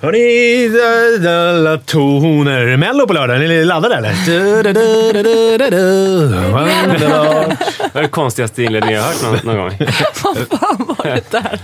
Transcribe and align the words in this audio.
Hörni, 0.00 0.68
da, 0.68 1.30
da, 1.30 1.52
la, 1.52 1.78
toner. 1.78 2.76
Mello 2.76 3.06
på 3.06 3.12
lördag. 3.12 3.36
Är 3.44 3.48
ni 3.48 3.64
laddade 3.64 3.94
eller? 3.96 4.14
Du, 4.26 4.62
du, 4.62 4.72
du, 4.72 5.12
du, 5.12 5.22
du, 5.22 5.58
du, 5.58 5.70
du. 5.70 6.28
Det 7.92 7.98
är 7.98 8.02
det 8.02 8.08
konstigaste 8.08 8.62
inledningen 8.62 8.96
jag 8.96 9.02
har 9.02 9.12
hört 9.12 9.44
någon, 9.44 9.56
någon 9.56 9.68
gång. 9.68 9.76
Vad 10.24 10.60
fan 10.60 10.94
var 10.98 11.04
det 11.04 11.30
där? 11.30 11.58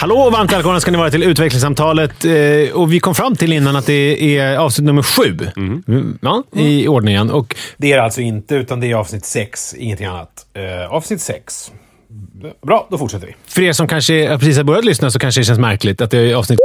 Hallå 0.00 0.16
och 0.16 0.32
varmt 0.32 0.52
välkomna 0.52 0.80
ska 0.80 0.90
ni 0.90 0.98
vara 0.98 1.10
till 1.10 1.22
utvecklingssamtalet. 1.22 2.24
Eh, 2.24 2.72
Och 2.74 2.92
vi 2.92 3.00
kom 3.00 3.14
fram 3.14 3.36
till 3.36 3.52
innan 3.52 3.76
att 3.76 3.86
det 3.86 4.36
är 4.38 4.56
avsnitt 4.56 4.86
nummer 4.86 5.02
sju 5.02 5.38
Mm, 5.56 6.18
ja, 6.22 6.42
i 6.52 6.88
ordningen. 6.88 7.30
Och 7.30 7.56
det 7.76 7.92
är 7.92 7.96
det 7.96 8.02
alltså 8.02 8.20
inte, 8.20 8.54
utan 8.54 8.80
det 8.80 8.90
är 8.90 8.94
avsnitt 8.94 9.24
sex, 9.24 9.74
ingenting 9.78 10.06
annat. 10.06 10.28
Eh, 10.54 10.92
avsnitt 10.92 11.20
sex. 11.20 11.72
Bra, 12.66 12.88
då 12.90 12.98
fortsätter 12.98 13.26
vi. 13.26 13.34
För 13.48 13.62
er 13.62 13.72
som 13.72 13.88
kanske 13.88 14.38
precis 14.38 14.56
har 14.56 14.64
börjat 14.64 14.84
lyssna 14.84 15.10
så 15.10 15.18
kanske 15.18 15.40
det 15.40 15.44
känns 15.44 15.58
märkligt 15.58 16.00
att 16.00 16.10
det 16.10 16.18
är 16.18 16.34
avsnitt 16.34 16.58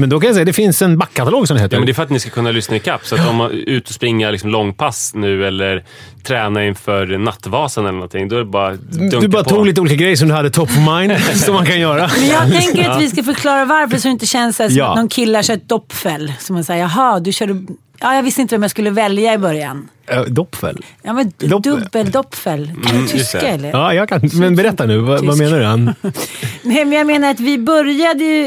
Men 0.00 0.08
då 0.08 0.20
kan 0.20 0.26
jag 0.26 0.34
säga 0.34 0.42
att 0.42 0.46
det 0.46 0.52
finns 0.52 0.82
en 0.82 0.98
backkatalog 0.98 1.48
som 1.48 1.56
det 1.56 1.62
heter. 1.62 1.76
Ja, 1.76 1.80
men 1.80 1.86
det 1.86 1.92
är 1.92 1.94
för 1.94 2.02
att 2.02 2.10
ni 2.10 2.20
ska 2.20 2.30
kunna 2.30 2.50
lyssna 2.50 2.76
i 2.76 2.80
kapp. 2.80 3.06
Så 3.06 3.14
att 3.14 3.28
om 3.28 3.36
man 3.36 3.50
är 3.50 3.54
ute 3.54 3.88
och 3.88 3.94
springa 3.94 4.30
liksom 4.30 4.50
långpass 4.50 5.12
nu 5.14 5.46
eller 5.46 5.84
träna 6.22 6.64
inför 6.66 7.18
Nattvasan 7.18 7.84
eller 7.84 7.92
någonting, 7.92 8.28
då 8.28 8.36
är 8.36 8.38
det 8.40 8.44
bara 8.44 8.72
du 9.20 9.28
bara 9.28 9.44
på. 9.44 9.50
tog 9.50 9.66
lite 9.66 9.80
olika 9.80 9.96
grejer 9.96 10.16
som 10.16 10.28
du 10.28 10.34
hade 10.34 10.50
top 10.50 10.68
of 10.70 10.76
mind, 10.76 11.12
som 11.34 11.54
man 11.54 11.66
kan 11.66 11.80
göra. 11.80 12.10
Men 12.18 12.26
jag 12.28 12.50
tänker 12.62 12.90
att 12.90 13.00
vi 13.02 13.10
ska 13.10 13.22
förklara 13.22 13.64
varför 13.64 13.96
så 13.98 14.08
det 14.08 14.12
inte 14.12 14.26
känns 14.26 14.56
som 14.56 14.66
Ja. 14.70 14.90
att 14.90 14.96
någon 14.96 15.08
killar 15.08 15.42
kör 15.42 15.54
ett 15.54 15.68
doppfäll. 15.68 16.32
Som 16.38 16.54
man 16.54 16.64
säger, 16.64 16.80
jaha, 16.82 17.20
du 17.20 17.32
körde... 17.32 17.66
Ja, 18.02 18.14
jag 18.14 18.22
visste 18.22 18.42
inte 18.42 18.54
vem 18.54 18.62
jag 18.62 18.70
skulle 18.70 18.90
välja 18.90 19.34
i 19.34 19.38
början. 19.38 19.88
Äh, 20.06 20.22
Doppfäll? 20.22 20.84
Ja, 21.02 21.12
men 21.12 21.30
Dopp- 21.38 21.62
dubbeldoppfäll. 21.62 22.72
Kan 22.86 22.94
du 22.96 23.00
just 23.02 23.12
tyska 23.14 23.40
det. 23.40 23.46
eller? 23.46 23.70
Ja, 23.70 23.94
jag 23.94 24.08
kan. 24.08 24.20
Men 24.32 24.56
berätta 24.56 24.86
nu. 24.86 24.98
Vad, 24.98 25.24
vad 25.24 25.38
menar 25.38 25.58
du? 25.58 25.64
Nej, 26.62 26.84
men 26.84 26.92
jag 26.92 27.06
menar 27.06 27.30
att 27.30 27.40
vi 27.40 27.58
började 27.58 28.24
ju 28.24 28.46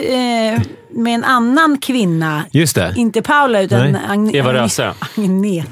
eh, 0.53 0.61
med 0.93 1.13
en 1.15 1.23
annan 1.23 1.77
kvinna. 1.77 2.45
Just 2.51 2.75
det. 2.75 2.93
Inte 2.97 3.21
Paula, 3.21 3.61
utan. 3.61 3.95
Agne- 3.97 4.35
Eva 4.35 4.53
Röse. 4.53 4.93
Agnet. 5.17 5.67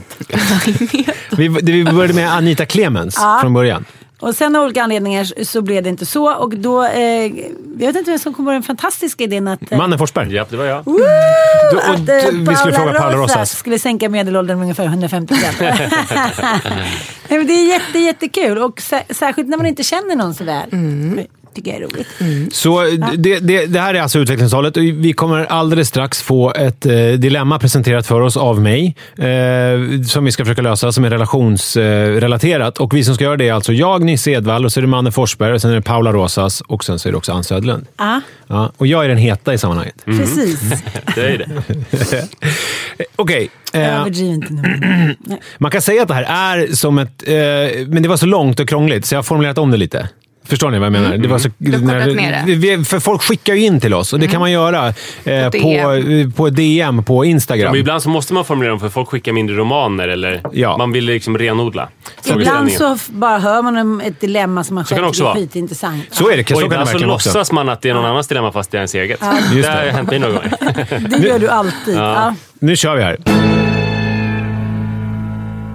Vi, 1.61 1.83
började 1.83 2.14
med 2.14 2.33
Anita 2.33 2.66
Clemens 2.66 3.16
Ja. 3.19 3.38
från 3.42 3.53
början. 3.53 3.86
Och 4.19 4.36
sen 4.36 4.55
av 4.55 4.64
olika 4.64 4.83
anledningar 4.83 5.44
så 5.44 5.61
blev 5.61 5.83
det 5.83 5.89
inte 5.89 6.05
så. 6.05 6.33
Och 6.33 6.58
då, 6.58 6.83
eh, 6.86 7.02
jag 7.80 7.88
vet 7.88 7.95
inte 7.95 8.11
vem 8.11 8.19
som 8.19 8.33
kom 8.33 8.45
på 8.45 8.52
den 8.52 8.64
fantastiska 8.64 9.23
idén 9.23 9.47
att... 9.47 9.72
Eh, 9.72 9.77
Mannen 9.77 9.99
Forsberg. 9.99 10.33
Ja, 10.36 10.45
det 10.49 10.58
var 10.58 10.66
jag. 10.66 10.83
Du, 10.86 10.92
och, 11.77 11.83
att 11.89 11.99
eh, 12.09 12.31
vi 12.49 12.55
skulle 12.55 12.73
fråga 12.75 12.94
Paula 12.99 13.17
Rosas. 13.17 13.58
skulle 13.58 13.80
sänka 13.80 14.09
medelåldern 14.09 14.58
med 14.58 14.64
ungefär 14.64 14.86
150 14.86 15.36
grader. 15.59 15.89
Nej, 17.30 17.38
men 17.38 17.47
det 17.47 17.53
är 17.53 17.67
jätte, 17.67 17.99
jättekul 17.99 18.58
och 18.58 18.80
sä- 18.80 19.14
särskilt 19.14 19.49
när 19.49 19.58
man 19.58 19.65
inte 19.65 19.83
känner 19.83 20.15
någon 20.15 20.33
så 20.33 20.43
väl. 20.43 20.70
Mm. 20.71 21.26
Tycker 21.56 21.72
jag 21.72 21.82
är 21.82 21.88
roligt. 21.88 22.54
Så 22.54 22.82
det, 23.17 23.39
det, 23.39 23.66
det 23.66 23.80
här 23.80 23.94
är 23.94 24.02
alltså 24.02 24.20
utvecklingstalet 24.20 24.78
vi 24.78 25.14
kommer 25.14 25.45
alldeles 25.45 25.88
strax 25.88 26.22
få 26.22 26.54
ett 26.54 26.86
eh, 26.86 26.94
dilemma 27.08 27.60
presenterat 27.60 28.08
för 28.08 28.22
oss 28.22 28.38
av 28.38 28.62
mig 28.62 28.95
eh, 29.17 30.02
som 30.08 30.26
vi 30.26 30.32
ska 30.32 30.45
försöka 30.45 30.61
lösa 30.61 30.92
som 30.92 31.06
är 31.06 31.10
relationsrelaterat. 31.10 32.78
och 32.78 32.94
vi 32.95 33.04
som 33.04 33.16
ska 33.16 33.23
göra 33.23 33.38
det 33.38 33.48
är 33.50 33.54
alltså 33.54 33.73
jag, 33.73 34.04
Nisse 34.04 34.32
Edvall, 34.32 34.66
och 34.66 34.72
så 34.72 34.80
är 34.80 34.82
det 34.82 34.88
Manne 34.88 35.11
Forsberg, 35.11 35.54
och 35.54 35.61
sen 35.61 35.72
är 35.72 35.76
det 35.76 35.82
Paula 35.82 36.11
Rosas 36.11 36.61
och 36.61 36.84
sen 36.84 37.00
så 37.00 37.08
är 37.10 37.11
det 37.11 37.17
också 37.17 37.32
Ann 37.32 37.44
Södlund. 37.44 37.86
Ja, 37.98 38.22
Ja, 38.48 38.72
och 38.78 38.88
jag 38.88 39.06
är 39.06 39.10
den 39.10 39.17
heta 39.17 39.54
i 39.54 39.58
sammanhanget. 39.58 40.08
Mm. 40.08 40.20
precis. 40.20 40.60
Det 41.16 41.22
är 41.22 41.38
det. 41.38 42.28
Okej. 43.16 43.50
eh, 43.73 44.00
Överdriv 44.02 44.34
inte 44.34 44.54
nu. 44.54 45.16
Man 45.58 45.72
kan 45.72 45.82
säga 45.82 46.02
att 46.02 46.08
det 46.08 46.14
här 46.14 46.23
är 46.23 46.76
som 46.76 46.98
ett... 46.98 47.28
Eh, 47.28 47.88
men 47.88 48.04
det 48.04 48.10
var 48.10 48.17
så 48.17 48.26
långt 48.26 48.60
och 48.60 48.70
krångligt, 48.70 49.06
så 49.06 49.16
jag 49.16 49.17
har 49.17 49.23
formulerat 49.23 49.58
om 49.58 49.72
det 49.72 49.78
lite. 49.78 50.10
Förstår 50.46 50.72
ni 50.72 50.80
vad 50.80 50.86
jag 50.86 50.92
menar? 50.92 51.18
Det 51.18 51.28
var 51.28 51.40
så, 51.40 51.50
ner 51.60 52.44
det. 52.48 52.56
vi- 52.56 52.84
för 52.86 53.00
folk 53.00 53.22
skickar 53.22 53.54
ju 53.54 53.62
in 53.66 53.80
till 53.80 53.94
oss 53.94 54.14
och 54.14 54.20
det 54.20 54.28
kan 54.28 54.40
man 54.40 54.52
göra 54.52 54.88
eh, 54.88 54.94
På 55.46 55.52
på, 55.52 55.58
DM. 55.58 56.32
på 56.32 56.50
DM 56.50 57.04
på 57.04 57.26
Instagram. 57.26 57.72
Men 57.72 57.80
ibland 57.80 58.04
så 58.04 58.10
måste 58.10 58.34
man 58.34 58.46
formulera 58.46 58.70
dem 58.70 58.80
för 58.80 58.90
folk 58.90 59.10
skickar 59.10 59.32
mindre 59.32 59.56
romaner 59.56 60.08
eller 60.08 60.42
Ja. 60.54 60.78
man 60.78 60.92
vill 60.92 61.06
liksom 61.06 61.38
renodla. 61.38 61.90
Ibland 62.26 62.72
så 62.72 62.98
bara 63.08 63.40
hör 63.40 63.62
man 63.62 63.78
om 63.78 64.02
ett 64.02 64.20
dilemma 64.22 64.64
som 64.64 64.76
man 64.76 64.84
kan 64.86 64.98
själv 64.98 65.12
tycker 65.12 65.30
är 65.30 65.34
skitintressant. 65.34 66.04
Så 66.12 66.30
är 66.32 66.38
det. 66.38 66.48
Så 66.50 66.56
Och 66.56 66.62
ibland 66.62 66.90
så 66.90 66.98
låtsas 66.98 67.52
man 67.52 67.70
att 67.70 67.82
det 67.82 67.90
är 67.90 67.94
någon 67.94 68.06
annans 68.06 68.28
dilemma 68.28 68.52
fast 68.52 68.72
det 68.72 68.78
är 68.78 68.80
ens 68.80 68.96
eget. 68.96 69.20
Just 69.54 69.70
det 69.70 69.76
har 69.78 69.86
det. 69.86 69.92
hänt 69.92 70.10
mig 70.10 70.20
några 70.20 70.34
gånger. 70.34 70.54
Det 71.22 71.28
gör 71.28 71.40
du 71.40 71.50
alltid. 71.50 71.96
Ja. 71.96 72.36
Nu 72.60 72.76
kör 72.76 72.96
vi 72.96 73.04
här. 73.04 73.18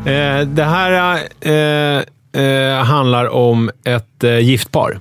Eh, 0.06 0.40
det 0.46 0.64
här 0.64 1.14
eh, 1.40 2.02
eh, 2.36 2.84
handlar 2.84 3.28
om 3.28 3.70
ett 3.84 4.24
eh, 4.24 4.38
gift 4.38 4.72
par. 4.72 4.98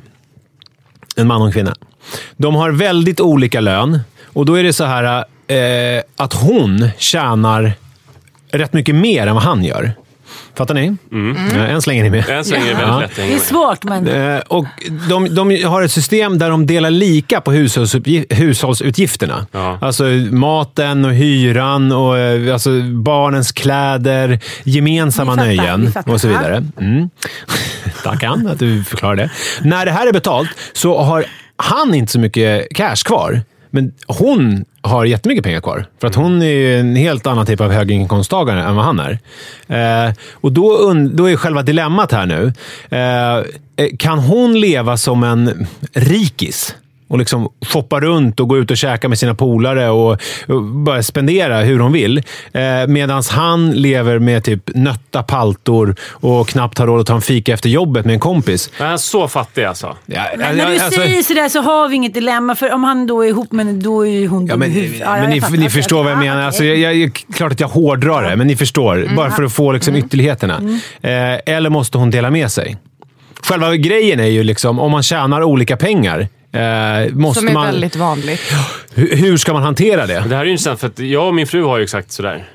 En 1.16 1.28
man 1.28 1.42
och 1.42 1.48
en 1.48 1.54
kvinna. 1.54 1.76
De 2.38 2.56
har 2.56 2.72
väldigt 2.72 3.20
olika 3.20 3.60
lön 3.60 4.00
och 4.24 4.46
då 4.46 4.54
är 4.54 4.64
det 4.64 4.74
så 4.74 4.84
här 4.84 5.26
eh, 5.48 6.04
att 6.16 6.34
hon 6.34 6.90
tjänar 6.98 7.74
rätt 8.52 8.74
mycket 8.74 8.96
mer 8.96 9.28
än 9.28 9.36
vad 9.36 9.44
han 9.44 9.64
gör. 9.64 9.94
Fattar 10.58 10.74
ni? 10.74 10.96
Ja, 11.56 11.60
än 11.66 11.82
så 11.82 11.90
länge 11.90 12.02
är 12.02 12.04
ni 12.04 12.10
med. 12.10 12.30
Än 12.30 12.46
så 12.46 12.52
länge 12.52 12.72
är 12.72 12.76
det 12.76 12.82
Ja. 12.82 12.98
väldigt 12.98 13.18
lätt 13.18 13.28
Det 13.28 13.34
är 13.36 13.40
svårt 13.40 13.84
men... 13.84 14.08
Eh, 14.08 14.40
och 14.48 14.66
de, 15.10 15.36
de 15.36 15.64
har 15.64 15.82
ett 15.82 15.92
system 15.92 16.38
där 16.38 16.50
de 16.50 16.66
delar 16.66 16.90
lika 16.90 17.42
på 17.42 17.52
hushållsutgifterna. 18.30 19.46
Ja. 19.52 19.78
Alltså 19.82 20.04
maten 20.32 21.06
och 21.06 21.14
hyran, 21.14 21.92
och, 21.92 22.18
eh, 22.18 22.54
alltså 22.54 22.70
barnens 22.82 23.52
kläder, 23.52 24.40
gemensamma 24.64 25.32
fattar, 25.32 25.46
nöjen 25.46 25.94
och 26.06 26.22
så 26.22 26.28
vidare. 26.28 26.64
Mm. 26.80 27.10
Tack 28.04 28.24
Ann 28.24 28.48
att 28.48 28.60
du 28.60 28.84
förklarar 28.84 29.16
det. 29.16 29.30
När 29.62 29.86
det 29.86 29.92
här 29.92 30.08
är 30.08 30.14
betalt 30.14 30.50
så 30.74 30.98
har 31.02 31.26
han 31.58 31.94
inte 31.94 32.12
så 32.12 32.20
mycket 32.20 32.68
cash 32.76 32.96
kvar. 33.06 33.42
Men 33.76 33.94
hon 34.08 34.66
har 34.82 35.06
jättemycket 35.06 35.44
pengar 35.44 35.62
kvar. 35.62 35.86
För 36.02 36.08
att 36.08 36.16
hon 36.16 36.42
är 36.42 36.46
ju 36.46 36.80
en 36.80 36.96
helt 36.96 37.28
annan 37.28 37.46
typ 37.46 37.62
av 37.62 37.72
höginkomsttagare 37.72 38.64
än 38.64 38.76
vad 38.76 38.86
han 38.86 39.00
är. 39.00 39.20
Eh, 40.08 40.14
och 40.32 40.52
då, 40.52 40.94
då 41.14 41.30
är 41.30 41.36
själva 41.36 41.62
dilemmat 41.62 42.12
här 42.12 42.26
nu. 42.26 42.54
Eh, 42.90 43.38
eh 43.86 43.98
kan 44.00 44.20
hon 44.20 44.60
leva 44.60 44.98
som 44.98 45.24
en 45.24 45.68
rikis? 45.94 46.76
Och 47.08 47.18
liksom 47.18 47.50
shoppa 47.66 48.00
runt 48.00 48.40
och 48.40 48.48
gå 48.50 48.58
ut 48.58 48.72
och 48.72 48.78
käka 48.78 49.10
med 49.10 49.20
sina 49.20 49.36
polare 49.36 49.90
och, 49.90 50.12
och 50.48 50.64
bara 50.64 51.04
spendera 51.04 51.62
hur 51.62 51.80
hon 51.80 51.92
vill. 51.92 52.18
Eh, 52.54 52.88
Medan 52.88 53.24
han 53.32 53.72
lever 53.72 54.20
med 54.20 54.44
typ 54.44 54.62
nötta 54.76 55.24
paltor 55.24 55.96
och 56.12 56.48
knappt 56.48 56.78
har 56.78 56.88
råd 56.88 57.02
att 57.02 57.08
ta 57.08 57.16
en 57.16 57.22
fika 57.22 57.54
efter 57.54 57.70
jobbet 57.70 58.06
med 58.06 58.14
en 58.14 58.20
kompis. 58.20 58.70
Men 58.78 58.86
han 58.86 58.94
är 58.94 58.98
så 58.98 59.28
fattig 59.28 59.64
alltså. 59.64 59.96
Ja, 60.06 60.22
Men 60.38 60.58
när 60.58 60.68
du 60.72 60.80
alltså- 60.80 61.00
säger 61.02 61.24
sådär 61.24 61.50
så 61.50 61.62
har 61.62 61.90
vi 61.90 61.96
inget 61.96 62.14
dilemma. 62.14 62.56
För 62.56 62.74
om 62.74 62.84
han 62.84 63.08
då 63.08 63.26
är 63.26 63.30
ihop 63.30 63.52
med 63.52 63.66
då 63.68 64.06
är 64.08 64.12
ju 64.12 64.28
hon 64.28 64.46
Ja, 64.46 64.54
dum 64.54 64.60
men, 64.60 64.72
i 64.72 64.74
huvudet. 64.74 65.00
Ja, 65.00 65.16
men 65.16 65.30
ni, 65.30 65.58
ni 65.58 65.70
förstår 65.70 66.04
vad 66.04 66.12
jag 66.12 66.18
okej. 66.18 66.30
menar. 66.30 66.44
Alltså, 66.44 66.64
jag, 66.64 66.96
jag, 66.96 67.12
klart 67.34 67.52
att 67.52 67.60
jag 67.60 67.68
hårdrar 67.68 68.30
det, 68.30 68.36
men 68.36 68.48
ni 68.48 68.56
förstår. 68.56 69.08
Bara 69.16 69.32
för 69.32 69.44
att 69.44 69.54
få 69.54 69.72
liksom, 69.72 69.96
ytterligheterna. 69.96 70.80
Eh, 71.02 71.56
eller 71.56 71.70
måste 71.70 71.98
hon 71.98 72.12
dela 72.12 72.30
med 72.30 72.52
sig? 72.52 72.78
Själva 73.42 73.76
grejen 73.76 74.20
är 74.20 74.26
ju 74.26 74.44
liksom, 74.44 74.80
om 74.80 74.92
man 74.92 75.04
tjänar 75.04 75.44
olika 75.44 75.78
pengar, 75.78 76.28
måste 77.14 77.40
Som 77.40 77.48
är 77.50 77.54
man... 77.54 77.66
väldigt 77.66 77.96
vanligt. 77.96 78.42
Hur, 78.94 79.16
hur 79.16 79.38
ska 79.38 79.54
man 79.54 79.64
hantera 79.64 80.06
det? 80.06 80.14
Det 80.28 80.36
här 80.36 80.42
är 80.42 80.46
ju 80.46 80.52
intressant 80.52 80.80
för 80.80 80.88
att 80.88 81.00
jag 81.00 81.28
och 81.28 81.36
min 81.36 81.48
fru 81.48 81.64
har 81.64 81.78
ju 81.78 81.84
exakt 81.84 82.12
sådär. 82.12 82.46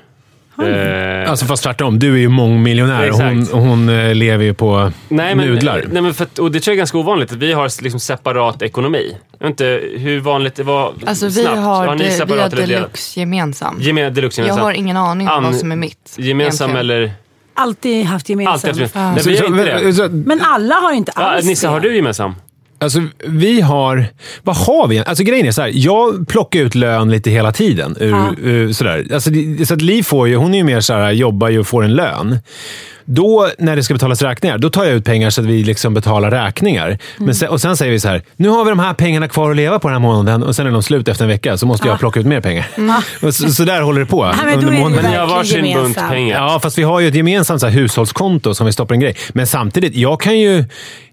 Eh, 0.63 1.29
Alltså 1.31 1.45
fast 1.45 1.63
tvärtom, 1.63 1.99
du 1.99 2.13
är 2.13 2.17
ju 2.17 2.29
mångmiljonär 2.29 3.09
och 3.11 3.15
hon, 3.17 3.47
hon 3.51 3.89
eh, 3.89 4.15
lever 4.15 4.43
ju 4.45 4.53
på 4.53 4.91
nej, 5.09 5.35
men, 5.35 5.47
nudlar. 5.47 5.85
Nej, 5.91 6.01
men 6.01 6.13
för 6.13 6.23
att, 6.23 6.39
och 6.39 6.51
det 6.51 6.59
tror 6.59 6.71
jag 6.71 6.75
är 6.75 6.77
ganska 6.77 6.97
ovanligt 6.97 7.31
att 7.31 7.37
vi 7.37 7.53
har 7.53 7.83
liksom 7.83 7.99
separat 7.99 8.61
ekonomi. 8.61 9.17
Jag 9.39 9.47
vet 9.47 9.49
inte 9.49 9.81
hur 9.97 10.19
vanligt 10.19 10.55
det 10.55 10.63
var 10.63 10.93
Alltså 11.05 11.25
vi 11.25 11.31
snabbt. 11.31 11.57
har, 11.59 11.95
ni 11.95 12.17
de, 12.19 12.25
vi 12.35 12.39
har 12.41 12.49
deluxe 12.49 13.19
gemensam. 13.19 13.77
Gemen, 13.81 14.13
deluxe 14.13 14.41
Jag 14.41 14.45
gemensam. 14.47 14.63
har 14.65 14.71
ingen 14.73 14.97
aning 14.97 15.27
om 15.27 15.33
An- 15.33 15.43
vad 15.43 15.55
som 15.55 15.71
är 15.71 15.75
mitt. 15.75 16.13
Gemensam 16.17 16.69
egentligen. 16.69 17.01
eller... 17.01 17.11
Alltid 17.53 18.05
haft 18.05 18.29
gemensamt. 18.29 18.65
Alltid 18.65 18.81
haft 18.83 18.95
Ja. 18.95 19.01
gemensam. 19.01 19.13
Nej, 19.13 19.23
Så- 19.23 19.29
vi 19.29 19.35
har 19.37 19.93
så- 19.93 20.03
inte 20.05 20.07
det. 20.17 20.27
Men 20.27 20.41
alla 20.41 20.75
har 20.75 20.91
ju 20.91 20.97
inte 20.97 21.11
Ja, 21.15 21.21
alls 21.21 21.45
Nissa, 21.45 21.67
det. 21.67 21.73
har 21.73 21.79
du 21.79 21.95
gemensam? 21.95 22.35
Alltså, 22.81 23.01
vi 23.27 23.61
har... 23.61 24.05
Vad 24.43 24.55
har 24.55 24.87
vi? 24.87 24.99
Alltså, 24.99 25.23
grejen 25.23 25.47
är 25.47 25.51
så 25.51 25.61
här, 25.61 25.71
jag 25.73 26.27
plockar 26.27 26.59
ut 26.59 26.75
lön 26.75 27.11
lite 27.11 27.29
hela 27.29 27.51
tiden. 27.51 27.95
Ur, 27.99 28.09
Ja. 28.09 28.33
ur, 28.43 28.73
sådär. 28.73 29.05
Alltså, 29.13 29.29
det- 29.29 29.65
så 29.65 29.73
att 29.73 29.81
Liv 29.81 30.03
får 30.03 30.27
ju, 30.27 30.35
hon 30.35 30.53
är 30.53 30.57
ju 30.57 30.63
mer 30.63 30.81
så 30.81 30.93
här, 30.93 31.11
jobbar 31.11 31.49
ju 31.49 31.59
och 31.59 31.67
får 31.67 31.83
en 31.83 31.93
lön. 31.93 32.37
Då, 33.13 33.49
när 33.57 33.75
det 33.75 33.83
ska 33.83 33.93
betalas 33.93 34.21
räkningar, 34.21 34.57
då 34.57 34.69
tar 34.69 34.85
jag 34.85 34.93
ut 34.93 35.05
pengar 35.05 35.29
så 35.29 35.41
att 35.41 35.47
vi 35.47 35.63
liksom 35.63 35.93
betalar 35.93 36.31
räkningar. 36.31 36.87
Mm. 36.87 36.99
Men 37.17 37.35
sen, 37.35 37.49
och 37.49 37.61
sen 37.61 37.77
säger 37.77 37.91
vi 37.91 37.99
så 37.99 38.07
här, 38.07 38.21
nu 38.35 38.49
har 38.49 38.63
vi 38.63 38.69
de 38.69 38.79
här 38.79 38.93
pengarna 38.93 39.27
kvar 39.27 39.51
att 39.51 39.57
leva 39.57 39.79
på 39.79 39.87
den 39.87 39.95
här 39.95 39.99
månaden 39.99 40.43
och 40.43 40.55
sen 40.55 40.67
är 40.67 40.71
de 40.71 40.83
slut 40.83 41.07
efter 41.07 41.25
en 41.25 41.29
vecka, 41.29 41.57
så 41.57 41.65
måste 41.65 41.87
jag 41.87 41.99
plocka 41.99 42.19
ut 42.19 42.25
mer 42.25 42.41
pengar. 42.41 42.67
Och 43.21 43.35
så, 43.35 43.49
så 43.49 43.63
där 43.63 43.81
håller 43.81 43.99
det 43.99 44.05
på 44.05 44.25
Ja, 44.25 44.45
men 44.45 44.61
då 44.61 44.67
är 44.67 44.71
det 44.71 44.77
ju 44.77 44.89
Men 44.89 45.11
ni 45.11 45.17
har 45.17 45.27
varsin 45.27 45.73
bunt 45.73 45.97
pengar. 45.97 46.37
Ja, 46.37 46.59
fast 46.59 46.77
vi 46.77 46.83
har 46.83 46.99
ju 46.99 47.07
ett 47.07 47.15
gemensamt 47.15 47.61
så 47.61 47.67
här, 47.67 47.73
hushållskonto 47.73 48.53
som 48.53 48.65
vi 48.65 48.71
stoppar 48.71 48.95
en 48.95 49.01
grej. 49.01 49.15
Men 49.33 49.47
samtidigt, 49.47 49.95
jag 49.95 50.21
kan 50.21 50.39
ju... 50.39 50.65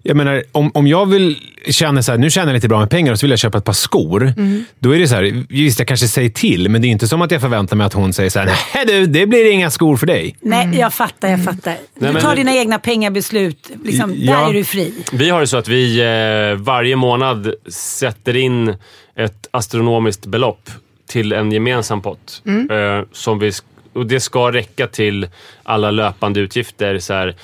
Jag 0.02 0.16
menar, 0.16 0.42
om, 0.52 0.70
om 0.74 0.86
jag 0.86 1.06
vill 1.06 1.36
känna 1.66 2.02
så 2.02 2.12
här, 2.12 2.18
nu 2.18 2.30
tjänar 2.30 2.46
jag 2.46 2.54
lite 2.54 2.68
bra 2.68 2.78
med 2.78 2.90
pengar 2.90 3.12
och 3.12 3.18
så 3.18 3.26
vill 3.26 3.30
jag 3.30 3.38
köpa 3.38 3.58
ett 3.58 3.64
par 3.64 3.72
skor. 3.72 4.32
Då 4.78 4.94
är 4.94 4.98
det 4.98 5.08
så 5.08 5.14
här, 5.14 5.44
visst 5.48 5.78
jag 5.78 5.88
kanske 5.88 6.08
säger 6.08 6.30
till, 6.30 6.68
men 6.68 6.82
det 6.82 6.88
är 6.88 6.90
inte 6.90 7.08
som 7.08 7.22
att 7.22 7.30
jag 7.30 7.40
förväntar 7.40 7.76
mig 7.76 7.86
att 7.86 7.92
hon 7.92 8.12
säger 8.12 8.30
så 8.30 8.38
här, 8.38 8.50
nej 8.74 8.84
du, 8.86 9.06
det 9.06 9.26
blir 9.26 9.52
inga 9.52 9.70
skor 9.70 9.96
för 9.96 10.06
dig. 10.06 10.36
Nej, 10.40 10.68
jag 10.78 10.94
fattar, 10.94 11.28
jag 11.28 11.44
fattar. 11.44 11.76
Du 11.94 12.04
Nej, 12.04 12.12
men- 12.12 12.22
tar 12.22 12.36
dina 12.36 12.54
egna 12.54 12.78
pengabeslut. 12.78 13.70
Liksom, 13.84 14.14
Ja. 14.16 14.32
Där 14.40 14.48
är 14.48 14.52
du 14.52 14.64
fri. 14.64 14.94
Vi 15.12 15.30
har 15.30 15.40
det 15.40 15.46
så 15.46 15.56
att 15.56 15.68
vi 15.68 16.00
eh, 16.00 16.62
varje 16.64 16.96
månad 16.96 17.54
sätter 17.68 18.36
in 18.36 18.74
ett 19.16 19.48
astronomiskt 19.50 20.26
belopp 20.26 20.70
till 21.08 21.32
en 21.32 21.52
gemensam 21.52 22.02
pott. 22.02 22.42
Eh, 22.46 23.02
som 23.12 23.38
vi, 23.38 23.52
och 23.92 24.06
det 24.06 24.20
ska 24.20 24.52
räcka 24.52 24.86
till 24.86 25.28
alla 25.68 25.90
löpande 25.90 26.40
utgifter. 26.40 26.98
Så 26.98 27.12
här, 27.14 27.34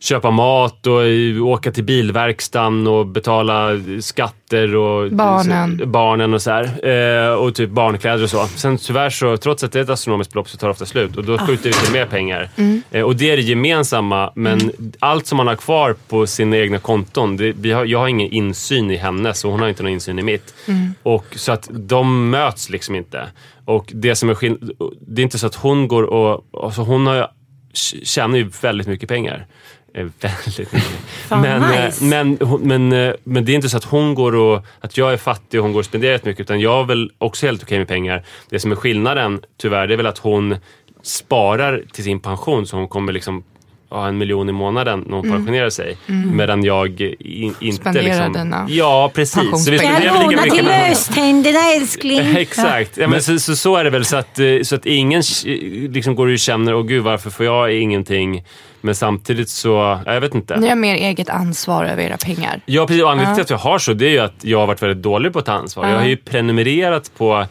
köpa 0.00 0.30
mat 0.30 0.86
och 0.86 1.04
eh, 1.06 1.46
åka 1.46 1.72
till 1.72 1.84
bilverkstan 1.84 2.86
och 2.86 3.06
betala 3.06 3.70
skatter 4.00 4.76
och 4.76 5.10
Barnen. 5.12 5.78
så, 5.78 5.86
barnen 5.86 6.34
och 6.34 6.42
så 6.42 6.50
här. 6.50 6.88
Eh, 7.28 7.32
och 7.34 7.54
typ 7.54 7.70
barnkläder 7.70 8.24
och 8.24 8.30
så. 8.30 8.46
Sen 8.46 8.78
tyvärr 8.78 9.10
så, 9.10 9.36
trots 9.36 9.64
att 9.64 9.72
det 9.72 9.78
är 9.78 9.82
ett 9.82 9.90
astronomiskt 9.90 10.32
belopp 10.32 10.48
så 10.48 10.56
tar 10.58 10.66
det 10.66 10.70
ofta 10.72 10.86
slut 10.86 11.16
och 11.16 11.24
då 11.24 11.38
skjuter 11.38 11.64
vi 11.68 11.72
till 11.74 11.92
mer 11.92 12.06
pengar. 12.06 12.48
Eh, 12.90 13.02
och 13.02 13.16
det 13.16 13.30
är 13.30 13.36
det 13.36 13.42
gemensamma, 13.42 14.32
men 14.34 14.70
allt 14.98 15.26
som 15.26 15.36
man 15.36 15.46
har 15.46 15.56
kvar 15.56 15.94
på 16.08 16.26
sina 16.26 16.56
egna 16.56 16.78
konton, 16.78 17.36
det, 17.36 17.52
vi 17.60 17.72
har, 17.72 17.84
jag 17.84 17.98
har 17.98 18.08
ingen 18.08 18.32
insyn 18.32 18.90
i 18.90 18.96
hennes 18.96 19.44
och 19.44 19.50
hon 19.50 19.60
har 19.60 19.68
inte 19.68 19.82
någon 19.82 19.92
insyn 19.92 20.18
i 20.18 20.22
mitt. 20.22 20.54
Och, 21.02 21.26
så 21.36 21.52
att 21.52 21.68
de 21.72 22.30
möts 22.30 22.70
liksom 22.70 22.94
inte. 22.94 23.22
Och 23.64 23.90
det 23.94 24.14
som 24.14 24.28
är 24.30 24.34
skill- 24.34 24.72
det 25.08 25.22
är 25.22 25.24
inte 25.24 25.38
så 25.38 25.46
att 25.46 25.54
hon 25.54 25.88
går 25.88 26.02
och, 26.02 26.44
alltså 26.64 26.82
hon 26.82 27.06
har 27.06 27.28
tjänar 27.76 28.38
ju 28.38 28.50
väldigt 28.62 28.86
mycket 28.86 29.08
pengar. 29.08 29.46
Eh, 29.94 30.06
Väldigt 30.20 30.72
mycket. 30.72 30.84
Men, 31.30 31.62
eh, 31.62 31.84
nice. 31.84 32.04
men, 32.04 32.38
men, 32.60 32.92
eh, 32.92 33.14
men 33.24 33.44
det 33.44 33.52
är 33.52 33.54
inte 33.54 33.68
så 33.68 33.76
att 33.76 33.84
hon 33.84 34.14
går 34.14 34.34
och, 34.34 34.66
att 34.80 34.96
jag 34.96 35.12
är 35.12 35.16
fattig 35.16 35.60
och 35.60 35.64
hon 35.64 35.72
går 35.72 35.80
och 35.80 35.84
spenderar 35.84 36.20
mycket, 36.22 36.40
utan 36.40 36.60
jag 36.60 36.80
är 36.80 36.84
väl 36.84 37.10
också 37.18 37.46
helt 37.46 37.62
okej 37.62 37.78
med 37.78 37.88
pengar. 37.88 38.24
Det 38.48 38.60
som 38.60 38.72
är 38.72 38.76
skillnaden, 38.76 39.40
tyvärr, 39.56 39.86
det 39.86 39.94
är 39.94 39.96
väl 39.96 40.06
att 40.06 40.18
hon 40.18 40.56
sparar 41.02 41.82
till 41.92 42.04
sin 42.04 42.20
pension, 42.20 42.66
så 42.66 42.76
hon 42.76 42.88
kommer 42.88 43.12
liksom 43.12 43.44
ha 43.90 44.08
en 44.08 44.18
miljon 44.18 44.48
i 44.48 44.52
månaden 44.52 45.04
när 45.06 45.16
hon 45.16 45.30
pensionerar 45.30 45.70
sig. 45.70 45.96
Medan 46.32 46.64
jag 46.64 47.00
in, 47.00 47.54
inte 47.60 47.80
Spenderar 47.80 48.04
liksom... 48.04 48.32
dina 48.32 48.66
Ja, 48.68 49.10
precis. 49.14 49.64
Så 49.64 49.70
vi 49.70 49.78
spenderar 49.78 50.00
lika 50.00 50.22
lånar 50.22 50.42
till 50.42 50.52
mycket. 50.52 50.64
löständerna 50.64 51.58
älskling. 51.76 52.36
Exakt. 52.36 52.96
Ja, 52.96 53.08
men 53.08 53.22
så, 53.22 53.38
så, 53.38 53.56
så 53.56 53.76
är 53.76 53.84
det 53.84 53.90
väl. 53.90 54.04
Så 54.04 54.16
att, 54.16 54.38
eh, 54.38 54.46
så 54.62 54.74
att 54.74 54.86
ingen 54.86 55.22
eh, 55.46 55.90
liksom 55.90 56.14
går 56.14 56.26
och 56.26 56.38
känner, 56.38 56.74
åh 56.74 56.82
gud 56.82 57.02
varför 57.04 57.30
får 57.30 57.46
jag 57.46 57.74
ingenting? 57.74 58.44
Men 58.80 58.94
samtidigt 58.94 59.48
så, 59.48 59.68
ja, 60.06 60.14
jag 60.14 60.20
vet 60.20 60.34
inte. 60.34 60.56
Ni 60.56 60.68
har 60.68 60.76
mer 60.76 60.94
eget 60.94 61.28
ansvar 61.28 61.84
över 61.84 62.02
era 62.02 62.16
pengar. 62.16 62.60
Ja, 62.66 62.86
precis. 62.86 63.02
Och 63.02 63.10
anledningen 63.10 63.34
till 63.34 63.42
att 63.42 63.50
jag 63.50 63.58
har 63.58 63.78
så, 63.78 63.92
det 63.92 64.06
är 64.06 64.10
ju 64.10 64.18
att 64.18 64.44
jag 64.44 64.58
har 64.58 64.66
varit 64.66 64.82
väldigt 64.82 65.02
dålig 65.02 65.32
på 65.32 65.38
att 65.38 65.46
ta 65.46 65.52
ansvar. 65.52 65.88
Jag 65.88 65.98
har 65.98 66.06
ju 66.06 66.16
prenumererat 66.16 67.10
på 67.18 67.46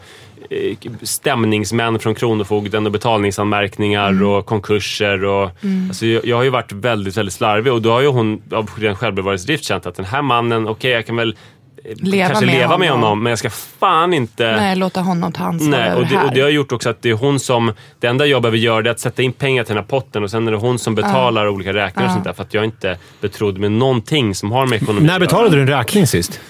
stämningsmän 1.02 1.98
från 1.98 2.14
Kronofogden 2.14 2.86
och 2.86 2.92
betalningsanmärkningar 2.92 4.22
och 4.22 4.46
konkurser. 4.46 5.24
Och, 5.24 5.50
alltså, 5.88 6.06
jag, 6.06 6.26
jag 6.26 6.36
har 6.36 6.42
ju 6.42 6.50
varit 6.50 6.72
väldigt, 6.72 7.16
väldigt 7.16 7.34
slarvig 7.34 7.72
och 7.72 7.82
då 7.82 7.90
har 7.90 8.00
ju 8.00 8.06
hon 8.06 8.42
av 8.52 8.70
ren 8.76 8.96
självbevarelsedrift 8.96 9.64
känt 9.64 9.86
att 9.86 9.94
den 9.94 10.04
här 10.04 10.22
mannen, 10.22 10.68
okej 10.68 10.90
jag 10.90 11.06
kan 11.06 11.16
väl 11.16 11.36
eh, 11.84 11.94
Leva 11.96 12.26
kanske 12.28 12.46
med 12.46 12.54
leva 12.54 12.78
med 12.78 12.90
honom. 12.90 13.02
honom, 13.04 13.22
men 13.22 13.30
jag 13.30 13.38
ska 13.38 13.50
fan 13.50 14.14
inte... 14.14 14.56
Nej, 14.56 14.76
låta 14.76 15.00
honom 15.00 15.32
ta 15.32 15.44
ansvar 15.44 15.70
Nej, 15.70 15.94
och 15.94 16.02
det 16.02 16.08
det, 16.08 16.16
här. 16.16 16.26
och 16.26 16.34
det 16.34 16.40
har 16.40 16.48
gjort 16.48 16.72
också 16.72 16.88
att 16.90 17.02
det 17.02 17.10
är 17.10 17.14
hon 17.14 17.40
som... 17.40 17.72
Det 18.00 18.06
enda 18.06 18.26
jag 18.26 18.42
behöver 18.42 18.58
göra 18.58 18.86
är 18.86 18.90
att 18.90 19.00
sätta 19.00 19.22
in 19.22 19.32
pengar 19.32 19.64
till 19.64 19.74
den 19.74 19.84
här 19.84 19.88
potten 19.88 20.22
och 20.24 20.30
sen 20.30 20.48
är 20.48 20.52
det 20.52 20.58
hon 20.58 20.78
som 20.78 20.94
betalar 20.94 21.48
olika 21.48 21.72
räkningar 21.72 22.08
och 22.08 22.12
sånt 22.12 22.24
där 22.24 22.32
för 22.32 22.42
att 22.42 22.54
jag 22.54 22.64
inte 22.64 22.98
betrodd 23.20 23.58
med 23.58 23.72
någonting 23.72 24.34
som 24.34 24.52
har 24.52 24.66
med 24.66 24.82
ekonomi 24.82 25.06
När 25.06 25.20
betalade 25.20 25.56
du 25.56 25.62
en 25.62 25.68
räkning 25.68 26.06
sist? 26.06 26.40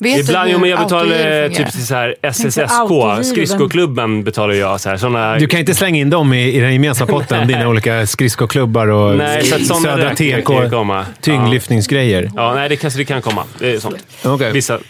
Vet 0.00 0.14
du 0.14 0.20
Ibland, 0.20 0.46
hur 0.46 0.52
jo 0.52 0.60
men 0.60 0.70
jag 0.70 0.78
betalar 0.78 1.42
eh, 1.42 1.48
typ 1.48 1.72
till 1.72 1.86
så 1.86 1.94
här 1.94 2.14
SSSK, 2.22 3.32
skridskoklubben 3.32 4.24
betalar 4.24 4.54
jag. 4.54 4.80
Så 4.80 4.88
här, 4.88 4.96
såna, 4.96 5.38
Du 5.38 5.46
kan 5.46 5.60
inte 5.60 5.74
slänga 5.74 6.00
in 6.00 6.10
dem 6.10 6.32
i, 6.32 6.52
i 6.52 6.60
den 6.60 6.72
gemensamma 6.72 7.10
potten, 7.10 7.48
dina 7.48 7.68
olika 7.68 8.06
skridskoklubbar 8.06 8.86
och 8.86 9.16
nej, 9.16 9.44
så 9.44 9.74
Södra 9.74 10.14
TK, 10.14 10.50
tyngdlyftningsgrejer. 11.20 12.30
Ja, 12.36 12.54
nej, 12.54 12.68
det 12.68 12.76
kanske 12.76 13.00
det 13.00 13.04
kan 13.04 13.22
komma. 13.22 13.44
Det 13.58 13.72
är 13.72 13.78
sånt. 13.78 14.06
Okej. 14.24 14.52
Vissa, 14.52 14.74
eh, 14.74 14.80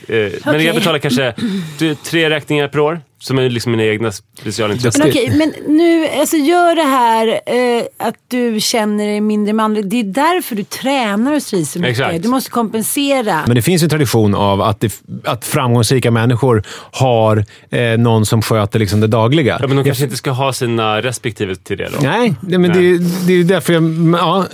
Men 0.44 0.64
jag 0.64 0.74
betalar 0.74 0.98
kanske 0.98 1.34
tre 2.04 2.30
räkningar 2.30 2.68
per 2.68 2.78
år, 2.78 3.00
som 3.18 3.38
är 3.38 3.50
liksom 3.50 3.72
mina 3.72 3.84
egna 3.84 4.12
specialintressen. 4.12 5.00
Men 5.00 5.10
okej, 5.10 5.32
men 5.36 5.76
nu, 5.76 6.08
alltså 6.08 6.36
gör 6.36 6.76
det 6.76 6.82
här 6.82 7.26
eh, 7.28 8.08
att 8.08 8.14
du 8.28 8.60
känner 8.60 9.06
dig 9.06 9.20
mindre 9.20 9.52
manlig. 9.52 9.88
Det 9.88 10.00
är 10.00 10.04
därför 10.04 10.56
du 10.56 10.64
tränar 10.64 11.32
och 11.36 11.42
trivs 11.42 11.70
så 11.70 11.78
mycket. 11.78 11.98
Exakt. 11.98 12.22
Du 12.22 12.28
måste 12.28 12.50
kompensera. 12.50 13.42
Men 13.46 13.56
det 13.56 13.62
finns 13.62 13.82
ju 13.82 13.84
en 13.84 13.90
tradition 13.90 14.34
av 14.34 14.62
att, 14.62 14.80
det, 14.80 15.02
att 15.24 15.44
framgångsrika 15.44 16.10
människor 16.10 16.62
har 16.92 17.44
eh, 17.70 17.98
någon 17.98 18.26
som 18.26 18.42
sköter 18.42 18.78
liksom 18.78 19.00
det 19.00 19.06
dagliga. 19.06 19.58
Ja, 19.60 19.66
men 19.66 19.76
de 19.76 19.84
kanske 19.84 20.04
inte 20.04 20.16
ska 20.16 20.30
ha 20.30 20.52
sina 20.52 21.02
respektive 21.02 21.54
till 21.54 21.78
det 21.78 21.88
då. 21.92 21.98
Nej, 22.02 22.34
det, 22.40 22.58
men 22.58 22.72
det, 22.72 22.98
det 23.26 23.32
är 23.32 23.44
därför 23.44 23.72
jag... 23.72 23.82
Ja, 24.12 24.46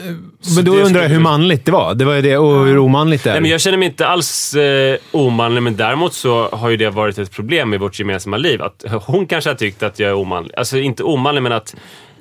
men 0.56 0.64
då 0.64 0.72
undrar 0.72 1.02
jag 1.02 1.08
hur 1.08 1.20
manligt 1.20 1.64
det 1.64 1.72
var. 1.72 1.94
Det 1.94 2.04
var 2.04 2.14
ju 2.14 2.22
det, 2.22 2.36
och 2.36 2.66
hur 2.66 2.78
omanligt 2.78 3.24
det 3.24 3.30
är. 3.30 3.34
Nej, 3.34 3.40
men 3.40 3.50
jag 3.50 3.60
känner 3.60 3.78
mig 3.78 3.88
inte 3.88 4.06
alls 4.06 4.54
eh, 4.54 4.96
omanlig, 5.12 5.62
men 5.62 5.76
däremot 5.76 6.14
så 6.14 6.48
har 6.52 6.68
ju 6.68 6.76
det 6.76 6.90
varit 6.90 7.18
ett 7.18 7.30
problem 7.30 7.74
i 7.74 7.78
vårt 7.78 7.98
gemensamma 7.98 8.36
liv. 8.36 8.62
Att 8.62 8.84
hon 9.06 9.26
kanske 9.26 9.50
har 9.50 9.54
tyckt 9.54 9.82
att 9.82 9.98
jag 9.98 10.10
är 10.10 10.14
omanlig. 10.14 10.54
Alltså 10.56 10.78
inte 10.78 11.02
omanlig, 11.02 11.42
men 11.42 11.52
att 11.52 11.74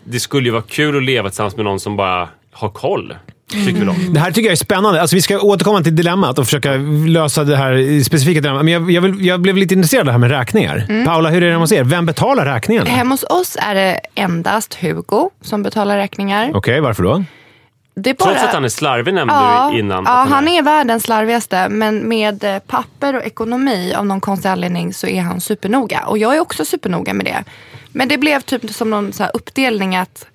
det 0.04 0.19
skulle 0.19 0.45
ju 0.48 0.51
vara 0.51 0.63
kul 0.68 0.98
att 0.98 1.04
leva 1.04 1.30
tillsammans 1.30 1.56
med 1.56 1.66
någon 1.66 1.80
som 1.80 1.95
bara 1.95 2.30
har 2.51 2.69
koll. 2.69 3.16
Om. 3.89 4.13
Det 4.13 4.19
här 4.19 4.31
tycker 4.31 4.48
jag 4.48 4.51
är 4.51 4.56
spännande. 4.56 5.01
Alltså, 5.01 5.15
vi 5.15 5.22
ska 5.22 5.39
återkomma 5.39 5.81
till 5.81 5.95
dilemmat 5.95 6.39
och 6.39 6.45
försöka 6.45 6.74
lösa 7.07 7.44
det 7.44 7.56
här 7.56 8.04
specifika 8.04 8.42
dilemmat. 8.42 8.65
Men 8.65 8.74
jag, 8.74 8.92
jag, 8.92 9.01
vill, 9.01 9.25
jag 9.25 9.42
blev 9.42 9.57
lite 9.57 9.74
intresserad 9.74 10.01
av 10.01 10.06
det 10.06 10.12
här 10.12 10.19
med 10.19 10.31
räkningar. 10.31 11.04
Paula, 11.06 11.30
hur 11.30 11.44
är 11.44 11.50
det 11.50 11.56
hos 11.56 11.72
er? 11.72 11.83
Vem 11.83 12.06
betalar 12.06 12.45
räkningarna? 12.45 12.89
Hemma 12.89 13.13
hos 13.13 13.24
oss 13.24 13.57
är 13.60 13.75
det 13.75 14.00
endast 14.15 14.74
Hugo 14.82 15.29
som 15.41 15.63
betalar 15.63 15.98
räkningar. 15.98 16.51
Okej, 16.53 16.82
varför 16.82 17.03
då? 17.03 17.24
Det 18.00 18.10
är 18.10 18.13
bara... 18.13 18.29
Trots 18.29 18.44
att 18.44 18.53
han 18.53 18.65
är 18.65 18.70
slarvig 18.70 19.13
nämnde 19.13 19.34
Ja, 19.34 19.70
du 19.74 19.79
innan. 19.79 20.03
ja 20.03 20.25
han 20.29 20.48
är 20.48 20.62
världens 20.63 21.03
slarvigaste. 21.03 21.70
Men 21.70 22.10
med 22.10 22.44
eh, 22.44 22.60
papper 22.60 23.15
och 23.15 23.24
ekonomi 23.24 23.94
av 23.94 24.06
någon 24.06 24.22
konstig 24.22 24.50
anledning 24.50 24.94
så 24.94 25.08
är 25.08 25.22
han 25.22 25.41
supernoga. 25.41 26.03
Och 26.08 26.18
jag 26.18 26.36
är 26.36 26.39
också 26.39 26.65
supernoga 26.65 27.13
med 27.13 27.25
det. 27.25 27.44
Men 27.91 28.08
det 28.08 28.18
blev 28.18 28.41
typ 28.41 28.74
som 28.74 28.89
någon 28.89 29.13
så 29.13 29.24
här 29.24 29.32
uppdelning 29.34 29.96
att 29.96 30.25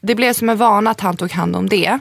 det 0.00 0.14
blev 0.14 0.32
som 0.32 0.48
en 0.48 0.56
vana 0.56 0.90
att 0.90 1.00
han 1.00 1.16
tog 1.16 1.30
hand 1.32 1.56
om 1.56 1.68
det. 1.68 1.98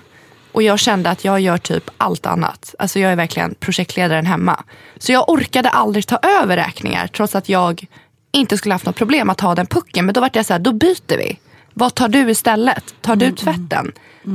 Och 0.52 0.64
jag 0.64 0.80
kände 0.80 1.10
att 1.10 1.26
jag 1.26 1.40
gör 1.40 1.58
typ 1.58 1.90
allt 1.98 2.26
annat. 2.26 2.76
Alltså 2.80 3.00
jag 3.00 3.12
är 3.12 3.16
verkligen 3.16 3.56
projektledaren 3.56 4.26
hemma. 4.26 4.64
Så 4.98 5.12
jag 5.12 5.30
orkade 5.30 5.70
aldrig 5.70 6.08
ta 6.08 6.18
över 6.42 6.58
räkningar 6.58 7.08
trots 7.08 7.36
att 7.36 7.50
jag 7.50 7.86
inte 8.32 8.58
skulle 8.58 8.74
haft 8.76 8.86
något 8.86 8.96
problem 8.96 9.30
att 9.30 9.38
ta 9.38 9.56
den 9.56 9.66
pucken. 9.66 10.06
Men 10.06 10.14
då 10.14 10.22
var 10.22 10.30
jag 10.34 10.46
så 10.46 10.54
här, 10.54 10.60
då 10.60 10.72
byter 10.74 11.18
vi. 11.18 11.40
Vad 11.74 11.96
tar 11.96 12.08
du 12.08 12.30
istället? 12.30 12.84
Tar 13.02 13.16
du 13.16 13.32
tvätten? 13.32 13.92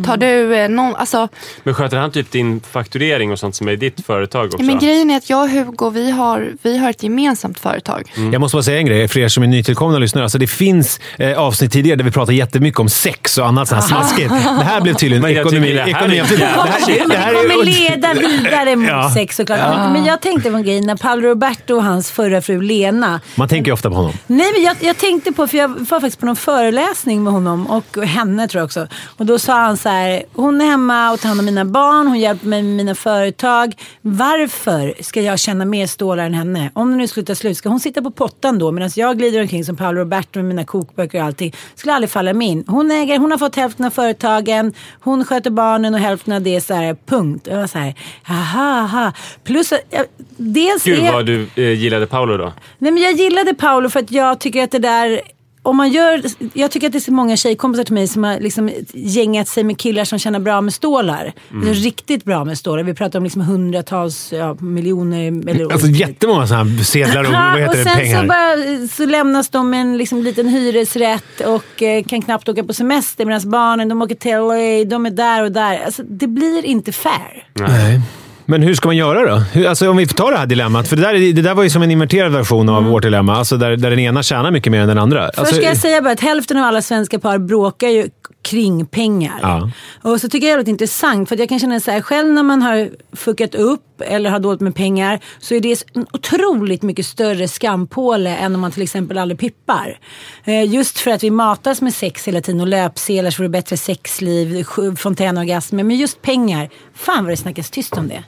Tar 0.06 0.16
du 0.16 0.56
eh, 0.56 0.68
någon, 0.68 0.96
alltså 0.96 1.28
Men 1.62 1.74
sköter 1.74 1.96
han 1.96 2.10
typ 2.10 2.30
din 2.30 2.60
fakturering 2.72 3.32
och 3.32 3.38
sånt 3.38 3.54
som 3.56 3.68
är 3.68 3.72
i 3.72 3.76
ditt 3.76 4.06
företag 4.06 4.46
också? 4.46 4.62
men 4.62 4.78
grejen 4.78 5.10
är 5.10 5.16
att 5.16 5.30
jag 5.30 5.42
och 5.42 5.48
Hugo, 5.50 5.90
vi 5.90 6.10
har, 6.10 6.52
vi 6.62 6.78
har 6.78 6.90
ett 6.90 7.02
gemensamt 7.02 7.60
företag. 7.60 8.12
Jag 8.32 8.40
måste 8.40 8.56
bara 8.56 8.62
säga 8.62 8.78
en 8.78 8.86
grej 8.86 9.08
för 9.08 9.20
er 9.20 9.28
som 9.28 9.42
är 9.42 9.46
nytillkomna 9.46 9.98
lyssnare. 9.98 10.24
Alltså, 10.24 10.38
det 10.38 10.46
finns 10.46 11.00
eh, 11.18 11.38
avsnitt 11.38 11.72
tidigare 11.72 11.96
där 11.96 12.04
vi 12.04 12.10
pratar 12.10 12.32
jättemycket 12.32 12.80
om 12.80 12.88
sex 12.88 13.38
och 13.38 13.46
annat 13.46 13.68
sånt 13.68 13.80
här 13.82 13.88
smaskigt. 13.88 14.30
Det 14.30 14.64
här 14.64 14.80
blev 14.80 14.94
tydligen 14.94 15.22
Men 15.22 15.32
jag 15.32 15.40
ekonomi. 15.46 15.66
tycker 15.66 15.74
det 15.84 15.92
här 15.94 16.02
är 16.08 16.10
ekonomi 16.10 17.02
det 17.08 17.16
här 17.16 17.32
kommer 17.34 17.60
är, 17.60 17.64
leda 17.90 18.14
vidare 18.14 18.76
mot 18.76 18.88
Ja. 18.88 19.10
sex 19.14 19.36
såklart. 19.36 19.92
Men 19.92 20.04
jag 20.04 20.20
tänkte 20.20 20.50
på 20.50 20.56
en 20.56 20.62
grej. 20.62 20.80
När 20.80 20.96
Paolo 20.96 21.28
Roberto 21.28 21.74
och 21.74 21.84
hans 21.84 22.10
förra 22.10 22.42
fru 22.42 22.60
Lena. 22.60 23.20
man 23.34 23.48
tänker 23.48 23.68
ju 23.68 23.72
ofta 23.72 23.88
på 23.90 23.96
honom. 23.96 24.12
Nej, 24.26 24.46
men 24.54 24.62
jag, 24.62 24.76
jag 24.80 24.96
tänkte 24.98 25.32
på, 25.32 25.46
för 25.46 25.58
jag 25.58 25.68
var 25.68 25.84
faktiskt 26.00 26.20
på 26.20 26.26
någon 26.26 26.36
föreläsning 26.36 27.24
med 27.24 27.32
honom 27.32 27.66
och 27.66 27.98
henne 28.06 28.48
tror 28.48 28.60
jag 28.60 28.64
också. 28.64 28.86
Och 29.16 29.26
då 29.26 29.38
sa 29.38 29.54
han 29.60 29.76
så 29.84 29.90
här, 29.90 30.22
hon 30.32 30.60
är 30.60 30.64
hemma 30.64 31.12
och 31.12 31.20
tar 31.20 31.28
hand 31.28 31.40
om 31.40 31.46
mina 31.46 31.64
barn, 31.64 32.06
hon 32.06 32.18
hjälper 32.18 32.46
mig 32.46 32.62
med 32.62 32.76
mina 32.76 32.94
företag. 32.94 33.74
Varför 34.00 34.94
ska 35.02 35.20
jag 35.22 35.38
känna 35.38 35.64
mer 35.64 35.86
stålar 35.86 36.26
än 36.26 36.34
henne? 36.34 36.70
Om 36.74 36.90
det 36.90 36.96
nu 36.96 37.08
skulle 37.08 37.26
ta 37.26 37.34
slut, 37.34 37.56
ska 37.56 37.68
hon 37.68 37.80
sitta 37.80 38.02
på 38.02 38.10
pottan 38.10 38.58
då 38.58 38.72
medan 38.72 38.90
jag 38.96 39.18
glider 39.18 39.40
omkring 39.40 39.64
som 39.64 39.76
Paolo 39.76 40.00
Roberto 40.00 40.38
med 40.38 40.44
mina 40.44 40.64
kokböcker 40.64 41.18
och 41.18 41.24
allting? 41.24 41.54
Skulle 41.74 41.94
aldrig 41.94 42.10
falla 42.10 42.32
mig 42.32 42.48
in. 42.48 42.64
Hon 42.66 42.90
äger, 42.90 43.18
hon 43.18 43.30
har 43.30 43.38
fått 43.38 43.56
hälften 43.56 43.86
av 43.86 43.90
företagen, 43.90 44.72
hon 45.00 45.24
sköter 45.24 45.50
barnen 45.50 45.94
och 45.94 46.00
hälften 46.00 46.32
av 46.34 46.42
det 46.42 46.60
så 46.60 46.74
här, 46.74 46.96
punkt. 47.06 47.46
Jag 47.50 47.56
var 47.56 47.66
så 47.66 47.78
här, 47.78 47.94
aha, 48.28 48.80
aha. 48.80 49.12
Plus 49.44 49.72
att, 49.72 49.80
jag- 49.90 50.06
dels 50.36 50.84
Gud 50.84 50.98
är... 50.98 51.12
vad 51.12 51.26
du 51.26 51.46
eh, 51.56 51.70
gillade 51.70 52.06
Paolo 52.06 52.36
då. 52.36 52.52
Nej 52.78 52.92
men 52.92 53.02
jag 53.02 53.12
gillade 53.12 53.54
Paolo 53.54 53.88
för 53.90 54.00
att 54.00 54.10
jag 54.10 54.38
tycker 54.40 54.64
att 54.64 54.70
det 54.70 54.78
där 54.78 55.20
om 55.64 55.76
man 55.76 55.92
gör, 55.92 56.22
jag 56.54 56.70
tycker 56.70 56.86
att 56.86 56.92
det 56.92 56.98
är 56.98 57.00
så 57.00 57.12
många 57.12 57.36
tjejkompisar 57.36 57.84
till 57.84 57.94
mig 57.94 58.08
som 58.08 58.24
har 58.24 58.40
liksom 58.40 58.70
gängat 58.92 59.48
sig 59.48 59.64
med 59.64 59.78
killar 59.78 60.04
som 60.04 60.18
tjänar 60.18 60.38
bra 60.38 60.60
med 60.60 60.74
stålar. 60.74 61.32
Mm. 61.50 61.68
Alltså 61.68 61.84
riktigt 61.84 62.24
bra 62.24 62.44
med 62.44 62.58
stålar. 62.58 62.82
Vi 62.82 62.94
pratar 62.94 63.18
om 63.18 63.24
liksom 63.24 63.42
hundratals 63.42 64.32
ja, 64.32 64.54
miljoner. 64.54 65.50
Eller, 65.50 65.72
Alltså 65.72 65.86
jättemånga 65.86 66.46
sådana 66.46 66.78
sedlar 66.78 67.24
och 67.24 67.32
vad 67.32 67.60
heter 67.60 67.68
och 67.68 67.76
det, 67.76 67.84
sen 67.84 67.96
pengar. 67.96 68.20
så, 68.20 68.28
bara, 68.28 68.88
så 68.88 69.06
lämnas 69.06 69.48
de 69.48 69.70
med 69.70 69.80
en 69.80 69.96
liksom, 69.96 70.22
liten 70.22 70.48
hyresrätt 70.48 71.40
och 71.40 71.82
eh, 71.82 72.04
kan 72.04 72.22
knappt 72.22 72.48
åka 72.48 72.64
på 72.64 72.72
semester 72.72 73.24
medan 73.24 73.50
barnen 73.50 73.88
de 73.88 74.02
åker 74.02 74.14
till 74.14 74.32
LA, 74.32 74.90
de 74.90 75.06
är 75.06 75.10
där 75.10 75.42
och 75.42 75.52
där. 75.52 75.84
Alltså, 75.84 76.02
det 76.02 76.26
blir 76.26 76.64
inte 76.64 76.92
fair. 76.92 77.48
Nej. 77.54 78.00
Men 78.46 78.62
hur 78.62 78.74
ska 78.74 78.88
man 78.88 78.96
göra 78.96 79.30
då? 79.30 79.36
Hur, 79.36 79.66
alltså, 79.66 79.90
om 79.90 79.96
vi 79.96 80.06
tar 80.06 80.32
det 80.32 80.38
här 80.38 80.46
dilemmat. 80.46 80.88
För 80.88 80.96
det 80.96 81.02
där, 81.02 81.32
det 81.32 81.42
där 81.42 81.54
var 81.54 81.62
ju 81.62 81.70
som 81.70 81.82
en 81.82 81.90
inverterad 81.90 82.32
version 82.32 82.68
av 82.68 82.84
vårt 82.84 83.02
dilemma. 83.02 83.36
Alltså 83.36 83.56
där, 83.56 83.76
där 83.76 83.90
den 83.90 83.98
ena 83.98 84.22
tjänar 84.22 84.50
mycket 84.50 84.72
mer 84.72 84.80
än 84.80 84.88
den 84.88 84.98
andra. 84.98 85.26
Först 85.26 85.38
Alltså, 85.38 85.54
ska 85.54 85.64
jag 85.64 85.76
säga 85.76 86.02
bara 86.02 86.12
att 86.12 86.20
hälften 86.20 86.56
av 86.56 86.64
alla 86.64 86.82
svenska 86.82 87.18
par 87.18 87.38
bråkar 87.38 87.88
ju 87.88 88.08
kring 88.42 88.86
pengar. 88.86 89.38
Ja. 89.42 89.70
Och 90.02 90.20
så 90.20 90.28
tycker 90.28 90.48
jag 90.48 90.58
det 90.58 90.68
är 90.68 90.70
intressant 90.70 91.28
för 91.28 91.36
jag 91.36 91.48
kan 91.48 91.58
känna 91.58 91.80
så 91.80 91.90
här 91.90 92.00
själv 92.00 92.28
när 92.32 92.42
man 92.42 92.62
har 92.62 92.88
fuckat 93.12 93.54
upp 93.54 93.80
eller 94.00 94.30
har 94.30 94.38
dåligt 94.38 94.60
med 94.60 94.74
pengar 94.74 95.20
så 95.38 95.54
är 95.54 95.60
det 95.60 95.84
en 95.94 96.06
otroligt 96.12 96.82
mycket 96.82 97.06
större 97.06 97.48
skampåle 97.48 98.36
än 98.36 98.54
om 98.54 98.60
man 98.60 98.72
till 98.72 98.82
exempel 98.82 99.18
aldrig 99.18 99.38
pippar. 99.40 99.98
Eh, 100.44 100.64
Just 100.64 100.98
för 100.98 101.10
att 101.10 101.24
vi 101.24 101.30
matas 101.30 101.82
med 101.82 101.94
sex 101.94 102.28
hela 102.28 102.40
tiden 102.40 102.60
och 102.60 102.66
löpsedlar 102.66 103.30
så 103.30 103.36
får 103.36 103.42
du 103.42 103.48
bättre 103.48 103.76
sexliv, 103.76 104.64
fontänorgasmer. 104.96 105.82
Men 105.84 105.96
just 105.96 106.22
pengar, 106.22 106.68
fan 106.94 107.24
vad 107.24 107.32
det 107.32 107.36
snackas 107.36 107.70
tyst 107.70 107.92
om 107.96 108.08
det. 108.08 108.24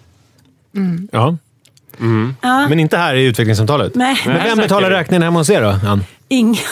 Ja. 1.12 1.36
Ja. 2.42 2.68
Men 2.68 2.80
inte 2.80 2.96
här 2.96 3.14
i 3.14 3.24
utvecklingssamtalet. 3.24 3.94
Nej, 3.94 4.16
Men 4.26 4.42
vem 4.44 4.58
betalar 4.58 4.90
räkningen 4.90 5.22
hemma 5.22 5.38
hos 5.40 5.50
er 5.50 5.62
då, 5.62 5.88
Ann? 5.88 6.04
ingen. 6.28 6.56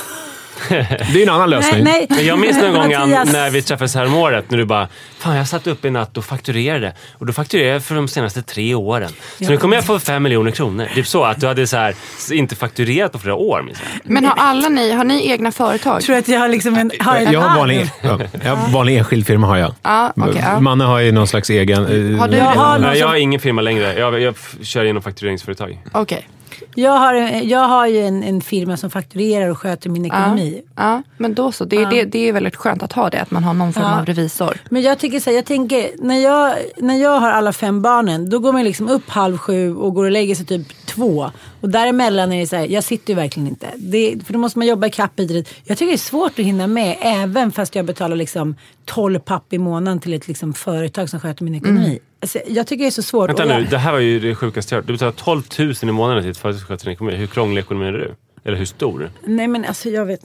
Det 0.68 0.74
är 0.76 1.16
ju 1.16 1.22
en 1.22 1.28
annan 1.28 1.50
lösning. 1.50 1.84
Nej, 1.84 2.06
nej. 2.10 2.16
Men 2.18 2.26
jag 2.26 2.38
minns 2.38 2.56
någon 2.62 2.72
gång 2.72 2.90
när 3.32 3.50
vi 3.50 3.62
träffades 3.62 3.94
här 3.94 4.06
om 4.06 4.14
året 4.14 4.50
när 4.50 4.58
du 4.58 4.64
bara 4.64 4.88
Fan 5.18 5.36
jag 5.36 5.48
satt 5.48 5.66
upp 5.66 5.84
i 5.84 5.90
natt 5.90 6.16
och 6.16 6.24
fakturerade. 6.24 6.92
Och 7.18 7.26
då 7.26 7.32
fakturerade 7.32 7.72
jag 7.72 7.84
för 7.84 7.94
de 7.94 8.08
senaste 8.08 8.42
tre 8.42 8.74
åren. 8.74 9.10
Så 9.38 9.44
nu 9.50 9.56
kommer 9.56 9.76
jag 9.76 9.84
få 9.84 9.98
fem 9.98 10.22
miljoner 10.22 10.50
kronor. 10.50 10.88
Det 10.94 11.00
är 11.00 11.04
så 11.04 11.24
att 11.24 11.40
du 11.40 11.46
hade 11.46 11.66
så 11.66 11.76
här, 11.76 11.94
inte 12.32 12.56
fakturerat 12.56 13.12
på 13.12 13.18
flera 13.18 13.34
år. 13.34 13.62
minns 13.62 13.78
jag. 14.04 14.10
Men 14.12 14.24
har 14.24 14.34
alla 14.36 14.68
ni, 14.68 14.92
har 14.92 15.04
ni 15.04 15.30
egna 15.30 15.52
företag? 15.52 16.02
tror 16.02 16.16
att 16.16 16.28
jag 16.28 16.40
har 16.40 16.48
liksom 16.48 16.74
en, 16.74 16.90
har 17.00 17.16
en 17.16 17.32
Jag 17.32 17.40
har 17.40 17.58
vanlig, 17.58 17.90
ja, 18.02 18.18
jag 18.44 18.56
har 18.56 18.72
vanlig 18.72 18.96
enskild 18.98 19.26
firma. 19.26 19.46
har 19.46 19.56
jag. 19.56 19.74
Ja, 19.82 20.12
okej, 20.16 20.42
ja. 20.44 20.60
Manne 20.60 20.84
har 20.84 20.98
ju 21.00 21.12
någon 21.12 21.26
slags 21.26 21.50
egen... 21.50 21.82
eh, 21.82 22.18
Har 22.20 22.28
du 22.28 22.36
Jag 22.36 22.54
det? 22.54 22.58
har 22.58 22.78
någon 22.78 22.98
jag 22.98 23.08
har 23.08 23.14
ingen 23.16 23.40
firma 23.40 23.60
längre. 23.62 23.98
Jag, 23.98 24.20
jag 24.20 24.34
kör 24.62 24.84
genom 24.84 25.02
faktureringsföretag. 25.02 25.78
Okej. 25.92 26.28
Jag 26.74 26.92
har, 26.98 27.14
jag 27.42 27.68
har 27.68 27.86
ju 27.86 28.00
en, 28.00 28.22
en 28.22 28.40
firma 28.40 28.76
som 28.76 28.90
fakturerar 28.90 29.48
och 29.48 29.58
sköter 29.58 29.90
min 29.90 30.04
Ja. 30.04 30.14
ekonomi. 30.22 30.62
ja, 30.76 31.02
men 31.18 31.34
då 31.34 31.52
så. 31.52 31.64
Det, 31.64 31.76
är- 31.76 31.90
det, 31.90 32.04
det 32.04 32.28
är 32.28 32.32
väldigt 32.32 32.56
skönt 32.56 32.82
att 32.82 32.92
ha 32.92 33.10
det, 33.10 33.20
att 33.20 33.30
man 33.30 33.44
har 33.44 33.54
någon 33.54 33.72
form 33.72 33.84
Ja. 33.84 33.98
av 34.00 34.06
revisor. 34.06 34.56
Men 34.70 34.82
jag 34.82 34.98
tycker 34.98 35.20
så 35.20 35.30
här, 35.30 35.36
jag 35.36 35.44
tänker, 35.44 35.90
när 35.98 36.18
jag, 36.18 36.54
när 36.76 36.94
jag 36.96 37.20
har 37.20 37.30
alla 37.30 37.52
fem 37.52 37.82
barnen, 37.82 38.30
då 38.30 38.38
går 38.38 38.52
man 38.52 38.64
liksom 38.64 38.88
upp 38.88 39.08
halv 39.10 39.38
sju 39.38 39.76
och 39.76 39.94
går 39.94 40.04
och 40.04 40.10
lägger 40.10 40.34
sig 40.34 40.46
typ 40.46 40.83
två. 40.94 41.30
Och 41.60 41.68
däremellan 41.68 42.32
är 42.32 42.40
det 42.40 42.46
så 42.46 42.56
här, 42.56 42.66
jag 42.66 42.84
sitter 42.84 43.10
ju 43.10 43.14
verkligen 43.14 43.48
inte. 43.48 43.66
Det, 43.76 44.16
för 44.26 44.32
då 44.32 44.38
måste 44.38 44.58
man 44.58 44.68
jobba 44.68 44.86
ikapp 44.86 45.20
hit 45.20 45.48
Jag 45.64 45.78
tycker 45.78 45.90
det 45.90 45.96
är 45.96 45.98
svårt 45.98 46.38
att 46.38 46.44
hinna 46.44 46.66
med, 46.66 46.96
även 47.00 47.52
fast 47.52 47.74
jag 47.74 47.84
betalar 47.84 48.16
liksom 48.16 48.56
12 48.84 49.18
papp 49.18 49.52
i 49.52 49.58
månaden 49.58 50.00
till 50.00 50.14
ett 50.14 50.28
liksom 50.28 50.54
företag 50.54 51.10
som 51.10 51.20
sköter 51.20 51.44
min 51.44 51.54
ekonomi. 51.54 51.98
Alltså, 52.20 52.38
jag 52.46 52.66
tycker 52.66 52.84
det 52.84 52.88
är 52.88 52.90
så 52.90 53.02
svårt. 53.02 53.28
Vänta 53.30 53.44
nu, 53.44 53.66
det 53.70 53.78
här 53.78 53.92
var 53.92 53.98
ju 53.98 54.20
det 54.20 54.34
sjukaste 54.34 54.74
jag 54.74 54.82
hört. 54.82 54.86
Du 54.86 54.92
betalar 54.92 55.12
12 55.12 55.42
000 55.58 55.74
i 55.82 55.86
månaden 55.86 56.22
till 56.22 56.30
ett 56.30 56.38
företag 56.38 56.60
som 56.60 56.68
sköter 56.68 56.84
din 56.84 56.94
ekonomi. 56.94 57.16
Hur 57.16 57.26
krånglig 57.26 57.62
ekonomi 57.62 57.86
är 57.86 57.92
du? 57.92 58.14
Eller 58.46 58.56
hur 58.56 58.64
stor? 58.64 59.10
Nej 59.26 59.48
men 59.48 59.64
alltså 59.64 59.88
jag 59.88 60.06
vet 60.06 60.20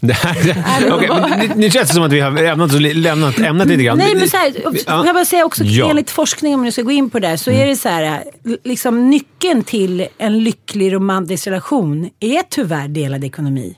Det 0.00 0.12
här, 0.12 0.90
Okej, 0.92 1.08
men 1.30 1.40
det, 1.48 1.54
det 1.62 1.70
känns 1.70 1.94
som 1.94 2.02
att 2.02 2.12
vi 2.12 2.20
har 2.20 2.30
lämnat, 2.30 2.72
lämnat 2.96 3.38
ämnet 3.40 3.66
lite 3.68 3.82
grann. 3.82 3.98
Nej 3.98 4.14
men 4.14 4.28
så 4.28 4.36
här, 4.36 4.52
jag 4.86 5.14
bara 5.14 5.24
säga 5.24 5.44
också 5.44 5.64
Ja. 5.64 5.90
enligt 5.90 6.10
forskning 6.10 6.54
om 6.54 6.64
du 6.64 6.72
ska 6.72 6.82
gå 6.82 6.90
in 6.90 7.10
på 7.10 7.18
det 7.18 7.38
så 7.38 7.50
är 7.50 7.66
det 7.66 7.76
så 7.76 7.88
här, 7.88 8.24
liksom 8.64 9.10
nyckeln 9.10 9.64
till 9.64 10.06
en 10.18 10.38
lycklig 10.44 10.92
romantisk 10.92 11.46
relation 11.46 12.10
är 12.20 12.42
tyvärr 12.50 12.88
delad 12.88 13.24
ekonomi. 13.24 13.76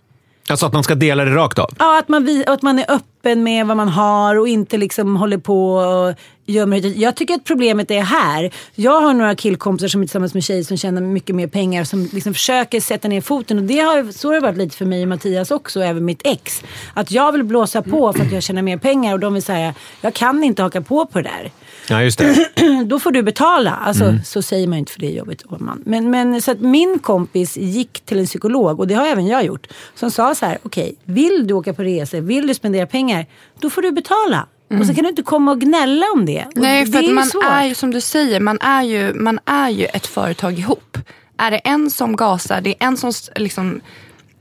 Alltså 0.48 0.66
att 0.66 0.72
man 0.72 0.84
ska 0.84 0.94
dela 0.94 1.24
det 1.24 1.34
rakt 1.34 1.58
av. 1.58 1.70
Ja, 1.78 1.98
att 1.98 2.08
man, 2.08 2.24
vi- 2.24 2.44
att 2.46 2.62
man 2.62 2.78
är 2.78 2.82
öppen 2.90 3.08
med 3.24 3.66
vad 3.66 3.76
man 3.76 3.88
har 3.88 4.36
och 4.38 4.48
inte 4.48 4.76
liksom 4.76 5.16
håller 5.16 5.38
på 5.38 5.74
och 5.74 6.14
gömmer. 6.46 6.98
Jag 7.00 7.16
tycker 7.16 7.34
att 7.34 7.44
problemet 7.44 7.90
är 7.90 8.02
här. 8.02 8.50
Jag 8.74 9.00
har 9.00 9.14
några 9.14 9.34
killkompisar 9.34 9.88
som 9.88 10.02
är 10.02 10.06
tillsammans 10.06 10.34
med 10.34 10.44
tjejer 10.44 10.62
som 10.62 10.76
tjänar 10.76 11.00
mycket 11.00 11.36
mer 11.36 11.46
pengar 11.46 11.84
som 11.84 12.08
liksom 12.12 12.34
försöker 12.34 12.80
sätta 12.80 13.08
ner 13.08 13.20
foten. 13.20 13.58
Och 13.58 13.64
det 13.64 13.78
har, 13.78 14.12
så 14.12 14.28
har 14.28 14.34
det 14.34 14.40
varit 14.40 14.56
lite 14.56 14.76
för 14.76 14.84
mig 14.84 15.02
och 15.02 15.08
Mattias 15.08 15.50
också, 15.50 15.78
och 15.78 15.86
även 15.86 16.04
mitt 16.04 16.20
ex. 16.24 16.62
Att 16.94 17.10
jag 17.10 17.32
vill 17.32 17.44
blåsa 17.44 17.82
på 17.82 18.12
för 18.12 18.24
att 18.24 18.32
jag 18.32 18.42
tjänar 18.42 18.62
mer 18.62 18.76
pengar 18.76 19.12
och 19.12 19.20
de 19.20 19.34
vill 19.34 19.42
säga, 19.42 19.74
jag 20.00 20.14
kan 20.14 20.44
inte 20.44 20.62
haka 20.62 20.80
på 20.80 21.06
på 21.06 21.20
det 21.20 21.28
där. 21.28 21.50
Ja, 21.88 22.02
just 22.02 22.18
det. 22.18 22.48
då 22.86 22.98
får 22.98 23.10
du 23.10 23.22
betala. 23.22 23.70
Alltså, 23.70 24.14
Så 24.24 24.42
säger 24.42 24.66
man 24.66 24.76
ju 24.76 24.78
inte 24.78 24.92
för 24.92 25.00
det 25.00 25.06
är 25.06 25.16
jobbigt. 25.18 25.44
Man. 25.58 25.82
Men, 25.86 26.10
men 26.10 26.42
så 26.42 26.50
att 26.50 26.60
min 26.60 26.98
kompis 26.98 27.56
gick 27.56 28.00
till 28.00 28.18
en 28.18 28.26
psykolog 28.26 28.80
och 28.80 28.86
det 28.86 28.94
har 28.94 29.06
även 29.06 29.26
jag 29.26 29.44
gjort. 29.44 29.66
Som 29.94 30.10
sa 30.10 30.34
så 30.34 30.46
här, 30.46 30.58
okej, 30.62 30.94
vill 31.04 31.46
du 31.46 31.54
åka 31.54 31.74
på 31.74 31.82
resor, 31.82 32.20
vill 32.20 32.46
du 32.46 32.54
spendera 32.54 32.86
pengar, 32.86 33.13
då 33.60 33.70
får 33.70 33.82
du 33.82 33.92
betala. 33.92 34.46
Och 34.80 34.86
så 34.86 34.94
kan 34.94 35.02
du 35.02 35.08
inte 35.10 35.22
komma 35.22 35.50
och 35.50 35.60
gnälla 35.60 36.06
om 36.14 36.26
det. 36.26 36.44
Nej, 36.54 36.84
det 36.84 36.92
för 36.92 37.14
man 37.14 37.26
svårt. 37.26 37.44
är 37.44 37.64
ju 37.64 37.74
som 37.74 37.90
du 37.90 38.00
säger, 38.00 38.40
man 38.40 38.58
är 38.60 38.82
ju, 38.82 39.14
man 39.14 39.38
är 39.44 39.68
ju 39.68 39.84
ett 39.84 40.06
företag 40.06 40.58
ihop. 40.58 40.98
Är 41.38 41.50
det 41.50 41.56
en 41.56 41.90
som 41.90 42.16
gasar, 42.16 42.60
det 42.60 42.70
är 42.70 42.86
en 42.86 42.96
som 42.96 43.12
liksom 43.36 43.80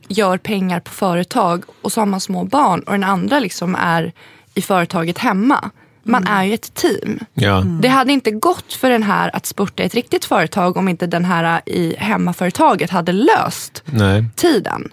gör 0.08 0.38
pengar 0.38 0.80
på 0.80 0.92
företag 0.92 1.64
och 1.82 1.92
så 1.92 2.02
har 2.02 2.06
man 2.06 2.20
små 2.20 2.44
barn 2.44 2.80
och 2.80 2.92
den 2.92 3.04
andra 3.04 3.40
liksom 3.40 3.76
är 3.76 4.14
i 4.54 4.62
företaget 4.62 5.18
hemma. 5.18 5.70
Man 6.04 6.28
är 6.28 6.44
ju 6.44 6.54
ett 6.54 6.74
team. 6.74 7.20
Ja. 7.34 7.64
Det 7.82 7.88
hade 7.88 8.14
inte 8.14 8.32
gått 8.32 8.74
för 8.74 8.90
den 8.90 9.04
här 9.04 9.36
att 9.36 9.46
spurta 9.46 9.84
ett 9.84 9.96
riktigt 9.96 10.26
företag 10.26 10.78
om 10.78 10.88
inte 10.88 11.08
den 11.08 11.26
här 11.26 11.62
i 11.66 11.96
hemmaföretaget 11.98 12.90
hade 12.90 13.12
löst 13.12 13.84
Nej. 13.86 14.26
tiden. 14.36 14.92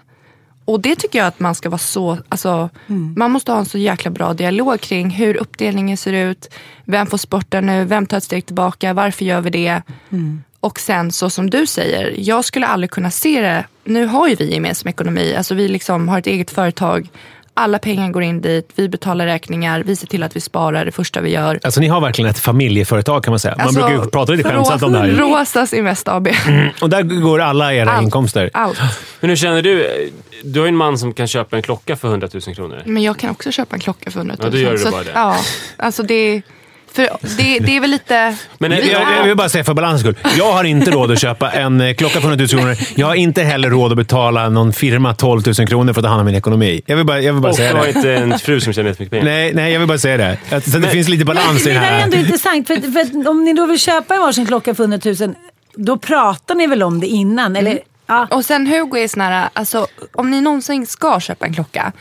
Och 0.65 0.79
det 0.79 0.95
tycker 0.95 1.19
jag 1.19 1.27
att 1.27 1.39
man 1.39 1.55
ska 1.55 1.69
vara 1.69 1.77
så, 1.79 2.17
alltså, 2.29 2.69
man 3.15 3.31
måste 3.31 3.51
ha 3.51 3.59
en 3.59 3.65
så 3.65 3.77
jäkla 3.77 4.11
bra 4.11 4.33
dialog 4.33 4.81
kring 4.81 5.09
hur 5.09 5.35
uppdelningen 5.37 5.97
ser 5.97 6.13
ut. 6.13 6.49
Vem 6.85 7.07
får 7.07 7.17
sporta 7.17 7.61
nu? 7.61 7.85
Vem 7.85 8.05
tar 8.05 8.17
ett 8.17 8.23
steg 8.23 8.45
tillbaka? 8.45 8.93
Varför 8.93 9.25
gör 9.25 9.41
vi 9.41 9.49
det? 9.49 9.81
Och 10.59 10.79
sen 10.79 11.11
så 11.11 11.29
som 11.29 11.49
du 11.49 11.67
säger, 11.67 12.13
jag 12.17 12.45
skulle 12.45 12.65
aldrig 12.65 12.91
kunna 12.91 13.11
se 13.11 13.41
det. 13.41 13.65
Nu 13.83 14.05
har 14.05 14.27
ju 14.27 14.35
vi 14.35 14.53
gemensam 14.53 14.89
ekonomi, 14.89 15.35
alltså 15.37 15.55
vi 15.55 15.67
liksom 15.67 16.09
har 16.09 16.19
ett 16.19 16.27
eget 16.27 16.51
företag. 16.51 17.09
Alla 17.53 17.79
pengar 17.79 18.09
går 18.09 18.23
in 18.23 18.41
dit, 18.41 18.69
vi 18.75 18.89
betalar 18.89 19.25
räkningar, 19.25 19.83
vi 19.85 19.95
ser 19.95 20.07
till 20.07 20.23
att 20.23 20.35
vi 20.35 20.39
sparar 20.41 20.85
det 20.85 20.91
första 20.91 21.21
vi 21.21 21.29
gör. 21.29 21.59
Alltså 21.63 21.79
ni 21.79 21.87
har 21.87 22.01
verkligen 22.01 22.29
ett 22.31 22.39
familjeföretag 22.39 23.23
kan 23.23 23.31
man 23.31 23.39
säga. 23.39 23.55
Man 23.57 23.67
Alltså, 23.67 23.81
brukar 23.87 24.03
ju 24.03 24.09
prata 24.09 24.31
lite 24.31 24.49
skämtsamt 24.49 24.83
om 24.83 24.91
det 24.93 24.99
här. 24.99 25.07
Rosas 25.07 25.73
Invest 25.73 26.07
AB. 26.07 26.27
Och 26.81 26.89
där 26.89 27.01
går 27.21 27.39
alla 27.41 27.73
era 27.73 27.91
Allt. 27.91 28.03
inkomster. 28.03 28.49
Allt. 28.53 28.79
Men 29.19 29.29
hur 29.29 29.37
känner 29.37 29.61
du? 29.61 29.87
Du 30.43 30.59
har 30.59 30.67
ju 30.67 30.69
en 30.69 30.75
man 30.75 30.97
som 30.97 31.13
kan 31.13 31.27
köpa 31.27 31.55
en 31.55 31.61
klocka 31.61 31.95
för 31.95 32.07
100 32.07 32.27
000 32.47 32.55
kronor. 32.55 32.81
Men 32.85 33.03
jag 33.03 33.17
kan 33.19 33.29
också 33.29 33.51
köpa 33.51 33.75
en 33.75 33.79
klocka 33.79 34.11
för 34.11 34.19
100 34.19 34.35
000. 34.39 34.45
Ja, 34.45 34.51
då 34.51 34.57
gör 34.57 34.71
du 34.71 34.77
Så 34.77 34.91
bara 34.91 35.03
det. 35.03 35.11
Ja, 35.13 35.35
alltså 35.77 36.03
det, 36.03 36.41
för 36.93 37.09
det, 37.37 37.59
det 37.59 37.75
är 37.77 37.79
väl 37.81 37.89
lite... 37.89 38.35
Men 38.57 38.71
Jag, 38.71 38.85
jag, 38.85 39.01
jag 39.17 39.23
vill 39.23 39.35
bara 39.37 39.49
säga 39.49 39.63
för 39.63 39.73
balansens 39.73 40.01
skull. 40.01 40.33
Jag 40.37 40.51
har 40.53 40.63
inte 40.63 40.91
råd 40.91 41.11
att 41.11 41.19
köpa 41.21 41.51
en 41.51 41.81
eh, 41.81 41.93
klocka 41.93 42.21
för 42.21 42.27
100 42.27 42.37
000 42.37 42.47
kronor. 42.47 42.75
Jag 42.95 43.07
har 43.07 43.15
inte 43.15 43.43
heller 43.43 43.69
råd 43.69 43.91
att 43.91 43.97
betala 43.97 44.49
någon 44.49 44.73
firma 44.73 45.13
12 45.13 45.41
000 45.59 45.67
kronor 45.67 45.93
för 45.93 46.01
att 46.01 46.03
ta 46.05 46.09
hand 46.09 46.19
om 46.19 46.25
min 46.25 46.35
ekonomi. 46.35 46.81
Jag 46.85 46.95
vill 46.95 47.05
bara, 47.05 47.19
jag 47.21 47.33
vill 47.33 47.41
bara 47.41 47.49
och 47.51 47.57
du 47.57 47.63
säga 47.63 47.77
har 47.77 47.83
det. 47.83 47.89
inte 47.91 48.13
en 48.13 48.39
fru 48.39 48.61
som 48.61 48.73
tjänar 48.73 48.89
jättemycket 48.89 49.11
pengar. 49.11 49.25
Nej, 49.25 49.53
nej, 49.53 49.71
jag 49.73 49.79
vill 49.79 49.87
bara 49.87 49.97
säga 49.97 50.17
det. 50.17 50.37
Att, 50.55 50.69
så 50.71 50.77
det 50.77 50.87
finns 50.87 51.07
lite 51.09 51.25
balans 51.25 51.61
i 51.65 51.69
Det 51.69 51.73
det 51.73 51.79
där 51.79 51.87
är 51.87 51.91
här. 51.91 52.03
ändå 52.03 52.17
intressant. 52.17 52.67
För, 52.67 52.75
för 52.75 53.29
om 53.29 53.43
ni 53.43 53.53
då 53.53 53.65
vill 53.65 53.79
köpa 53.79 54.15
en 54.15 54.21
varsin 54.21 54.45
klocka 54.45 54.75
för 54.75 54.83
100 54.83 54.99
000, 55.19 55.35
då 55.75 55.97
pratar 55.97 56.55
ni 56.55 56.67
väl 56.67 56.83
om 56.83 56.99
det 56.99 57.07
innan? 57.07 57.55
Eller, 57.55 57.79
Ja. 58.11 58.27
Och 58.31 58.45
sen 58.45 58.67
Hugo 58.67 58.97
är 58.97 59.07
sån 59.07 59.21
här, 59.21 59.49
alltså 59.53 59.87
om 60.13 60.31
ni 60.31 60.41
någonsin 60.41 60.85
ska 60.87 61.19
köpa 61.19 61.45
en 61.45 61.53
klocka 61.53 61.91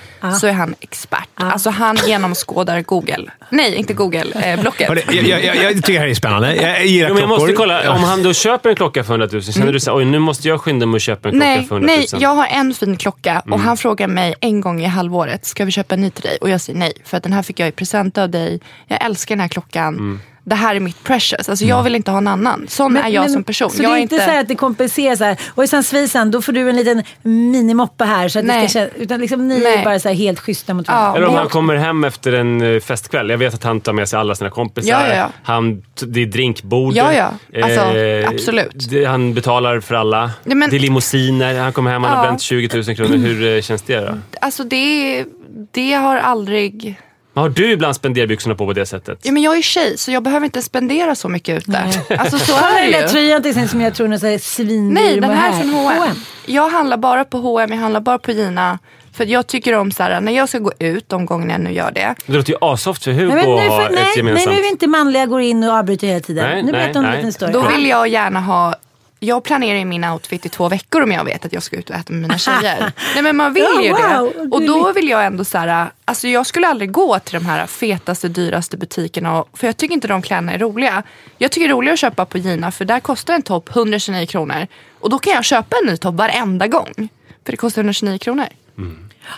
så 0.40 0.46
är 0.46 0.52
han 0.52 0.74
expert. 0.80 1.28
Alltså 1.34 1.70
han 1.70 1.98
genomskådar 2.06 2.80
Google. 2.82 3.30
Nej, 3.50 3.74
inte 3.74 3.94
Google, 3.94 4.52
eh, 4.52 4.60
Blocket. 4.60 4.88
Hörde, 4.88 5.02
jag, 5.06 5.24
jag, 5.24 5.44
jag, 5.44 5.56
jag 5.56 5.74
tycker 5.74 5.92
det 5.92 5.98
här 5.98 6.06
är 6.06 6.14
spännande. 6.14 6.54
Jag 6.56 6.86
gillar 6.86 7.08
Jo, 7.08 7.14
men 7.14 7.20
jag 7.20 7.28
måste 7.28 7.52
kolla, 7.52 7.92
om 7.94 8.02
han 8.04 8.22
då 8.22 8.32
köper 8.32 8.70
en 8.70 8.76
klocka 8.76 9.04
för 9.04 9.12
100 9.12 9.28
000, 9.32 9.42
känner 9.42 9.72
du 9.72 9.80
så 9.80 9.96
oj 9.96 10.04
nu 10.04 10.18
måste 10.18 10.48
jag 10.48 10.60
skynda 10.60 10.86
mig 10.86 10.94
och 10.94 11.00
köpa 11.00 11.28
en 11.28 11.32
klocka 11.32 11.46
Nej, 11.46 11.64
för 11.66 11.74
100 11.76 11.92
000? 11.92 11.98
nej, 12.12 12.22
jag 12.22 12.30
har 12.34 12.46
en 12.46 12.74
fin 12.74 12.96
klocka 12.96 13.30
Mm. 13.30 13.52
och 13.52 13.60
han 13.60 13.76
frågar 13.76 14.08
mig 14.08 14.34
en 14.40 14.60
gång 14.60 14.80
i 14.82 14.86
halvåret, 14.86 15.46
ska 15.46 15.64
vi 15.64 15.70
köpa 15.72 15.94
en 15.94 16.00
ny 16.00 16.10
till 16.10 16.22
dig? 16.22 16.38
Och 16.40 16.50
jag 16.50 16.60
säger 16.60 16.78
nej, 16.78 16.92
för 17.04 17.16
att 17.16 17.22
den 17.22 17.32
här 17.32 17.42
fick 17.42 17.60
jag 17.60 17.68
i 17.68 17.72
present 17.72 18.18
av 18.18 18.30
dig. 18.30 18.60
Jag 18.86 19.04
älskar 19.04 19.34
den 19.36 19.40
här 19.40 19.48
klockan. 19.48 19.94
Mm. 19.94 20.20
Det 20.44 20.54
här 20.54 20.76
är 20.76 20.80
mitt 20.80 21.04
precious. 21.04 21.48
Alltså 21.48 21.64
jag 21.64 21.82
vill 21.82 21.94
inte 21.94 22.10
ha 22.10 22.18
en 22.18 22.28
annan. 22.28 22.66
Sån 22.68 22.96
är 22.96 23.08
jag 23.08 23.30
som 23.30 23.44
person. 23.44 23.70
Så 23.70 23.82
jag 23.82 23.90
det 23.90 23.94
är 23.94 23.98
är 23.98 24.02
inte 24.02 24.16
så 24.16 24.22
här 24.22 24.40
att 24.40 24.48
det 24.48 24.54
kompenserar 24.54 25.16
så 25.16 25.24
här, 25.24 25.36
och 25.54 25.68
sen 25.68 25.84
svisen, 25.84 26.30
då 26.30 26.42
får 26.42 26.52
du 26.52 26.68
en 26.70 26.76
liten 26.76 27.02
minimoppa 27.22 28.04
här. 28.04 28.28
Så 28.28 28.38
att 28.38 28.46
det 28.46 28.52
Nej. 28.52 28.68
ska 28.68 28.86
utan 28.88 29.20
liksom 29.20 29.48
ni 29.48 29.58
Nej. 29.58 29.74
är 29.74 29.84
bara 29.84 30.00
så 30.00 30.08
här 30.08 30.14
helt 30.16 30.40
schyssta 30.40 30.74
mot 30.74 30.88
Ja. 30.88 30.94
varandra. 30.94 31.16
Eller 31.16 31.26
om 31.26 31.32
Men 31.32 31.40
han 31.40 31.48
kommer 31.48 31.76
hem 31.76 32.04
efter 32.04 32.32
en 32.32 32.74
eh, 32.74 32.80
festkväll. 32.80 33.30
Jag 33.30 33.38
vet 33.38 33.54
att 33.54 33.64
han 33.64 33.80
tar 33.80 33.92
med 33.92 34.08
sig 34.08 34.18
alla 34.18 34.34
sina 34.34 34.50
kompisar. 34.50 34.90
Ja, 34.90 35.08
ja, 35.08 35.14
ja. 35.16 35.28
Han, 35.42 35.82
det 36.06 36.22
är 36.22 36.26
drinkbord. 36.26 36.94
Ja, 36.94 37.12
ja. 37.14 37.62
Alltså, 37.64 37.80
Eh, 37.80 38.28
absolut. 38.28 38.90
Det, 38.90 39.04
han 39.04 39.34
betalar 39.34 39.80
för 39.80 39.94
alla. 39.94 40.30
Nej, 40.44 40.56
men- 40.56 40.70
Det 40.70 40.76
är 40.76 40.80
limousiner. 40.80 41.58
Han 41.58 41.72
kommer 41.72 41.90
hem, 41.90 42.02
han 42.04 42.16
har 42.16 42.24
Ja. 42.24 42.28
bränt 42.30 42.40
20 42.42 42.82
000 42.86 42.96
kronor. 42.96 43.16
Hur 43.16 43.56
eh, 43.56 43.60
känns 43.62 43.82
det 43.82 44.00
då? 44.00 44.18
Alltså 44.40 44.64
det, 44.64 45.24
det 45.72 45.92
har 45.92 46.16
aldrig... 46.16 47.00
Men 47.32 47.42
Har 47.42 47.48
du 47.48 47.72
ibland 47.72 47.96
spenderbyxorna 47.96 48.54
på 48.54 48.66
på 48.66 48.72
det 48.72 48.86
sättet? 48.86 49.18
Ja, 49.22 49.32
men 49.32 49.42
jag 49.42 49.58
är 49.58 49.62
tjej 49.62 49.98
så 49.98 50.10
jag 50.10 50.22
behöver 50.22 50.44
inte 50.44 50.62
spendera 50.62 51.14
så 51.14 51.28
mycket 51.28 51.58
ute. 51.58 51.84
Alltså 52.18 52.38
så 52.38 52.52
är 52.76 52.82
den 52.82 52.92
det 52.92 53.00
där 53.00 53.08
tröjan 53.08 53.42
till 53.42 53.50
exempel 53.50 53.68
som 53.68 53.80
jag 53.80 53.94
tror 53.94 54.12
är 54.12 54.38
svindyr. 54.38 54.94
Nej, 54.94 55.20
den 55.20 55.30
här 55.30 55.48
är 55.48 55.60
från 55.60 55.70
H&M. 55.70 56.16
Jag 56.46 56.70
handlar 56.70 56.96
bara 56.96 57.24
på 57.24 57.38
H&M, 57.38 57.70
jag 57.72 57.78
handlar 57.78 58.00
bara 58.00 58.18
på 58.18 58.32
Gina. 58.32 58.78
För 59.12 59.26
jag 59.26 59.46
tycker 59.46 59.74
om 59.74 59.92
så 59.92 60.02
här, 60.02 60.20
när 60.20 60.32
jag 60.32 60.48
ska 60.48 60.58
gå 60.58 60.72
ut, 60.78 61.08
de 61.08 61.26
gångerna 61.26 61.52
jag 61.52 61.60
nu 61.60 61.72
gör 61.72 61.90
det. 61.90 62.14
Det 62.26 62.32
låter 62.32 62.52
ju 62.52 62.58
asoft 62.60 63.04
för 63.04 63.12
Hugo 63.12 63.34
Nej, 63.34 63.40
att 63.40 63.46
nu, 63.46 63.68
ha 63.68 63.84
ett 63.84 63.92
nej, 63.92 64.02
nej, 64.04 64.16
gemensamt... 64.16 64.46
nu 64.46 64.58
är 64.58 64.62
vi 64.62 64.68
inte 64.68 64.86
manliga 64.86 65.26
går 65.26 65.40
in 65.40 65.64
och 65.64 65.74
avbryter 65.74 66.06
hela 66.06 66.20
tiden. 66.20 66.44
Nej, 66.44 66.62
nu 66.62 66.72
nej, 66.72 66.80
berättar 66.80 66.94
hon 66.94 67.04
en 67.04 67.10
nej. 67.10 67.16
liten 67.18 67.32
story. 67.32 67.52
Då 67.52 67.68
vill 67.68 67.86
jag 67.86 68.08
gärna 68.08 68.40
ha 68.40 68.74
jag 69.22 69.44
planerar 69.44 69.78
ju 69.78 69.84
min 69.84 70.04
outfit 70.04 70.46
i 70.46 70.48
två 70.48 70.68
veckor 70.68 71.02
om 71.02 71.12
jag 71.12 71.24
vet 71.24 71.44
att 71.44 71.52
jag 71.52 71.62
ska 71.62 71.76
ut 71.76 71.90
och 71.90 71.96
äta 71.96 72.12
med 72.12 72.22
mina 72.22 72.38
tjejer. 72.38 72.92
Nej 73.14 73.22
men 73.22 73.36
man 73.36 73.52
vill 73.52 73.66
Ja, 73.74 73.82
ju 73.82 73.90
wow, 73.90 74.32
det. 74.34 74.40
Och 74.56 74.62
då 74.62 74.92
vill 74.92 75.08
jag 75.08 75.26
ändå 75.26 75.44
så 75.44 75.58
här, 75.58 75.90
alltså 76.04 76.28
jag 76.28 76.46
skulle 76.46 76.68
aldrig 76.68 76.90
gå 76.92 77.18
till 77.18 77.34
de 77.34 77.46
här 77.46 77.66
fetaste, 77.66 78.28
dyraste 78.28 78.76
butikerna. 78.76 79.40
Och, 79.40 79.58
för 79.58 79.66
jag 79.66 79.76
tycker 79.76 79.94
inte 79.94 80.08
de 80.08 80.22
kläderna 80.22 80.52
är 80.52 80.58
roliga. 80.58 81.02
Jag 81.38 81.50
tycker 81.50 81.68
det 81.68 81.72
är 81.72 81.76
roligare 81.76 81.94
att 81.94 82.00
köpa 82.00 82.24
på 82.24 82.38
Gina 82.38 82.70
för 82.70 82.84
där 82.84 83.00
kostar 83.00 83.34
en 83.34 83.42
topp 83.42 83.76
129 83.76 84.26
kronor. 84.26 84.66
Och 85.00 85.10
då 85.10 85.18
kan 85.18 85.32
jag 85.32 85.44
köpa 85.44 85.76
en 85.82 85.86
ny 85.90 85.96
topp 85.96 86.14
varenda 86.14 86.66
gång. 86.66 87.08
För 87.44 87.52
det 87.52 87.56
kostar 87.56 87.82
129 87.82 88.18
kronor. 88.18 88.46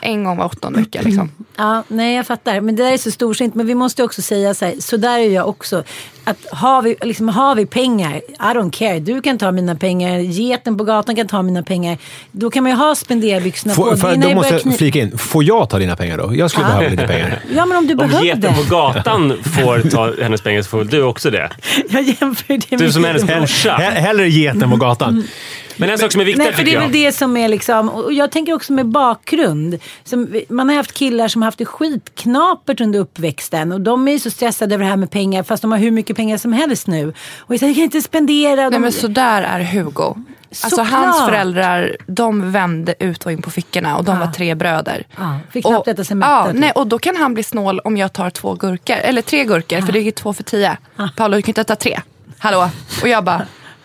En 0.03 0.25
gång 0.25 0.37
var 0.37 0.45
åttonde 0.47 0.79
vecka 0.81 1.01
liksom. 1.03 1.31
Ja, 1.57 1.83
nej 1.89 2.17
jag 2.17 2.27
fattar. 2.27 2.61
Men 2.61 2.77
det 2.77 2.83
där 2.85 2.93
är 2.93 2.97
så 2.97 3.11
storsint. 3.11 3.55
Men 3.55 3.67
vi 3.67 3.75
måste 3.75 4.03
också 4.03 4.23
säga 4.23 4.55
så 4.55 4.65
här, 4.65 4.75
så 4.79 4.97
där 4.97 5.19
är 5.19 5.31
jag 5.31 5.49
också. 5.49 5.85
Att 6.25 6.37
har 6.53 6.83
vi, 6.83 6.97
liksom, 7.03 7.29
har 7.29 7.55
vi 7.55 7.67
pengar, 7.67 8.17
I 8.17 8.23
don't 8.39 8.71
care. 8.71 8.99
Du 9.01 9.23
kan 9.23 9.39
ta 9.39 9.53
mina 9.53 9.75
pengar, 9.75 10.19
geten 10.19 10.79
på 10.79 10.85
gatan 10.85 11.17
kan 11.17 11.29
ta 11.29 11.43
mina 11.43 11.62
pengar. 11.62 11.99
Då 12.33 12.51
kan 12.51 12.62
man 12.62 12.73
ju 12.73 12.79
ha 12.79 12.95
spenderbyxorna 12.95 13.75
på. 13.75 13.85
Får, 13.85 13.97
för, 13.97 14.09
Det 14.09 14.15
är 14.15 14.19
när 14.19 14.29
då 14.29 14.35
måste 14.35 14.55
jag 14.55 14.62
kni- 14.62 14.77
flika 14.77 14.99
in. 14.99 15.19
Får 15.19 15.45
jag 15.45 15.71
ta 15.71 15.79
dina 15.79 15.97
pengar 15.97 16.19
då? 16.19 16.35
Jag 16.35 16.51
skulle 16.51 16.67
behöva 16.67 16.89
lite 16.89 17.07
pengar. 17.07 17.41
Ja 17.55 17.67
men 17.67 17.79
om 17.79 17.87
du 17.87 17.93
Om 17.95 17.99
behövde. 17.99 18.27
geten 18.27 18.55
på 18.55 18.62
gatan 18.75 19.39
får 19.43 19.91
ta 19.91 20.23
hennes 20.23 20.41
pengar 20.41 20.62
så 20.62 20.69
får 20.69 20.79
väl 20.79 20.89
du 20.89 21.03
också 21.03 21.31
det. 21.31 21.51
Jag 21.89 22.03
jämför 22.03 22.55
det 22.55 22.71
med 22.71 22.79
Du 22.81 22.93
som 22.93 23.05
hennes 23.05 23.27
på- 23.27 23.41
morsa. 23.41 23.77
He- 23.81 23.91
Hellre 24.01 24.29
geten 24.31 24.71
på 24.71 24.77
gatan. 24.77 25.25
Men 25.76 25.91
en 25.91 25.99
sak 25.99 26.12
som 26.12 26.21
är 26.21 26.25
viktig 26.25 26.45
Nej, 26.45 26.52
för 26.52 26.59
det 26.62 26.64
tycker 26.64 26.79
är 26.79 26.83
jag. 26.83 26.88
väl 26.91 26.93
det 26.93 27.12
som 27.12 27.37
är 27.37 27.49
liksom, 27.49 27.88
och 27.88 28.12
jag 28.12 28.31
tänker 28.31 28.52
också 28.55 28.73
med 28.73 28.87
bakgrund. 28.87 29.79
Som, 30.05 30.41
man 30.49 30.69
har 30.69 30.76
haft 30.76 30.93
killar 30.93 31.29
som 31.29 31.43
har 31.43 31.47
haft 31.47 31.59
det 31.59 31.64
skitknapert 31.64 32.81
under 32.81 32.99
uppväxten 33.00 33.73
och 33.73 33.81
de 33.81 34.09
är 34.09 34.12
ju 34.12 34.19
så 34.19 34.31
stressade 34.31 34.75
över 34.75 34.85
det 34.85 34.91
här 34.91 34.97
med 34.97 35.11
pengar 35.11 35.43
fast 35.43 35.62
de 35.62 35.73
har 35.73 35.79
hur 35.79 35.91
mycket 35.91 36.17
pengar 36.17 36.37
som 36.37 36.52
helst 36.52 36.87
nu. 36.87 37.09
Och 37.38 37.52
jag 37.55 37.59
säger, 37.61 37.71
jag 37.71 37.76
kan 37.76 37.85
inte 37.85 38.02
spendera. 38.02 38.61
Nej 38.61 38.71
De, 38.71 38.79
men 38.79 38.93
så 38.93 39.07
där 39.07 39.43
är 39.43 39.61
Hugo. 39.61 40.14
Alltså 40.49 40.69
Såklart. 40.69 40.88
hans 40.91 41.25
föräldrar, 41.25 41.97
de 42.07 42.52
vände 42.52 42.95
ut 42.99 43.26
och 43.26 43.33
in 43.33 43.43
på 43.43 43.50
fickorna 43.50 43.97
och 43.97 44.05
de 44.05 44.19
var 44.19 44.26
tre 44.26 44.55
bröder. 44.55 45.07
Ja, 45.17 45.38
fick 45.52 45.64
knappt 45.67 45.87
och, 45.87 45.88
äta 45.88 46.05
sig 46.05 46.17
mätta, 46.17 46.31
ja, 46.31 46.47
typ. 46.47 46.61
nej, 46.61 46.71
och 46.71 46.87
då 46.87 46.99
kan 46.99 47.17
han 47.17 47.35
bli 47.35 47.43
snål 47.43 47.79
om 47.79 47.97
jag 47.97 48.12
tar 48.12 48.31
två 48.31 48.55
gurkor, 48.55 48.97
eller 48.97 49.23
tre 49.23 49.45
gurkor 49.45 49.81
för 49.81 49.93
det 49.93 49.99
är 50.00 50.11
två 50.11 50.33
för 50.33 50.43
tio. 50.43 50.76
Paolo, 51.17 51.37
du 51.37 51.43
kan 51.43 51.50
inte 51.50 51.64
ta 51.64 51.76
tre. 51.76 52.00
Hallå? 52.38 52.71
Och 53.02 53.09
jag 53.09 53.25
bara, 53.25 53.43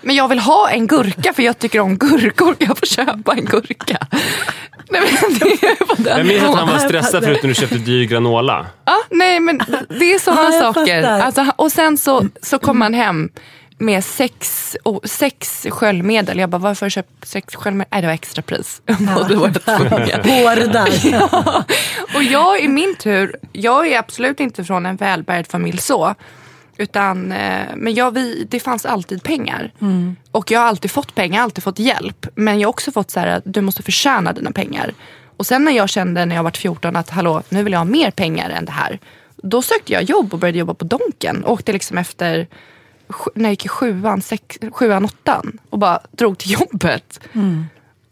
men 0.08 0.16
jag 0.16 0.28
vill 0.28 0.40
ha 0.40 0.70
en 0.70 0.88
gurka 0.88 1.34
för 1.34 1.44
jag 1.44 1.60
tycker 1.60 1.80
om 1.80 1.98
gurkor. 1.98 2.56
Jag 2.60 2.78
får 2.78 2.86
köpa 2.86 3.34
en 3.34 3.46
gurka. 3.46 3.98
Nej, 4.90 5.02
men 5.02 5.40
det 5.40 5.68
är 5.68 5.86
på 5.86 5.96
den 5.98 6.18
Jag 6.18 6.26
minns 6.28 6.44
att 6.44 6.56
han 6.56 6.68
var 6.68 6.78
stressad 6.78 7.24
förut 7.24 7.40
när 7.44 7.48
du 7.48 7.56
köpte 7.56 7.78
dyr 7.78 8.06
granola. 8.06 8.66
Ja, 8.86 8.96
nej 9.10 9.40
men 9.40 9.58
det 9.90 10.14
är 10.14 10.20
sådana 10.20 10.56
Ja, 10.56 10.74
saker. 10.74 11.04
Alltså, 11.04 11.46
och 11.56 11.72
sen 11.72 11.98
så, 11.98 12.26
så 12.42 12.60
kom 12.60 12.82
han 12.82 12.94
hem 12.94 13.30
med 13.78 14.04
sex, 14.06 14.76
och, 14.84 15.10
sex 15.10 15.68
sköljmedel. 15.70 16.40
Jag 16.40 16.50
bara, 16.50 16.58
varför 16.58 16.82
har 16.82 16.88
du 16.88 16.92
köpt 16.92 17.28
sex 17.28 17.56
sköljmedel? 17.56 17.88
Nej, 17.92 18.02
det 18.02 18.08
var 18.08 18.14
extrapris. 18.14 18.82
Och 18.88 19.02
var. 19.32 20.56
Hårda. 20.56 20.88
Ja. 21.04 21.64
Och 22.16 22.24
jag 22.24 22.62
i 22.62 22.68
min 22.68 22.96
tur, 22.96 23.36
jag 23.52 23.88
är 23.88 24.00
absolut 24.00 24.40
inte 24.40 24.64
från 24.64 24.86
en 24.86 24.96
välbärgad 24.96 25.48
familj 25.48 25.77
så. 25.77 26.16
Utan, 26.77 27.31
eh, 27.31 27.66
men 27.75 27.94
jag, 27.94 28.11
vi, 28.13 28.48
det 28.50 28.59
fanns 28.59 28.85
alltid 28.85 29.24
pengar. 29.24 29.72
Och 30.31 30.51
jag 30.51 30.59
har 30.59 30.68
alltid 30.68 30.92
fått 30.92 31.16
pengar, 31.16 31.42
alltid 31.42 31.63
fått 31.63 31.79
hjälp. 31.79 32.27
Men 32.35 32.59
jag 32.59 32.68
har 32.68 32.70
också 32.70 32.92
fått 32.92 33.11
så 33.11 33.20
här 33.20 33.27
att 33.27 33.44
du 33.46 33.61
måste 33.61 33.83
förtjäna 33.83 34.33
dina 34.33 34.51
pengar. 34.51 34.94
Och 35.37 35.46
sen 35.46 35.63
när 35.63 35.72
jag 35.72 35.90
kände 35.90 36.25
när 36.25 36.35
jag 36.35 36.44
var 36.44 36.51
14 36.51 36.96
att 36.96 37.09
hallå, 37.09 37.42
nu 37.50 37.63
vill 37.63 37.74
jag 37.74 37.79
ha 37.79 37.85
mer 37.85 38.11
pengar 38.11 38.50
än 38.50 38.66
det 38.66 38.72
här. 38.72 39.00
Då 39.35 39.61
sökte 39.61 39.94
jag 39.94 40.03
jobb 40.03 40.33
och 40.33 40.40
började 40.40 40.57
jobba 40.57 40.74
på 40.74 40.85
Donken. 40.85 41.46
Åkte 41.46 41.74
liksom 41.74 41.98
efter, 41.98 42.48
när 43.35 43.44
jag 43.44 43.51
gick 43.51 43.66
i 43.66 43.68
sjuan, 43.68 44.22
sex, 44.22 44.57
sjuan 44.72 45.05
åttan. 45.05 45.57
Och 45.70 45.79
bara 45.79 46.00
drog 46.11 46.37
till 46.37 46.51
jobbet. 46.51 47.20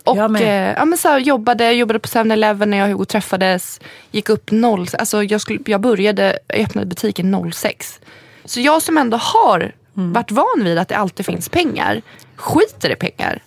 Och 0.04 0.18
Jag 0.18 0.32
med. 0.32 0.42
eh, 0.42 0.76
ja, 0.78 0.86
men 0.86 0.98
så 0.98 1.08
här, 1.08 1.20
jobbade, 1.20 1.72
jobbade 1.72 2.00
på 2.00 2.08
7-Eleven 2.08 2.70
när 2.70 2.78
jag 2.78 2.86
och 2.86 2.92
Hugo 2.92 3.06
träffades. 3.06 3.80
Gick 4.12 4.30
upp 4.30 4.52
0, 4.52 4.88
alltså 5.00 5.24
jag, 5.24 5.42
skulle, 5.42 5.60
jag 5.66 5.82
började, 5.82 6.40
jag 6.48 6.60
öppnade 6.60 6.88
butiken 6.88 7.52
06. 7.54 8.00
Så 8.46 8.60
jag 8.62 8.82
som 8.82 8.98
ändå 8.98 9.18
har 9.18 9.72
Mm. 9.98 10.14
varit 10.14 10.32
van 10.32 10.46
vid 10.64 10.78
att 10.78 10.88
det 10.88 10.98
alltid 10.98 11.26
finns 11.26 11.50
pengar, 11.50 12.02
skiter 12.36 12.90
i 12.92 12.96
pengar. 12.96 13.44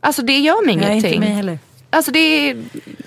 Alltså 0.00 0.22
det 0.22 0.38
gör 0.38 0.66
mig 0.66 0.76
Nej, 0.76 0.84
inte 0.84 0.92
ingenting. 1.08 1.20
mig 1.20 1.28
heller. 1.28 1.58
Alltså 1.90 2.10
det 2.12 2.52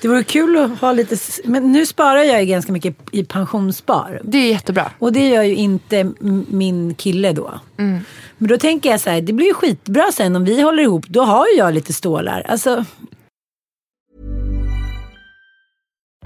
Det 0.01 0.07
vore 0.07 0.23
kul 0.23 0.57
att 0.57 0.79
ha 0.79 0.91
lite, 0.93 1.17
men 1.45 1.71
nu 1.71 1.85
sparar 1.85 2.19
jag 2.23 2.39
ju 2.39 2.45
ganska 2.45 2.71
mycket 2.71 2.95
i 3.11 3.23
pensionsspar. 3.23 4.21
det 4.23 4.37
är 4.37 4.49
jättebra. 4.49 4.91
Och 4.99 5.13
det 5.13 5.27
gör 5.27 5.43
ju 5.43 5.55
inte 5.55 6.11
min 6.49 6.93
kille 6.95 7.31
då. 7.33 7.59
Mm. 7.77 7.99
Men 8.37 8.49
då 8.49 8.57
tänker 8.57 8.89
jag 8.91 8.99
så 8.99 9.09
här, 9.09 9.21
det 9.21 9.33
blir 9.33 9.47
ju 9.47 9.53
skitbra 9.53 10.11
sen 10.13 10.35
om 10.35 10.45
vi 10.45 10.61
håller 10.61 10.83
ihop. 10.83 11.05
Då 11.07 11.21
har 11.21 11.47
ju 11.47 11.57
jag 11.57 11.73
lite 11.73 11.93
stålar. 11.93 12.45
Alltså, 12.49 12.85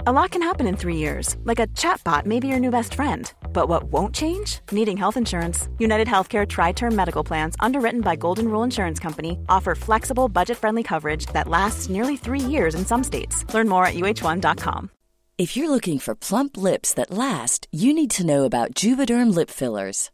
A 0.06 0.12
lot 0.12 0.32
can 0.32 0.42
happen 0.42 0.66
in 0.66 0.76
three 0.76 0.96
years, 0.96 1.34
like 1.44 1.58
a 1.58 1.66
chatbot 1.68 2.26
may 2.26 2.38
be 2.38 2.46
your 2.46 2.58
new 2.58 2.70
best 2.70 2.92
friend. 2.92 3.32
But 3.54 3.70
what 3.70 3.84
won't 3.84 4.14
change? 4.14 4.58
Needing 4.70 4.98
health 4.98 5.16
insurance. 5.16 5.66
United 5.78 6.06
Healthcare 6.06 6.46
Tri 6.46 6.72
Term 6.72 6.94
Medical 6.94 7.24
Plans, 7.24 7.56
underwritten 7.58 8.02
by 8.02 8.14
Golden 8.14 8.48
Rule 8.48 8.62
Insurance 8.62 8.98
Company, 8.98 9.38
offer 9.48 9.74
flexible, 9.74 10.28
budget 10.28 10.58
friendly 10.58 10.82
coverage 10.82 11.24
that 11.32 11.48
lasts 11.48 11.88
nearly 11.88 12.18
three 12.18 12.38
years 12.38 12.74
in 12.74 12.84
some 12.84 13.02
states. 13.02 13.46
Learn 13.54 13.66
more 13.66 13.86
at 13.86 13.94
uh1.com. 13.94 14.90
If 15.38 15.56
you're 15.56 15.70
looking 15.70 15.98
for 15.98 16.14
plump 16.14 16.58
lips 16.58 16.92
that 16.94 17.10
last, 17.10 17.66
you 17.72 17.94
need 17.94 18.10
to 18.10 18.26
know 18.26 18.44
about 18.44 18.74
Juvederm 18.74 19.34
lip 19.34 19.48
fillers. 19.48 20.10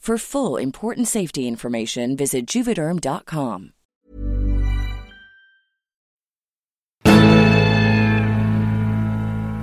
For 0.00 0.18
full 0.18 0.56
important 0.56 1.08
safety 1.08 1.46
information, 1.46 2.16
visit 2.16 2.56
juvederm.com. 2.56 3.72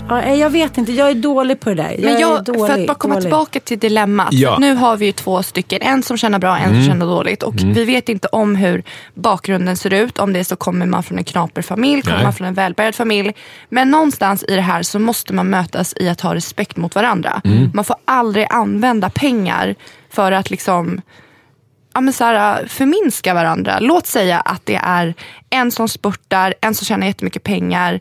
Ja, 0.09 0.25
jag 0.33 0.49
vet 0.49 0.77
inte, 0.77 0.91
jag 0.91 1.09
är 1.09 1.15
dålig 1.15 1.59
på 1.59 1.69
det 1.69 1.75
där. 1.75 1.91
Jag 1.91 2.01
Men 2.01 2.19
jag, 2.19 2.43
dålig, 2.43 2.61
för 2.61 2.79
att 2.81 2.87
bara 2.87 2.95
komma 2.95 3.13
dålig. 3.13 3.23
tillbaka 3.23 3.59
till 3.59 3.79
dilemmat. 3.79 4.27
Ja. 4.31 4.57
Nu 4.59 4.75
har 4.75 4.97
vi 4.97 5.05
ju 5.05 5.11
två 5.11 5.43
stycken. 5.43 5.81
En 5.81 6.03
som 6.03 6.17
känner 6.17 6.39
bra, 6.39 6.57
en 6.57 6.69
som 6.69 6.85
känner 6.85 7.05
dåligt. 7.05 7.43
Och 7.43 7.55
vi 7.63 7.85
vet 7.85 8.09
inte 8.09 8.27
om 8.27 8.55
hur 8.55 8.83
bakgrunden 9.13 9.77
ser 9.77 9.93
ut. 9.93 10.19
Om 10.19 10.33
det 10.33 10.39
är 10.39 10.43
så 10.43 10.55
kommer 10.55 10.85
man 10.85 11.03
från 11.03 11.17
en 11.17 11.23
knaper 11.23 11.61
familj, 11.61 12.01
kommer 12.01 12.15
Nej. 12.15 12.23
man 12.23 12.33
från 12.33 12.47
en 12.47 12.53
välbärgad 12.53 12.95
familj. 12.95 13.33
Men 13.69 13.91
någonstans 13.91 14.43
i 14.47 14.55
det 14.55 14.61
här 14.61 14.83
så 14.83 14.99
måste 14.99 15.33
man 15.33 15.49
mötas 15.49 15.93
i 15.99 16.09
att 16.09 16.21
ha 16.21 16.35
respekt 16.35 16.77
mot 16.77 16.95
varandra. 16.95 17.41
Man 17.73 17.85
får 17.85 17.95
aldrig 18.05 18.47
använda 18.49 19.09
pengar 19.09 19.75
för 20.09 20.31
att 20.31 20.49
liksom 20.49 21.01
ja, 21.93 22.01
men 22.01 22.13
så 22.13 22.23
här, 22.23 22.67
förminska 22.67 23.33
varandra. 23.33 23.79
Låt 23.79 24.07
säga 24.07 24.39
att 24.39 24.65
det 24.65 24.75
är 24.83 25.13
en 25.49 25.71
som 25.71 25.89
spurtar, 25.89 26.53
en 26.61 26.75
som 26.75 26.85
tjänar 26.85 27.07
jättemycket 27.07 27.43
pengar. 27.43 27.99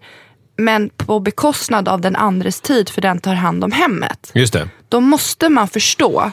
Men 0.56 0.88
på 0.88 1.20
bekostnad 1.20 1.88
av 1.88 2.00
den 2.00 2.16
andres 2.16 2.60
tid 2.60 2.88
för 2.88 3.00
den 3.02 3.18
tar 3.20 3.34
hand 3.34 3.64
om 3.64 3.72
hemmet. 3.72 4.30
Just 4.34 4.52
det. 4.52 4.68
Då 4.88 5.00
måste 5.00 5.48
man 5.48 5.68
förstå 5.68 6.30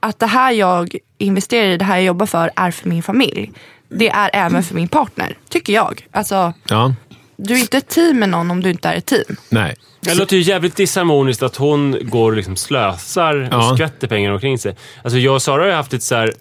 att 0.00 0.18
det 0.18 0.26
här 0.26 0.52
jag 0.52 0.96
investerar 1.18 1.66
i, 1.66 1.76
det 1.76 1.84
här 1.84 1.96
jag 1.96 2.04
jobbar 2.04 2.26
för 2.26 2.50
är 2.56 2.70
för 2.70 2.88
min 2.88 3.02
familj. 3.02 3.52
Det 3.88 4.08
är 4.08 4.30
även 4.32 4.62
för 4.62 4.74
min 4.74 4.88
partner, 4.88 5.38
tycker 5.48 5.72
jag. 5.72 6.06
Alltså, 6.12 6.52
Ja. 6.68 6.94
Du 7.36 7.54
är 7.54 7.58
inte 7.58 7.78
ett 7.78 7.88
team 7.88 8.18
med 8.18 8.28
någon 8.28 8.50
om 8.50 8.62
du 8.62 8.70
inte 8.70 8.88
är 8.88 8.96
ett 8.96 9.06
team. 9.06 9.36
Nej. 9.48 9.74
Det 10.00 10.14
låter 10.14 10.36
ju 10.36 10.42
jävligt 10.42 10.76
disharmoniskt 10.76 11.42
att 11.42 11.56
hon 11.56 11.98
går 12.02 12.30
och 12.30 12.36
liksom 12.36 12.56
slösar 12.56 13.48
Ja. 13.50 13.56
och 13.70 13.76
skvätter 13.76 14.08
pengar 14.08 14.32
omkring 14.32 14.58
sig. 14.58 14.76
Alltså 15.04 15.18
jag 15.18 15.34
och 15.34 15.42
Sara 15.42 15.62
har 15.62 15.68
ju 15.68 15.74
haft 15.74 15.92
ett 15.92 16.02
så 16.02 16.14
här... 16.14 16.32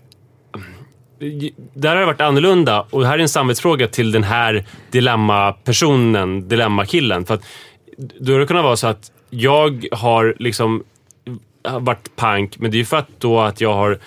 Där 1.74 1.90
har 1.90 1.96
det 1.96 2.06
varit 2.06 2.22
annorlunda 2.22 2.86
och 2.90 3.02
det 3.02 3.08
här 3.08 3.18
är 3.18 3.22
en 3.22 3.30
samvetsfråga 3.30 3.88
till 3.88 4.12
den 4.12 4.24
här 4.24 4.66
dilemma-personen, 4.92 6.48
dilemma-killen. 6.48 7.26
För 7.26 7.34
att 7.34 7.42
då 8.20 8.32
har 8.34 8.40
det 8.40 8.46
kunnat 8.48 8.64
vara 8.64 8.78
så 8.78 8.88
att 8.88 9.12
jag 9.30 9.86
har 9.92 10.36
liksom 10.40 10.84
varit 11.80 12.16
pank, 12.16 12.58
men 12.58 12.72
det 12.72 12.78
är 12.78 12.80
ju 12.80 12.86
för 12.86 12.98
att 12.98 13.10
då 13.20 13.42
att 13.42 13.62
jag 13.62 13.74
har 13.74 14.00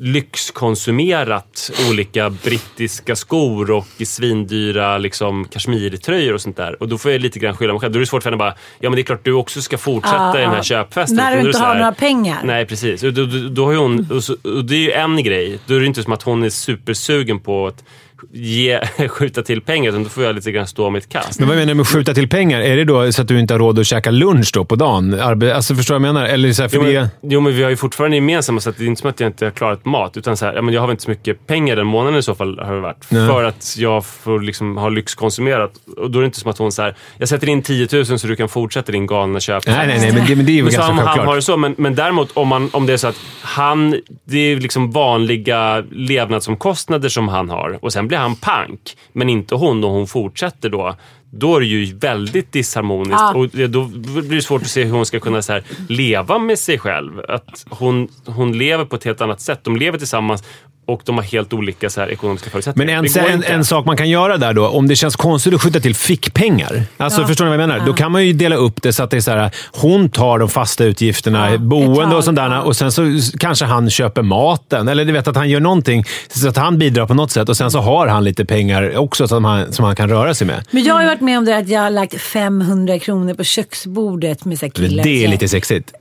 lyxkonsumerat 0.00 1.70
olika 1.90 2.30
brittiska 2.30 3.16
skor 3.16 3.70
och 3.70 3.86
svindyra 4.06 4.98
liksom, 4.98 5.44
kashmirtröjor 5.44 6.34
och 6.34 6.40
sånt 6.40 6.56
där. 6.56 6.82
Och 6.82 6.88
då 6.88 6.98
får 6.98 7.10
jag 7.10 7.20
lite 7.20 7.38
grann 7.38 7.56
skylla 7.56 7.72
mig 7.72 7.80
själv. 7.80 7.92
Då 7.92 7.98
är 7.98 8.00
det 8.00 8.06
svårt 8.06 8.22
för 8.22 8.30
henne 8.30 8.44
att 8.44 8.54
bara, 8.54 8.60
ja 8.78 8.90
men 8.90 8.96
det 8.96 9.00
är 9.00 9.04
klart 9.04 9.24
du 9.24 9.32
också 9.32 9.62
ska 9.62 9.78
fortsätta 9.78 10.16
Ja, 10.16 10.38
i 10.38 10.40
den 10.40 10.50
här 10.50 10.56
ja. 10.56 10.62
köpfesten. 10.62 11.16
När 11.16 11.36
du 11.36 11.46
inte 11.46 11.58
har 11.58 11.66
här- 11.66 11.78
några 11.78 11.92
pengar. 11.92 12.38
Nej, 12.44 12.66
precis. 12.66 13.02
Och 13.02 13.12
då, 13.12 13.24
då, 13.24 13.48
då 13.48 13.66
har 13.66 13.74
hon, 13.74 14.10
och, 14.12 14.24
så, 14.24 14.36
och 14.42 14.64
det 14.64 14.74
är 14.74 14.80
ju 14.80 14.92
en 14.92 15.22
grej. 15.24 15.58
Då 15.66 15.74
är 15.74 15.80
det 15.80 15.86
inte 15.86 16.02
som 16.02 16.12
att 16.12 16.22
hon 16.22 16.42
är 16.42 16.50
supersugen 16.50 17.40
på 17.40 17.66
att 17.66 17.84
ge, 18.32 18.80
skjuta 19.08 19.42
till 19.42 19.60
pengar, 19.60 19.90
utan 19.90 20.02
då 20.04 20.08
får 20.08 20.24
jag 20.24 20.34
lite 20.34 20.52
grann 20.52 20.66
stå 20.66 20.90
mitt 20.90 21.08
kast. 21.08 21.38
Men 21.40 21.48
vad 21.48 21.56
menar 21.56 21.68
du 21.68 21.74
med 21.74 21.86
skjuta 21.88 22.14
till 22.14 22.28
pengar? 22.28 22.60
Är 22.60 22.76
det 22.76 22.84
då 22.84 23.12
så 23.12 23.22
att 23.22 23.28
du 23.28 23.40
inte 23.40 23.54
har 23.54 23.58
råd 23.58 23.78
att 23.78 23.86
käka 23.86 24.10
lunch 24.10 24.50
då 24.54 24.64
på 24.64 24.76
dagen? 24.76 25.20
Arbe 25.20 25.54
alltså, 25.56 25.74
förstår 25.74 25.94
du 25.94 26.00
vad 26.00 26.08
jag 26.08 26.14
menar? 26.14 26.28
Eller 26.28 26.52
så 26.52 26.62
här, 26.62 26.68
för 26.68 26.76
Jo 26.76 26.82
det... 26.82 26.92
men, 27.20 27.30
jo, 27.30 27.40
men 27.40 27.56
vi 27.56 27.62
har 27.62 27.70
ju 27.70 27.76
fortfarande 27.76 28.16
gemensamma, 28.16 28.60
så 28.60 28.70
att 28.70 28.78
det 28.78 28.84
är 28.84 28.86
inte 28.86 29.00
som 29.00 29.10
att 29.10 29.20
jag 29.20 29.28
inte 29.28 29.44
har 29.44 29.50
klarat 29.50 29.84
mat. 29.84 30.16
Utan 30.16 30.36
så 30.36 30.46
här, 30.46 30.54
ja, 30.54 30.62
men 30.62 30.74
jag 30.74 30.80
har 30.80 30.86
väl 30.86 30.92
inte 30.94 31.02
så 31.02 31.10
mycket 31.10 31.46
pengar 31.46 31.76
den 31.76 31.86
månaden 31.86 32.18
i 32.18 32.22
så 32.22 32.34
fall, 32.34 32.58
har 32.58 32.74
det 32.74 32.80
varit. 32.80 33.06
Nej. 33.08 33.28
För 33.28 33.44
att 33.44 33.74
jag 33.78 34.06
får 34.06 34.40
liksom 34.40 34.76
ha 34.76 34.88
lyxkonsumerat. 34.88 35.72
Och 35.96 36.10
då 36.10 36.18
är 36.18 36.22
det 36.22 36.26
inte 36.26 36.40
som 36.40 36.50
att 36.50 36.58
hon 36.58 36.72
så 36.72 36.82
här, 36.82 36.96
jag 37.18 37.28
sätter 37.28 37.48
in 37.48 37.62
10 37.62 37.88
000 37.92 38.06
så 38.18 38.26
du 38.26 38.36
kan 38.36 38.48
fortsätta 38.48 38.92
din 38.92 39.06
galna 39.06 39.40
köp. 39.40 39.66
Nej, 39.66 39.86
nej, 39.86 39.98
nej, 40.00 40.12
men 40.12 40.26
det, 40.26 40.36
men 40.36 40.46
det 40.46 40.52
är 40.52 40.54
ju 40.54 40.62
Men 40.62 40.72
ganska 40.72 40.82
han, 40.82 40.96
han 40.96 41.06
självklart. 41.06 41.26
har 41.26 41.36
det 41.36 41.42
så, 41.42 41.56
men, 41.56 41.74
men 41.78 41.94
däremot 41.94 42.30
om, 42.34 42.48
man, 42.48 42.70
om 42.72 42.86
det 42.86 42.92
är 42.92 42.96
så 42.96 43.08
att 43.08 43.20
han, 43.42 44.00
det 44.24 44.38
är 44.38 44.56
liksom 44.56 44.90
vanliga 44.90 45.84
levnadsomkostnader 45.90 47.08
som 47.08 47.28
han 47.28 47.50
har 47.50 47.78
och 47.80 47.92
sen 47.92 48.08
blir 48.08 48.15
han 48.18 48.36
pank, 48.36 48.96
men 49.12 49.28
inte 49.28 49.54
hon 49.54 49.84
och 49.84 49.90
hon 49.90 50.06
fortsätter 50.06 50.70
då. 50.70 50.94
Då 51.30 51.56
är 51.56 51.60
det 51.60 51.66
ju 51.66 51.94
väldigt 51.98 52.52
disharmoniskt 52.52 53.20
Ja. 53.20 53.34
och 53.34 53.48
då 53.70 53.84
blir 53.84 54.36
det 54.36 54.42
svårt 54.42 54.62
att 54.62 54.68
se 54.68 54.84
hur 54.84 54.92
hon 54.92 55.06
ska 55.06 55.20
kunna 55.20 55.42
så 55.42 55.52
här, 55.52 55.62
leva 55.88 56.38
med 56.38 56.58
sig 56.58 56.78
själv. 56.78 57.12
Att 57.28 57.64
hon, 57.70 58.08
hon 58.26 58.58
lever 58.58 58.84
på 58.84 58.96
ett 58.96 59.04
helt 59.04 59.20
annat 59.20 59.40
sätt. 59.40 59.60
De 59.62 59.76
lever 59.76 59.98
tillsammans 59.98 60.44
och 60.88 61.02
de 61.04 61.16
har 61.16 61.22
helt 61.24 61.52
olika 61.52 61.90
så 61.90 62.00
här, 62.00 62.08
ekonomiska 62.08 62.50
förutsättningar. 62.50 63.02
Men 63.02 63.24
en, 63.26 63.32
en, 63.32 63.44
en 63.44 63.64
sak 63.64 63.86
man 63.86 63.96
kan 63.96 64.08
göra 64.10 64.36
där 64.36 64.52
då, 64.52 64.68
om 64.68 64.88
det 64.88 64.96
känns 64.96 65.16
konstigt 65.16 65.54
att 65.54 65.62
skjuta 65.62 65.80
till 65.80 65.94
fickpengar. 65.94 66.82
Alltså, 66.96 67.20
Ja. 67.20 67.26
Förstår 67.26 67.44
ni 67.44 67.48
vad 67.56 67.60
jag 67.60 67.68
menar? 67.68 67.86
Då 67.86 67.92
kan 67.92 68.12
man 68.12 68.26
ju 68.26 68.32
dela 68.32 68.56
upp 68.56 68.82
det 68.82 68.92
så 68.92 69.02
att 69.02 69.10
det 69.10 69.16
är 69.16 69.20
så 69.20 69.30
här, 69.30 69.50
hon 69.72 70.08
tar 70.08 70.38
de 70.38 70.48
fasta 70.48 70.84
utgifterna, 70.84 71.50
Ja, 71.50 71.58
boende 71.58 72.16
och 72.16 72.24
sånt 72.24 72.36
där. 72.36 72.50
ja. 72.50 72.60
Och 72.60 72.76
sen 72.76 72.92
så 72.92 73.02
kanske 73.38 73.64
han 73.64 73.90
köper 73.90 74.22
maten. 74.22 74.88
Eller 74.88 75.04
du 75.04 75.12
vet 75.12 75.28
att 75.28 75.36
han 75.36 75.48
gör 75.50 75.60
någonting 75.60 76.04
så 76.28 76.48
att 76.48 76.56
han 76.56 76.78
bidrar 76.78 77.06
på 77.06 77.14
något 77.14 77.30
sätt. 77.30 77.48
Och 77.48 77.56
sen 77.56 77.70
så 77.70 77.78
har 77.80 78.06
han 78.06 78.24
lite 78.24 78.44
pengar 78.44 78.96
också 78.96 79.28
som 79.28 79.44
han, 79.44 79.72
som 79.72 79.84
han 79.84 79.96
kan 79.96 80.08
röra 80.08 80.34
sig 80.34 80.46
med. 80.46 80.64
Men 80.70 80.84
jag 80.84 80.94
har 80.94 81.02
ju 81.02 81.08
varit 81.16 81.24
med 81.24 81.38
om 81.38 81.44
det 81.44 81.56
att 81.56 81.68
jag 81.68 81.80
har 81.80 81.90
lagt 81.90 82.20
500 82.20 82.98
kronor 82.98 83.34
på 83.34 83.44
köksbordet 83.44 84.44
med 84.44 84.58
så 84.58 84.70
killar. 84.70 85.04
Det 85.04 85.24
är 85.24 85.28
lite 85.28 85.48
sexigt. 85.48 85.92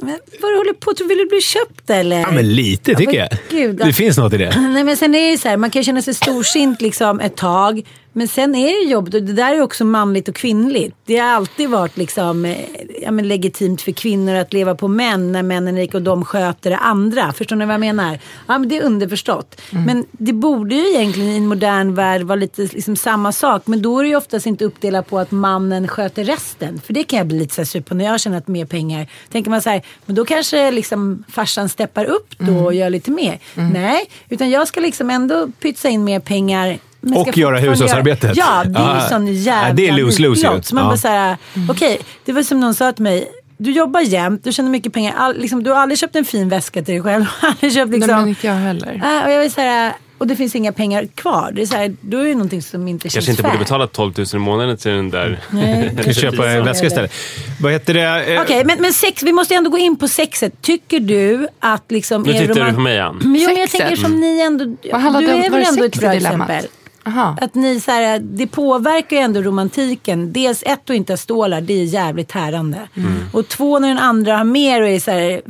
Men 0.00 0.18
vad 0.42 0.52
du 0.52 0.56
håller 0.56 0.72
på 0.72 0.94
Tror 0.94 1.08
Vill 1.08 1.18
du 1.18 1.26
bli 1.26 1.40
köpt 1.40 1.90
eller? 1.90 2.20
Ja, 2.20 2.30
men 2.30 2.54
lite 2.54 2.94
tycker 2.94 3.06
men 3.06 3.14
jag. 3.14 3.28
gud, 3.50 3.76
det 3.76 3.92
finns 3.92 4.18
något 4.18 4.32
i 4.32 4.36
det. 4.36 4.60
Nej 4.60 4.84
men 4.84 4.96
sen 4.96 5.14
är 5.14 5.30
det 5.30 5.38
så 5.38 5.48
här, 5.48 5.56
man 5.56 5.70
kan 5.70 5.84
känna 5.84 6.02
sig 6.02 6.14
storsint 6.14 6.80
liksom 6.80 7.20
ett 7.20 7.36
tag. 7.36 7.82
Men 8.18 8.28
sen 8.28 8.54
är 8.54 8.84
det 8.84 8.90
jobbigt 8.90 9.14
och 9.14 9.22
det 9.22 9.32
där 9.32 9.54
är 9.54 9.60
också 9.60 9.84
manligt 9.84 10.28
och 10.28 10.34
kvinnligt. 10.34 10.96
Det 11.04 11.18
har 11.18 11.28
alltid 11.28 11.70
varit 11.70 11.96
liksom, 11.96 12.44
eh, 12.44 12.56
ja, 13.02 13.10
men 13.10 13.28
legitimt 13.28 13.82
för 13.82 13.92
kvinnor 13.92 14.34
att 14.34 14.52
leva 14.52 14.74
på 14.74 14.88
män 14.88 15.32
när 15.32 15.42
männen 15.42 15.76
är 15.76 15.80
rika 15.80 15.96
och 15.96 16.02
de 16.02 16.24
sköter 16.24 16.70
det 16.70 16.76
andra. 16.76 17.32
Förstår 17.32 17.56
ni 17.56 17.64
vad 17.64 17.72
jag 17.72 17.80
menar? 17.80 18.18
Ja 18.46 18.58
men 18.58 18.68
det 18.68 18.76
är 18.76 18.82
underförstått. 18.82 19.60
Men 19.86 20.06
det 20.12 20.32
borde 20.32 20.74
ju 20.74 20.88
egentligen 20.88 21.30
i 21.30 21.36
en 21.36 21.46
modern 21.46 21.94
värld 21.94 22.22
vara 22.22 22.36
lite 22.36 22.62
liksom 22.62 22.96
samma 22.96 23.32
sak. 23.32 23.62
Men 23.66 23.82
då 23.82 23.98
är 23.98 24.02
det 24.02 24.08
ju 24.08 24.16
oftast 24.16 24.46
inte 24.46 24.64
uppdelat 24.64 25.08
på 25.10 25.18
att 25.18 25.30
mannen 25.30 25.88
sköter 25.88 26.24
resten. 26.24 26.80
För 26.80 26.92
det 26.92 27.04
kan 27.04 27.18
jag 27.18 27.26
bli 27.26 27.38
lite 27.38 27.54
så 27.54 27.64
sur 27.64 27.80
på 27.80 27.94
när 27.94 28.04
jag 28.04 28.12
har 28.12 28.18
tjänat 28.18 28.48
mer 28.48 28.66
pengar. 28.66 29.06
Tänker 29.32 29.50
man 29.50 29.62
så 29.62 29.70
här, 29.70 29.82
men 30.06 30.16
då 30.16 30.24
kanske 30.24 30.70
liksom 30.70 31.24
farsan 31.28 31.68
steppar 31.68 32.04
upp 32.04 32.38
då 32.38 32.64
och 32.64 32.74
gör 32.74 32.90
lite 32.90 33.10
mer. 33.10 33.38
Nej, 33.54 34.10
utan 34.28 34.50
jag 34.50 34.68
ska 34.68 34.80
liksom 34.80 35.10
ändå 35.10 35.48
pytsa 35.60 35.88
in 35.88 36.04
mer 36.04 36.20
pengar 36.20 36.78
Och 37.14 37.36
göra 37.38 37.58
hushållsarbetet. 37.58 38.36
Ja, 38.36 38.64
det 38.66 38.78
är 38.78 38.94
ju 38.94 39.00
Ja. 39.00 39.08
sån 39.08 39.26
jävla 39.34 39.68
Ja, 39.68 39.74
det 39.74 39.88
är 39.88 39.92
lose-lose. 39.92 40.62
Så 40.62 40.74
man 40.74 40.84
Ja. 40.84 40.88
bara 40.90 40.96
såhär, 40.96 41.36
okej, 41.68 42.00
det 42.24 42.32
var 42.32 42.42
som 42.42 42.60
någon 42.60 42.74
sa 42.74 42.92
till 42.92 43.02
mig. 43.04 43.28
Du 43.60 43.70
jobbar 43.72 44.00
jämt, 44.00 44.44
du 44.44 44.52
tjänar 44.52 44.70
mycket 44.70 44.92
pengar. 44.92 45.14
All, 45.16 45.38
liksom, 45.38 45.62
du 45.62 45.70
har 45.70 45.78
aldrig 45.80 45.98
köpt 45.98 46.16
en 46.16 46.24
fin 46.24 46.48
väska 46.48 46.82
till 46.82 46.94
dig 46.94 47.02
själv. 47.02 47.24
Aldrig 47.40 47.72
köpt 47.74 47.92
liksom... 47.92 48.10
Nej, 48.10 48.20
men 48.20 48.28
inte 48.28 48.46
jag 48.46 48.54
heller. 48.54 49.18
Äh, 49.18 49.24
och 49.26 49.32
jag 49.32 49.40
vill 49.40 49.50
säga, 49.52 49.92
och 50.18 50.26
det 50.26 50.36
finns 50.36 50.54
inga 50.56 50.72
pengar 50.72 51.06
kvar. 51.14 51.50
Det 51.54 51.62
är 51.62 51.66
så 51.66 51.76
här, 51.76 51.96
då 52.00 52.18
är 52.18 52.24
det 52.24 52.32
någonting 52.34 52.62
som 52.62 52.88
inte 52.88 53.02
Kanske 53.02 53.16
känns 53.20 53.28
inte 53.28 53.42
fair. 53.42 53.50
borde 53.52 53.64
betala 53.64 53.86
12 53.86 54.12
000 54.18 54.26
i 54.34 54.38
månaden 54.38 54.76
till 54.76 54.90
den 54.90 55.10
där... 55.10 55.40
Nej. 55.50 55.92
Du 56.06 56.14
köpa 56.14 56.50
en 56.50 56.64
väska 56.64 56.86
istället. 56.86 57.12
Vad 57.60 57.72
heter 57.72 57.94
det? 57.94 58.34
Eh, 58.34 58.42
Okej, 58.42 58.64
men, 58.64 58.80
men 58.80 58.92
sex, 58.92 59.22
vi 59.22 59.32
måste 59.32 59.54
ändå 59.54 59.70
gå 59.70 59.78
in 59.78 59.96
på 59.96 60.08
sexet. 60.08 60.62
Tycker 60.62 61.00
du 61.00 61.48
att 61.60 61.84
liksom... 61.90 62.22
Nu 62.22 62.32
tittar 62.32 62.66
du 62.66 62.72
på 62.72 62.80
mig 62.80 62.94
igen. 62.94 63.18
Men 63.22 63.34
jo, 63.34 63.48
men 63.48 63.56
jag 63.60 63.68
Sexet? 63.70 63.80
tänker 63.88 64.02
som 64.02 64.20
ni 64.20 64.40
ändå... 64.40 64.76
Vad 64.92 65.00
handlar 65.00 65.20
du 65.20 65.26
det 65.26 65.32
om? 65.34 65.38
är 65.40 65.50
Var 65.50 65.58
väl 65.58 65.60
det 65.64 65.68
ändå 65.68 65.84
ett 65.84 65.92
sex 65.94 66.00
bra 66.00 66.14
i 66.14 66.18
dilemmat? 66.18 66.66
Aha. 67.06 67.36
Att 67.40 67.54
ni 67.54 67.80
så 67.80 67.90
här, 67.90 68.18
det 68.18 68.46
påverkar 68.46 69.16
ju 69.16 69.22
ändå 69.22 69.42
romantiken. 69.42 70.32
Dels 70.32 70.62
ett 70.66 70.90
och 70.90 70.96
inte 70.96 71.16
stålar, 71.16 71.60
det 71.60 71.72
är 71.80 71.84
jävligt 71.84 72.28
tärande. 72.28 72.88
Mm. 72.94 73.12
Och 73.32 73.48
två 73.48 73.78
när 73.78 73.88
den 73.88 73.98
andra 73.98 74.36
har 74.36 74.44
mer 74.44 74.82
och 74.82 74.88
är 74.88 75.00
så 75.00 75.10
här... 75.10 75.40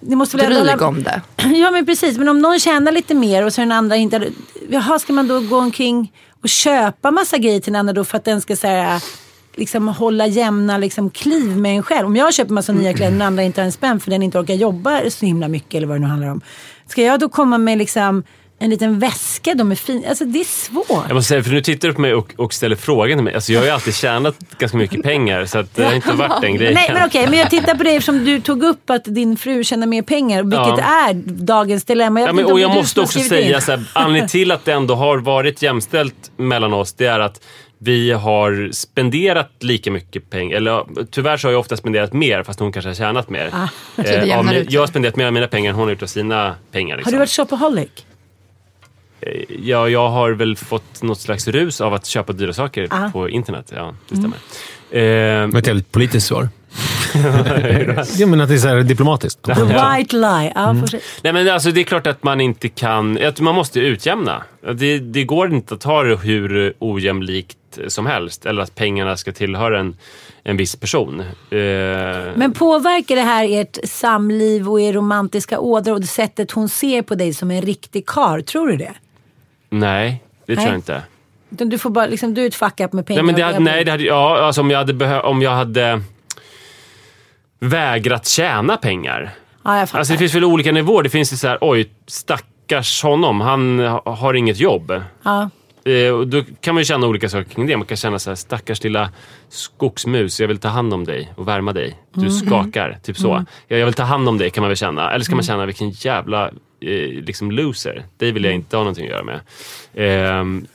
Ni 0.00 0.16
måste 0.16 0.36
väl 0.36 0.46
Dryg 0.46 0.58
hålla- 0.58 0.86
om 0.88 1.02
det. 1.02 1.22
Ja 1.56 1.70
men 1.70 1.86
precis, 1.86 2.18
men 2.18 2.28
om 2.28 2.38
någon 2.42 2.58
tjänar 2.60 2.92
lite 2.92 3.14
mer 3.14 3.44
och 3.46 3.52
så 3.52 3.60
den 3.60 3.72
andra 3.72 3.96
inte... 3.96 4.28
Jaha, 4.68 4.98
ska 4.98 5.12
man 5.12 5.28
då 5.28 5.40
gå 5.40 5.58
omkring 5.58 6.12
och 6.42 6.48
köpa 6.48 7.10
massa 7.10 7.38
grejer 7.38 7.60
till 7.60 7.72
den 7.72 7.80
andra 7.80 7.92
då 7.92 8.04
för 8.04 8.16
att 8.16 8.24
den 8.24 8.40
ska 8.40 8.56
så 8.56 8.66
här, 8.66 9.02
liksom 9.54 9.88
hålla 9.88 10.26
jämna 10.26 10.78
liksom, 10.78 11.10
kliv 11.10 11.56
med 11.56 11.76
en 11.76 11.82
själv? 11.82 12.06
Om 12.06 12.16
jag 12.16 12.34
köper 12.34 12.52
massa 12.52 12.72
nya 12.72 12.92
kläder 12.94 13.12
och 13.12 13.18
den 13.18 13.26
andra 13.26 13.42
inte 13.42 13.60
har 13.60 13.66
en 13.66 13.72
spänn 13.72 14.00
för 14.00 14.10
den 14.10 14.22
inte 14.22 14.38
orkar 14.38 14.54
jobba 14.54 15.10
så 15.10 15.26
himla 15.26 15.48
mycket 15.48 15.74
eller 15.74 15.86
vad 15.86 15.96
det 15.96 16.00
nu 16.00 16.06
handlar 16.06 16.28
om. 16.28 16.40
Ska 16.88 17.02
jag 17.02 17.20
då 17.20 17.28
komma 17.28 17.58
med 17.58 17.78
liksom 17.78 18.22
en 18.62 18.70
liten 18.70 18.98
väska. 18.98 19.54
De 19.54 19.70
är 19.70 19.74
fina. 19.74 20.08
Alltså 20.08 20.24
det 20.24 20.40
är 20.40 20.44
svårt. 20.44 21.04
Jag 21.08 21.14
måste 21.14 21.28
säga, 21.28 21.42
för 21.42 21.50
nu 21.50 21.60
tittar 21.60 21.88
du 21.88 21.94
på 21.94 22.00
mig 22.00 22.14
och, 22.14 22.32
och 22.36 22.54
ställer 22.54 22.76
frågan 22.76 23.18
till 23.18 23.24
mig. 23.24 23.34
Alltså, 23.34 23.52
jag 23.52 23.60
har 23.60 23.64
ju 23.66 23.70
alltid 23.72 23.94
tjänat 23.94 24.34
ganska 24.58 24.78
mycket 24.78 25.02
pengar, 25.02 25.44
så 25.46 25.58
att 25.58 25.74
det 25.74 25.84
har 25.84 25.92
inte 25.94 26.12
varit 26.12 26.40
den 26.42 26.54
grejen. 26.56 26.74
Nej 26.74 26.90
men 26.94 27.06
okej, 27.06 27.26
men 27.30 27.38
jag 27.38 27.50
tittar 27.50 27.74
på 27.74 27.82
dig 27.82 27.96
eftersom 27.96 28.24
du 28.24 28.40
tog 28.40 28.62
upp 28.62 28.90
att 28.90 29.04
din 29.04 29.36
fru 29.36 29.64
tjänar 29.64 29.86
mer 29.86 30.02
pengar. 30.02 30.42
Vilket 30.42 30.58
Ja. 30.78 31.08
är 31.08 31.14
dagens 31.44 31.84
dilemma. 31.84 32.20
Jag 32.20 32.28
Ja, 32.28 32.32
men, 32.32 32.44
och 32.44 32.60
jag 32.60 32.74
måste 32.74 33.00
har 33.00 33.04
också 33.04 33.18
skrivit 33.18 33.32
in. 33.32 33.38
säga, 33.46 33.60
så 33.60 33.70
här, 33.72 33.84
anledningen 33.92 34.28
till 34.38 34.52
att 34.52 34.64
det 34.64 34.72
ändå 34.72 34.94
har 34.94 35.18
varit 35.18 35.62
jämställt 35.62 36.30
mellan 36.36 36.72
oss, 36.72 36.92
det 36.92 37.06
är 37.06 37.20
att 37.20 37.40
vi 37.82 38.10
har 38.12 38.68
spenderat 38.72 39.50
lika 39.60 39.90
mycket 39.90 40.30
pengar. 40.30 40.56
Eller 40.56 40.84
tyvärr 41.10 41.36
så 41.36 41.48
har 41.48 41.52
jag 41.52 41.60
ofta 41.60 41.76
spenderat 41.76 42.12
mer, 42.12 42.42
fast 42.42 42.60
hon 42.60 42.72
kanske 42.72 42.88
har 42.88 42.94
tjänat 42.94 43.30
mer. 43.30 43.50
Ah. 43.52 43.68
Det 43.96 44.08
Eh, 44.08 44.64
jag 44.68 44.80
har 44.80 44.86
spenderat 44.86 45.16
mer 45.16 45.26
av 45.26 45.32
mina 45.32 45.46
pengar 45.46 45.70
än 45.70 45.76
hon 45.76 45.84
har 45.84 45.90
gjort 45.90 46.02
av 46.02 46.06
sina 46.06 46.54
pengar. 46.72 46.90
Har 46.94 46.96
Liksom. 46.98 47.12
du 47.12 47.18
varit 47.18 47.30
shopaholic? 47.30 47.90
Ja, 49.62 49.88
jag 49.88 50.08
har 50.08 50.30
väl 50.30 50.56
fått 50.56 51.02
något 51.02 51.20
slags 51.20 51.48
rus 51.48 51.80
av 51.80 51.94
att 51.94 52.06
köpa 52.06 52.32
dyra 52.32 52.52
saker 52.52 52.86
Ah. 52.90 53.10
på 53.10 53.28
internet. 53.28 53.72
Ja, 53.76 53.94
det 54.08 54.14
Mm. 54.16 54.32
stämmer. 54.32 55.42
Eh, 55.44 55.48
Det 55.48 55.58
ett 55.58 55.66
jävligt 55.66 55.92
politiskt 55.92 56.26
svar. 56.26 56.48
ja, 58.18 58.26
men 58.26 58.40
att 58.40 58.48
det 58.48 58.54
är 58.54 58.58
så 58.58 58.68
här 58.68 58.82
diplomatiskt. 58.82 59.42
The 59.44 59.52
white 59.64 60.16
lie. 60.16 60.52
Ja, 60.54 60.70
Mm. 60.70 60.84
Nej, 61.22 61.32
men 61.32 61.48
alltså, 61.48 61.70
det 61.70 61.80
är 61.80 61.84
klart 61.84 62.06
att 62.06 62.22
man 62.22 62.40
inte 62.40 62.68
kan... 62.68 63.18
Att 63.26 63.40
man 63.40 63.54
måste 63.54 63.80
utjämna. 63.80 64.42
Det, 64.74 64.98
det 64.98 65.24
går 65.24 65.54
inte 65.54 65.74
att 65.74 65.82
ha 65.82 66.02
det 66.02 66.16
hur 66.16 66.74
ojämlikt 66.78 67.56
som 67.88 68.06
helst. 68.06 68.46
Eller 68.46 68.62
att 68.62 68.74
pengarna 68.74 69.16
ska 69.16 69.32
tillhöra 69.32 69.80
en, 69.80 69.96
en 70.44 70.56
viss 70.56 70.76
person. 70.76 71.20
Eh, 71.20 71.26
Men 72.34 72.52
påverkar 72.52 73.16
det 73.16 73.22
här 73.22 73.60
ert 73.60 73.78
samliv 73.84 74.68
och 74.68 74.80
er 74.80 74.92
romantiska 74.92 75.58
ådra 75.58 75.92
och 75.92 76.00
det 76.00 76.06
sättet 76.06 76.50
hon 76.50 76.68
ser 76.68 77.02
på 77.02 77.14
dig 77.14 77.34
som 77.34 77.50
en 77.50 77.62
riktig 77.62 78.06
kar? 78.06 78.40
Tror 78.40 78.68
du 78.68 78.76
det? 78.76 78.92
Nej, 79.70 80.22
det 80.46 80.54
tror 80.54 80.56
Nej. 80.64 80.66
jag 80.72 80.78
inte. 80.78 81.02
Utan 81.52 81.68
du 81.68 81.78
får 81.78 81.90
bara, 81.90 82.06
liksom, 82.06 82.34
du 82.34 82.42
är 82.42 82.46
ett 82.46 82.54
fuck 82.54 82.80
up 82.80 82.92
med 82.92 83.06
pengar. 83.06 83.22
Nej, 83.22 83.26
men 83.26 83.34
det 83.34 83.42
hade, 83.42 83.58
nej, 83.58 83.84
det 83.84 83.90
hade, 83.90 84.04
ja, 84.04 84.38
alltså, 84.42 84.60
om, 84.60 84.70
jag 84.70 84.78
hade 84.78 84.94
behö, 84.94 85.20
om 85.20 85.42
jag 85.42 85.50
hade 85.50 86.02
vägrat 87.58 88.26
tjäna 88.26 88.76
pengar. 88.76 89.30
Ja, 89.64 89.78
jag 89.78 89.88
fattar. 89.88 89.98
Alltså 89.98 90.12
det 90.12 90.18
finns 90.18 90.34
väl 90.34 90.44
olika 90.44 90.72
nivåer. 90.72 91.02
Det 91.02 91.10
finns 91.10 91.32
ju 91.32 91.36
så 91.36 91.48
här, 91.48 91.58
oj, 91.60 91.90
stackars 92.06 93.02
honom. 93.02 93.40
Han 93.40 93.78
ha- 93.78 94.14
har 94.14 94.34
inget 94.34 94.58
jobb. 94.60 95.02
ja. 95.22 95.50
Eh, 95.84 96.10
och 96.12 96.28
då 96.28 96.42
kan 96.60 96.74
man 96.74 96.80
ju 96.80 96.84
känna 96.84 97.06
olika 97.06 97.28
saker 97.28 97.50
kring 97.50 97.66
det. 97.66 97.76
Man 97.76 97.86
kan 97.86 97.96
känna 97.96 98.18
så 98.18 98.30
här, 98.30 98.34
stackars 98.34 98.84
lilla 98.84 99.10
skogsmus, 99.48 100.40
jag 100.40 100.48
vill 100.48 100.58
ta 100.58 100.68
hand 100.68 100.94
om 100.94 101.04
dig 101.04 101.32
och 101.36 101.48
värma 101.48 101.72
dig. 101.72 101.96
Du 102.14 102.20
Mm. 102.20 102.32
skakar, 102.32 102.98
typ 103.02 103.16
så. 103.18 103.44
Ja, 103.68 103.76
jag 103.76 103.84
vill 103.86 103.94
ta 103.94 104.02
hand 104.02 104.28
om 104.28 104.38
dig 104.38 104.50
kan 104.50 104.62
man 104.62 104.68
väl 104.68 104.76
känna. 104.76 105.10
Eller 105.12 105.24
ska 105.24 105.30
Mm. 105.32 105.36
man 105.36 105.42
känna, 105.44 105.66
vilken 105.66 105.90
jävla 105.90 106.50
liksom 107.22 107.50
loser. 107.50 108.04
Det 108.16 108.32
vill 108.32 108.44
jag 108.44 108.54
inte 108.54 108.76
ha 108.76 108.82
någonting 108.84 109.04
att 109.04 109.10
göra 109.10 109.24
med. 109.24 110.66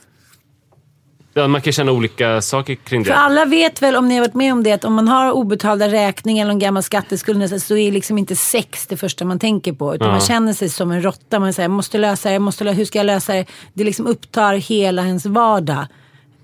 Ja, 1.38 1.48
man 1.48 1.60
kan 1.62 1.72
känna 1.72 1.92
olika 1.92 2.42
saker 2.42 2.74
kring 2.74 3.04
För 3.04 3.12
det. 3.12 3.18
alla 3.18 3.44
vet 3.44 3.82
väl 3.82 3.96
om 3.96 4.08
ni 4.08 4.14
har 4.14 4.20
varit 4.20 4.34
med 4.34 4.52
om 4.52 4.62
det 4.62 4.72
att 4.72 4.84
om 4.84 4.94
man 4.94 5.08
har 5.08 5.32
obetalda 5.32 5.88
räkningar 5.88 6.42
eller 6.44 6.52
en 6.52 6.58
gammal 6.58 6.82
skatteskuld 6.82 7.62
så 7.62 7.76
är 7.76 7.92
liksom 7.92 8.18
inte 8.18 8.36
sex 8.36 8.86
det 8.86 8.96
första 8.96 9.24
man 9.24 9.38
tänker 9.38 9.72
på. 9.72 9.94
Utan 9.94 10.06
Ja. 10.06 10.12
man 10.12 10.20
känner 10.20 10.52
sig 10.52 10.68
som 10.68 10.90
en 10.90 11.02
råtta. 11.02 11.38
Man 11.40 11.52
säger 11.52 11.64
jag 11.68 11.70
måste 11.76 11.98
lösa 11.98 12.28
det, 12.28 12.32
jag 12.32 12.42
måste 12.42 12.64
lösa, 12.64 12.74
hur 12.76 12.84
ska 12.84 12.98
jag 12.98 13.06
lösa 13.06 13.32
det? 13.32 13.46
Det 13.74 13.84
liksom 13.84 14.06
upptar 14.06 14.54
hela 14.54 15.02
ens 15.06 15.26
vardag. 15.26 15.86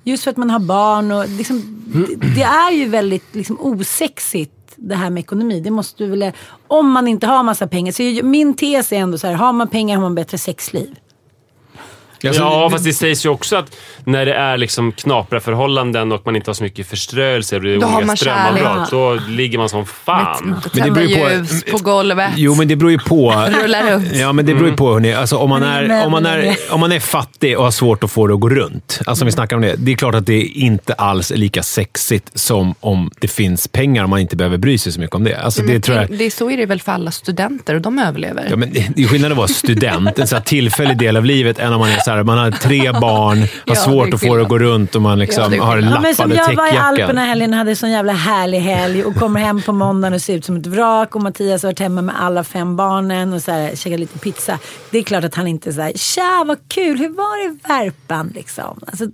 Just 0.05 0.25
för 0.25 0.31
att 0.31 0.37
man 0.37 0.51
har 0.51 0.59
barn 0.59 1.13
och 1.13 1.29
liksom, 1.29 1.83
det, 1.87 2.27
det 2.35 2.43
är 2.43 2.73
ju 2.73 2.89
väldigt 2.89 3.35
liksom 3.35 3.57
osexigt 3.61 4.53
det 4.89 4.95
här 4.95 5.11
med 5.11 5.21
ekonomi. 5.21 5.61
Det 5.61 5.71
måste 5.71 6.05
du 6.05 6.11
väl, 6.11 6.33
om 6.69 6.91
man 6.91 7.09
inte 7.09 7.27
har 7.27 7.43
massa 7.43 7.67
pengar. 7.67 7.93
Så 7.93 8.27
min 8.27 8.55
tes 8.55 8.93
är 8.93 8.97
ändå 8.97 9.19
så 9.19 9.27
här, 9.27 9.35
har 9.35 9.53
man 9.53 9.69
pengar 9.69 9.97
har 9.97 10.03
man 10.03 10.15
bättre 10.15 10.39
sexliv. 10.39 10.99
Alltså, 12.29 12.43
ja, 12.43 12.65
det- 12.65 12.71
fast 12.71 12.85
det 12.85 12.93
sägs 12.93 13.25
ju 13.27 13.29
också 13.29 13.57
att 13.57 13.77
när 14.05 14.27
det 14.27 14.35
är 14.35 14.57
liksom 14.57 14.93
knapra 14.93 15.41
förhållanden 15.41 16.13
och 16.13 16.23
man 16.25 16.37
inte 16.37 16.49
har 16.51 16.55
så 16.55 16.63
mycket 16.63 16.87
förströelse 16.87 17.57
och 17.57 17.63
det 17.63 17.71
är 17.75 17.79
Då 17.79 17.87
olika 17.97 18.17
strömavbrott, 18.17 18.91
då 18.91 19.19
ligger 19.29 19.59
man 19.59 19.69
som 19.69 19.87
fan. 19.87 20.61
Men 20.73 20.85
det 20.85 20.91
beror 20.91 21.07
ju 21.09 21.17
på- 21.17 21.31
ljus 21.31 21.65
på 21.71 21.79
golvet. 21.79 22.31
Jo, 22.37 22.55
men 22.55 22.69
det 22.69 22.77
beror 22.77 22.91
ju 22.91 22.99
på. 22.99 23.31
Rulla 23.63 23.91
runt. 23.91 24.09
Ja, 24.15 24.33
men 24.33 24.47
det 24.47 24.55
beror 24.55 24.69
ju 24.69 24.77
på. 24.77 24.93
Hörni. 24.93 25.13
Alltså, 25.13 25.37
om, 25.37 25.51
man 25.51 25.61
Men 25.61 25.91
är, 25.91 26.07
om, 26.07 26.13
man 26.13 26.27
är, 26.27 26.57
om 26.71 26.81
man 26.81 26.93
är 26.93 27.01
fattig 27.01 27.59
och 27.59 27.65
har 27.65 27.71
svårt 27.71 28.05
att 28.05 28.11
få 28.11 28.27
det 28.27 28.35
att 28.35 28.41
gå 28.41 28.49
runt. 28.49 29.01
Alltså 29.07 29.25
om 29.25 29.27
vi 29.27 29.33
snackar 29.33 29.57
om 29.57 29.63
det. 29.63 29.75
Det 29.79 29.93
är 29.93 29.97
klart 29.97 30.15
att 30.15 30.27
det 30.27 30.43
inte 30.43 30.93
alls 30.95 31.31
är 31.31 31.37
lika 31.37 31.63
sexigt 31.63 32.39
som 32.39 32.75
om 32.81 33.11
det 33.21 33.29
finns 33.29 33.69
pengar 33.69 34.03
och 34.03 34.09
man 34.11 34.21
inte 34.21 34.37
behöver 34.37 34.57
bry 34.59 34.79
sig 34.79 34.93
så 34.93 35.01
mycket 35.01 35.17
om 35.17 35.25
det. 35.25 35.35
Alltså, 35.35 35.63
det 35.63 35.73
Men 35.73 35.83
tror 35.83 35.97
jag... 35.97 36.11
det 36.19 36.25
är 36.25 36.31
så 36.31 36.51
är 36.51 36.57
det 36.57 36.67
väl 36.67 36.81
för 36.81 36.93
alla 36.93 37.11
studenter 37.11 37.75
och 37.75 37.81
de 37.81 37.99
överlever. 37.99 38.47
Ja, 38.51 38.57
men 38.57 38.73
det 38.73 39.03
är 39.03 39.09
skillnad 39.09 39.31
att 39.33 39.37
vara 39.39 39.49
student, 39.49 40.19
en 40.19 40.27
så 40.27 40.37
här 40.37 40.43
tillfällig 40.43 40.99
del 40.99 41.17
av 41.17 41.25
livet, 41.25 41.59
än 41.59 41.73
om 41.73 41.81
man 41.81 41.91
är 41.91 41.99
så 41.99 42.11
här, 42.13 42.25
man 42.25 42.39
har 42.39 42.51
tre 42.51 42.93
barn, 43.01 43.39
har 43.39 43.47
är 43.67 43.75
svårt 43.75 44.15
att 44.15 44.21
få 44.21 44.37
det 44.37 44.43
att 44.43 44.49
gå 44.49 44.59
runt 44.59 44.95
och 44.95 45.03
man 45.03 45.19
liksom 45.19 45.53
Ja, 45.53 45.65
har 45.65 45.77
skillnad. 45.77 45.95
Ja, 45.95 46.01
men 46.01 46.15
som 46.15 46.31
lappade 46.31 46.51
jag 46.51 46.57
var 46.57 46.75
i. 46.75 46.77
Alperna 46.77 47.25
helgen 47.25 47.55
hade 47.55 47.71
en 47.71 47.77
sån 47.77 47.91
jävla 47.91 48.13
härlig 48.13 48.61
helg 48.61 49.05
och 49.05 49.17
kommer 49.17 49.41
hem 49.41 49.63
på 49.63 49.73
måndagen 49.73 50.15
och 50.15 50.23
ser 50.23 50.35
ut 50.37 50.45
som 50.45 50.57
ett 50.57 50.67
vrak 50.67 51.17
och 51.17 51.23
Mattias 51.23 51.63
har 51.63 51.69
varit 51.69 51.81
hemma 51.81 52.03
med 52.03 52.15
alla 52.23 52.45
fem 52.45 52.77
barnen 52.77 53.33
och 53.33 53.43
så 53.43 53.53
här, 53.53 53.77
käkat 53.77 54.01
lite 54.01 54.19
pizza. 54.19 54.59
Det 54.91 54.99
är 54.99 55.03
klart 55.03 55.25
att 55.25 55.35
han 55.35 55.47
inte 55.47 55.73
säger 55.73 55.99
tja 55.99 56.45
vad 56.47 56.59
kul, 56.69 56.99
hur 56.99 57.09
var 57.09 57.49
det 57.49 57.55
i 57.55 57.59
Värpan 57.69 58.33
liksom? 58.35 58.81
Alltså, 58.87 59.07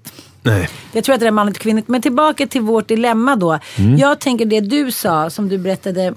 Nej. 0.42 0.68
jag 0.92 1.04
tror 1.04 1.14
att 1.14 1.20
det 1.20 1.26
är 1.26 1.30
manligt 1.30 1.56
och 1.56 1.62
kvinnligt. 1.62 1.88
Men 1.88 2.02
tillbaka 2.02 2.46
till 2.46 2.60
vårt 2.60 2.88
dilemma 2.88 3.36
då. 3.36 3.58
Mm. 3.76 3.96
Jag 3.96 4.20
tänker 4.20 4.46
det 4.46 4.60
du 4.60 4.92
sa, 4.92 5.30
som 5.30 5.48
du 5.48 5.58
berättade 5.58 6.14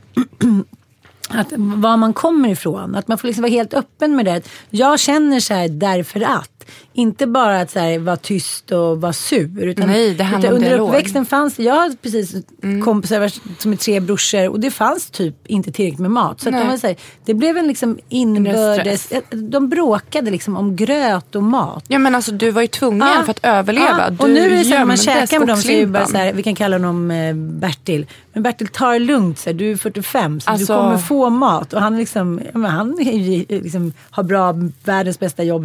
att 1.29 1.47
var 1.57 1.97
man 1.97 2.13
kommer 2.13 2.49
ifrån. 2.49 2.95
Att 2.95 3.07
man 3.07 3.17
får 3.17 3.27
liksom 3.27 3.41
vara 3.41 3.51
helt 3.51 3.73
öppen 3.73 4.15
med 4.15 4.25
det. 4.25 4.41
Jag 4.69 4.99
känner 4.99 5.39
så 5.39 5.53
här 5.53 5.69
därför 5.69 6.21
att. 6.21 6.60
Inte 6.93 7.27
bara 7.27 7.61
att 7.61 7.71
så 7.71 7.79
här, 7.79 7.99
vara 7.99 8.17
tyst 8.17 8.71
och 8.71 9.01
vara 9.01 9.13
sur. 9.13 9.63
Utan, 9.63 9.87
Nej, 9.87 10.13
det 10.13 10.23
handlar 10.23 10.39
utan 10.49 10.51
om 10.51 10.55
Under 10.57 10.69
dialog. 10.69 10.87
uppväxten 10.89 11.25
fanns 11.25 11.59
jag 11.59 11.75
hade 11.75 11.95
precis 11.95 12.35
kompisar 12.83 13.31
som 13.61 13.71
är 13.73 13.75
tre 13.77 13.99
brorsor 13.99 14.47
och 14.49 14.59
det 14.59 14.71
fanns 14.71 15.09
typ 15.09 15.35
inte 15.47 15.71
tillräckligt 15.71 15.99
med 15.99 16.11
mat. 16.11 16.41
Så 16.41 16.49
de 16.49 16.67
var 16.67 16.77
så 16.77 16.87
här, 16.87 16.95
det 17.25 17.33
blev 17.33 17.57
en 17.57 17.67
liksom 17.67 17.99
inbördes, 18.09 19.03
stress. 19.03 19.23
de 19.31 19.69
bråkade 19.69 20.31
liksom 20.31 20.57
om 20.57 20.75
gröt 20.75 21.35
och 21.35 21.43
mat. 21.43 21.85
Ja 21.87 21.99
men 21.99 22.15
alltså 22.15 22.31
du 22.31 22.51
var 22.51 22.61
ju 22.61 22.67
tvungen 22.67 23.07
Ja. 23.07 23.23
för 23.23 23.31
att 23.31 23.39
överleva. 23.45 24.05
Ja, 24.09 24.15
och 24.19 24.29
nu 24.29 24.39
är 24.39 24.49
det 24.49 24.63
så 24.63 24.69
när 24.69 24.85
man 24.85 24.97
käkar 24.97 25.39
med 25.39 25.47
dem 25.47 25.57
så 25.57 25.69
är 25.71 25.85
bara 25.85 26.05
så 26.05 26.17
här, 26.17 26.33
vi 26.33 26.43
kan 26.43 26.55
kalla 26.55 26.75
honom 26.75 27.11
eh, 27.11 27.33
Bertil. 27.35 28.05
Men 28.33 28.43
Bertil 28.43 28.67
tar 28.67 28.93
det 28.93 28.99
lugnt, 28.99 29.39
så 29.39 29.49
här, 29.49 29.53
du 29.57 29.71
är 29.71 29.75
45 29.75 30.39
så 30.41 30.49
Alltså- 30.51 30.73
du 30.73 30.79
kommer 30.79 30.97
få 30.97 31.29
mat. 31.29 31.73
Och 31.73 31.81
han, 31.81 31.97
liksom, 31.97 32.41
ja, 32.53 32.67
han 32.67 32.99
är 32.99 33.11
ju, 33.17 33.45
liksom, 33.61 33.93
har 34.09 34.23
bra, 34.23 34.55
världens 34.83 35.19
bästa 35.19 35.43
jobb. 35.43 35.63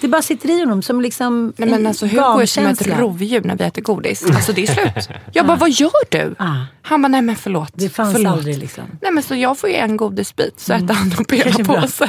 Det 0.00 0.08
bara 0.08 0.22
sitter 0.34 0.54
i 0.54 0.60
honom 0.60 0.82
som 0.82 1.00
liksom 1.00 1.52
Nej 1.56 1.68
men 1.68 1.80
en 1.80 1.86
alltså 1.86 2.06
Hugo 2.06 2.40
är 2.40 2.46
som 2.46 2.66
ett 2.66 2.86
rovdjur 2.86 3.40
när 3.40 3.56
vi 3.56 3.64
äter 3.64 3.82
godis. 3.82 4.24
Alltså 4.30 4.52
det 4.52 4.62
är 4.62 4.66
slut. 4.66 5.08
Jag 5.32 5.46
bara, 5.46 5.56
vad 5.56 5.70
gör 5.70 6.10
du? 6.10 6.34
Ah. 6.38 6.56
Han 6.82 7.02
bara, 7.02 7.08
nej 7.08 7.22
men 7.22 7.36
förlåt. 7.36 7.70
Det 7.74 7.88
fanns 7.88 8.12
förlåt. 8.12 8.32
aldrig 8.32 8.58
liksom. 8.58 8.84
Nej 9.02 9.12
men 9.12 9.22
så 9.22 9.34
jag 9.34 9.58
får 9.58 9.70
ju 9.70 9.76
en 9.76 9.96
godisbit 9.96 10.60
så 10.60 10.72
äter 10.72 10.94
han 10.94 11.12
upp 11.20 11.32
hela 11.32 11.64
påsen. 11.64 12.08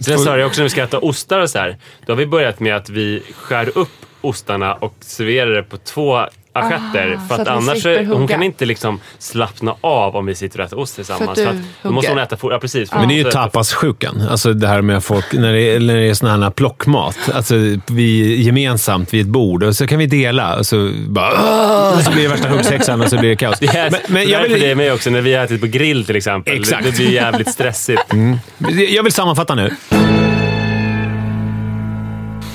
Sen 0.00 0.18
sa 0.18 0.38
jag 0.38 0.46
också 0.46 0.60
när 0.60 0.64
vi 0.64 0.70
ska 0.70 0.82
äta 0.82 0.98
ostar 0.98 1.40
och 1.40 1.50
så 1.50 1.58
här. 1.58 1.78
Då 2.06 2.12
har 2.12 2.18
vi 2.18 2.26
börjat 2.26 2.60
med 2.60 2.76
att 2.76 2.90
vi 2.90 3.22
skär 3.34 3.78
upp 3.78 4.06
ostarna 4.20 4.74
och 4.74 4.94
serverar 5.00 5.50
det 5.50 5.62
på 5.62 5.76
två 5.76 6.26
assietter. 6.52 7.18
Ah, 7.24 7.28
för 7.28 7.34
att 7.34 7.40
att 7.40 7.48
annars, 7.48 7.84
hon 8.08 8.28
kan 8.28 8.42
inte 8.42 8.64
liksom 8.66 9.00
slappna 9.18 9.74
av 9.80 10.16
om 10.16 10.26
vi 10.26 10.34
sitter 10.34 10.60
och 10.60 10.66
äter 10.66 10.78
ost 10.78 10.94
tillsammans. 10.94 11.38
du 11.38 11.44
För 11.44 11.50
att 11.50 11.56
då 11.82 11.90
måste 11.90 12.10
hon 12.10 12.18
äta 12.18 12.36
fort. 12.36 12.52
Ja, 12.52 12.58
precis. 12.58 12.92
Men 12.92 13.08
det 13.08 13.14
är 13.14 13.16
ju 13.16 13.24
Så- 13.24 13.30
tapassjukan. 13.30 14.22
Alltså 14.30 14.52
det 14.52 14.68
här 14.68 14.82
med 14.82 15.04
folk, 15.04 15.32
när 15.32 15.52
det, 15.52 15.60
är- 15.62 15.80
när 15.80 15.94
det 15.96 16.08
är 16.08 16.14
sån 16.14 16.42
här 16.42 16.50
plockmat. 16.50 17.16
Alltså 17.34 17.54
vi 17.86 18.36
gemensamt 18.42 19.14
vid 19.14 19.20
ett 19.20 19.26
bord 19.26 19.62
och 19.62 19.76
så 19.76 19.86
kan 19.86 19.98
vi 19.98 20.06
dela. 20.06 20.56
Och 20.58 20.66
så, 20.66 20.90
bara, 21.08 21.32
"Åh!" 21.32 21.96
och 21.98 22.02
så 22.04 22.10
blir 22.10 22.22
det 22.22 22.28
värsta 22.28 22.48
huggsexan 22.48 23.00
och 23.00 23.08
så 23.08 23.18
blir 23.18 23.28
det 23.30 23.36
kaos. 23.36 23.58
Det 23.60 23.66
är, 23.66 23.90
Men, 23.90 24.00
men 24.08 24.22
jag, 24.28 24.42
därför 24.42 24.48
det 24.58 24.64
är 24.64 24.68
vill, 24.68 24.76
med 24.76 24.92
också 24.92 25.10
när 25.10 25.20
vi 25.20 25.34
har 25.34 25.44
ätit 25.44 25.60
på 25.60 25.66
grill 25.66 26.04
till 26.04 26.16
exempel. 26.16 26.54
Exakt. 26.58 26.84
Det, 26.84 26.90
det 26.90 26.96
blir 26.96 27.10
jävligt 27.12 27.48
stressigt. 27.48 28.02
jag 28.88 29.02
vill 29.02 29.12
sammanfatta 29.12 29.54
nu. 29.54 29.76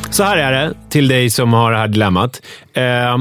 Så 0.10 0.24
här 0.24 0.38
är 0.38 0.52
det 0.52 0.74
till 0.90 1.08
dig 1.08 1.30
som 1.30 1.54
har 1.54 1.72
det 1.72 1.78
här 1.78 1.88
dilemmat. 1.88 2.42
Eh, 2.74 3.18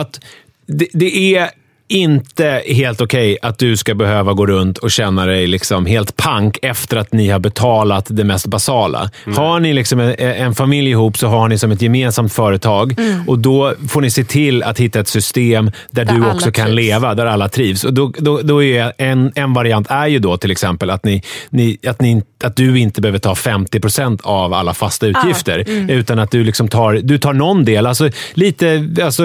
att 0.00 0.24
det, 0.66 0.88
det 0.92 1.36
är 1.36 1.50
inte 1.88 2.62
helt 2.66 3.00
okej 3.00 3.38
att 3.42 3.58
du 3.58 3.76
ska 3.76 3.94
behöva 3.94 4.32
gå 4.32 4.46
runt 4.46 4.78
och 4.78 4.90
känna 4.90 5.26
dig 5.26 5.46
liksom 5.46 5.86
helt 5.86 6.16
pank 6.16 6.58
efter 6.62 6.96
att 6.96 7.12
ni 7.12 7.28
har 7.28 7.38
betalat 7.38 8.06
det 8.08 8.24
mest 8.24 8.46
basala. 8.46 9.10
Har 9.36 9.60
ni 9.60 9.72
liksom 9.72 10.00
en, 10.00 10.14
en 10.18 10.54
familj 10.54 10.90
ihop 10.90 11.18
så 11.18 11.26
har 11.26 11.48
ni 11.48 11.58
som 11.58 11.72
ett 11.72 11.82
gemensamt 11.82 12.32
företag 12.32 12.94
och 13.26 13.38
då 13.38 13.74
får 13.88 14.00
ni 14.00 14.10
se 14.10 14.24
till 14.24 14.62
att 14.62 14.80
hitta 14.80 15.00
ett 15.00 15.08
system 15.08 15.70
där, 15.90 16.04
Där 16.04 16.14
du 16.14 16.26
också 16.30 16.52
kan 16.52 16.64
trivs. 16.66 16.76
leva, 16.76 17.14
där 17.14 17.26
alla 17.26 17.48
trivs. 17.48 17.84
Och 17.84 17.94
då, 17.94 18.12
då, 18.18 18.40
då 18.42 18.62
är 18.62 18.92
en, 18.98 19.32
en 19.34 19.52
variant 19.52 19.90
är 19.90 20.06
ju 20.06 20.18
då 20.18 20.36
till 20.36 20.50
exempel 20.50 20.90
att, 20.90 21.04
ni, 21.04 21.22
ni, 21.50 21.78
att, 21.86 22.00
ni, 22.00 22.22
att 22.44 22.56
du 22.56 22.78
inte 22.78 23.00
behöver 23.00 23.18
ta 23.18 23.34
50 23.34 23.80
procent 23.80 24.20
av 24.24 24.54
alla 24.54 24.74
fasta 24.74 25.06
utgifter, 25.06 25.64
utan 25.90 26.18
att 26.18 26.30
du, 26.30 26.44
liksom 26.44 26.68
tar, 26.68 26.94
du 27.02 27.18
tar 27.18 27.32
någon 27.32 27.64
del. 27.64 27.86
Alltså, 27.86 28.10
lite, 28.34 28.88
alltså, 29.02 29.22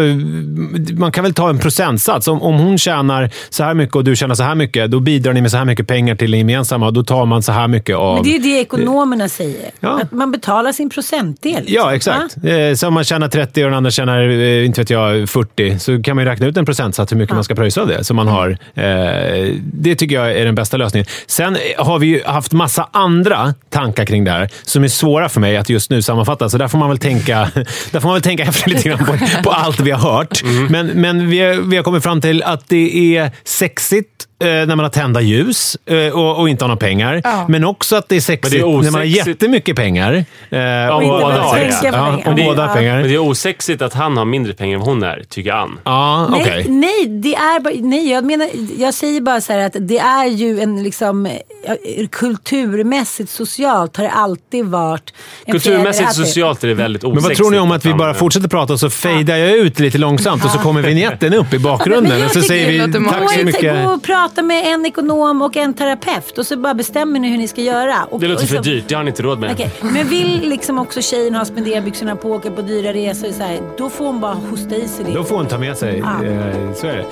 man 0.98 1.12
kan 1.12 1.24
väl 1.24 1.34
ta 1.34 1.50
en 1.50 1.60
procentsats. 1.60 2.28
Om, 2.28 2.42
om 2.54 2.60
hon 2.60 2.78
tjänar 2.78 3.30
så 3.50 3.64
här 3.64 3.74
mycket 3.74 3.96
och 3.96 4.04
du 4.04 4.16
tjänar 4.16 4.36
så 4.36 4.44
här 4.44 4.56
mycket, 4.56 4.92
då 4.92 5.00
bidrar 5.00 5.34
ni 5.34 5.42
med 5.42 5.52
så 5.52 5.58
här 5.58 5.66
mycket 5.66 5.88
pengar 5.88 6.16
till 6.16 6.32
det 6.32 6.38
gemensamma 6.38 6.86
och 6.86 6.94
då 6.94 7.04
tar 7.04 7.26
man 7.26 7.44
så 7.44 7.52
här 7.52 7.68
mycket 7.68 7.96
av... 7.96 8.14
Men 8.16 8.24
det 8.24 8.36
är 8.36 8.40
det 8.40 8.60
ekonomerna 8.62 9.30
säger. 9.30 9.72
Ja. 9.80 10.00
Att 10.02 10.12
man 10.12 10.32
betalar 10.32 10.72
sin 10.72 10.90
procentdel. 10.90 11.56
liksom. 11.56 11.76
Ja, 11.76 11.96
exakt. 11.96 12.38
Eh, 12.44 12.74
Så 12.76 12.88
om 12.88 12.94
man 12.94 13.04
tjänar 13.04 13.28
30 13.28 13.64
och 13.64 13.70
den 13.70 13.78
andra 13.78 13.92
tjänar, 13.92 14.30
eh, 14.30 14.66
inte 14.66 14.82
vet 14.82 14.90
jag, 14.90 15.30
40, 15.30 15.80
så 15.80 16.02
kan 16.04 16.16
man 16.16 16.26
ju 16.26 16.32
räkna 16.32 16.46
ut 16.48 16.58
en 16.58 16.66
procentsats 16.66 17.12
hur 17.12 17.18
mycket 17.18 17.36
man 17.36 17.44
ska 17.44 17.56
pröjsa 17.56 17.82
av 17.82 17.88
det. 17.88 18.04
Så 18.04 18.14
man 18.14 18.28
har, 18.28 18.58
eh, 18.76 19.56
det 19.74 19.96
tycker 19.96 20.16
jag 20.16 20.32
är 20.32 20.46
den 20.46 20.56
bästa 20.56 20.78
lösningen. 20.78 21.06
Sen 21.28 21.58
har 21.78 22.00
vi 22.00 22.08
ju 22.08 22.22
haft 22.26 22.52
massa 22.54 22.88
andra 22.92 23.54
tankar 23.70 24.06
kring 24.06 24.24
det 24.24 24.32
här 24.32 24.50
som 24.64 24.84
är 24.84 24.88
svåra 24.88 25.30
för 25.30 25.40
mig 25.40 25.58
att 25.58 25.70
just 25.70 25.90
nu 25.90 26.02
sammanfatta. 26.02 26.50
Så 26.50 26.58
där 26.58 26.68
får 26.68 26.78
man 26.78 26.90
väl 26.90 26.98
tänka, 26.98 27.50
där 27.92 28.00
får 28.00 28.08
man 28.10 28.14
väl 28.14 28.22
tänka 28.22 28.44
efter 28.44 28.70
lite 28.70 28.90
grann 28.90 29.00
på, 29.06 29.18
på 29.44 29.52
allt 29.52 29.80
vi 29.80 29.92
har 29.92 30.14
hört. 30.18 30.44
Men, 30.70 30.88
men 30.88 31.30
vi, 31.30 31.60
vi 31.66 31.76
har 31.76 31.84
kommit 31.84 32.04
fram 32.04 32.22
till 32.22 32.43
att 32.44 32.70
det 32.70 33.16
är 33.18 33.32
sexigt 33.44 34.28
när 34.44 34.66
man 34.66 34.80
har 34.80 34.90
tända 34.90 35.22
ljus 35.22 35.78
eh, 35.86 36.08
och, 36.08 36.40
och 36.40 36.50
inte 36.50 36.64
har 36.64 36.68
några 36.68 36.80
pengar. 36.80 37.22
Men 37.52 37.64
också 37.64 37.96
att 37.96 38.10
det 38.10 38.16
är 38.16 38.20
sexigt 38.20 38.66
när 38.66 38.84
man 38.84 38.94
har 38.94 39.04
jättemycket 39.04 39.76
pengar. 39.76 40.14
Eh, 40.50 40.88
Och 40.96 41.02
båda 41.02 41.42
har 41.42 41.60
det. 41.60 41.80
på 41.82 41.88
Ja, 41.88 41.92
pengar. 41.92 42.28
och 42.30 42.36
båda 42.36 42.62
har 42.62 42.70
Ja. 42.70 42.76
pengar. 42.76 42.96
Men 43.00 43.08
det 43.08 43.14
är 43.14 43.18
osexigt 43.20 43.82
att 43.82 43.94
han 43.94 44.18
har 44.18 44.26
mindre 44.26 44.54
pengar 44.54 44.76
än 44.78 44.82
hon 44.84 45.04
är, 45.04 45.24
tycker 45.30 45.52
Ann. 45.52 45.80
Ja, 45.84 46.28
Nej, 46.32 46.42
okej. 46.42 46.66
nej, 46.70 47.06
det 47.08 47.36
är 47.36 47.60
bara, 47.60 47.74
nej, 47.78 48.12
jag 48.12 48.26
menar, 48.26 48.48
jag 48.78 48.94
säger 48.94 49.22
bara 49.22 49.42
så 49.42 49.54
här 49.54 49.60
att 49.66 49.76
det 49.80 49.98
är 50.00 50.26
ju 50.26 50.60
en 50.60 50.84
liksom 50.84 51.30
ja, 51.68 51.76
kulturmässigt, 52.12 53.30
socialt 53.30 53.98
har 53.98 54.04
det 54.04 54.10
alltid 54.12 54.66
varit 54.66 55.14
Kulturmässigt 55.52 56.10
och 56.10 56.16
det- 56.20 56.26
socialt 56.26 56.64
är 56.64 56.68
det 56.68 56.74
väldigt 56.74 57.02
Men 57.04 57.12
osexigt. 57.12 57.30
vad 57.30 57.38
tror 57.38 57.52
ni 57.52 57.60
om 57.60 57.72
att 57.72 57.86
vi 57.86 57.94
bara 57.94 58.14
fortsätter 58.14 58.48
prata 58.48 58.74
och 58.74 58.80
så 58.80 58.90
fejdar 58.90 59.36
jag 59.38 59.52
ut 59.52 59.80
lite 59.80 59.98
långsamt 59.98 60.46
och 60.46 60.52
så 60.52 60.58
kommer 60.60 60.82
vignetten 60.82 61.34
upp 61.34 61.54
i 61.54 61.60
bakgrunden 61.60 62.26
och 62.26 62.32
så 62.32 62.42
säger 62.42 62.88
det 62.88 63.00
vi 63.00 63.06
tack 63.10 63.32
så 63.34 63.46
mycket. 63.46 63.86
Gå 63.86 63.92
och 63.92 64.04
prata 64.04 64.33
med 64.42 64.74
en 64.74 64.86
ekonom 64.86 65.42
och 65.42 65.58
en 65.58 65.74
terapeut 65.74 66.38
och 66.38 66.46
så 66.48 66.58
bara 66.58 66.74
bestämmer 66.74 67.20
ni 67.20 67.30
hur 67.30 67.38
ni 67.38 67.48
ska 67.48 67.62
göra. 67.62 67.96
Och, 68.10 68.20
Det 68.20 68.28
låter 68.28 68.44
och 68.44 68.50
för 68.50 68.56
så- 68.56 68.62
dyrt, 68.62 68.84
det 68.88 68.96
har 68.96 69.04
ni 69.04 69.10
inte 69.10 69.24
råd 69.24 69.40
med. 69.40 69.52
Okej, 69.52 69.72
Men 69.82 70.08
vill 70.08 70.50
liksom 70.50 70.80
också 70.80 71.02
tjejen 71.02 71.36
ha 71.36 71.46
spenderbyxorna 71.46 72.16
på, 72.16 72.30
åka 72.32 72.52
på 72.52 72.62
dyra 72.62 72.94
resor, 72.94 73.32
så 73.32 73.44
här, 73.44 73.60
då 73.78 73.90
får 73.90 74.06
hon 74.06 74.20
bara 74.20 74.34
hosta 74.34 74.76
i 74.76 74.88
sig 74.88 75.06
det. 75.06 75.12
Då 75.14 75.24
får 75.24 75.36
hon 75.36 75.46
ta 75.46 75.58
med 75.58 75.78
sig. 75.78 76.00
Ja. 76.00 76.26
Eh, 76.28 76.74
Så 76.76 76.88
är 76.88 76.96
det. 76.98 77.06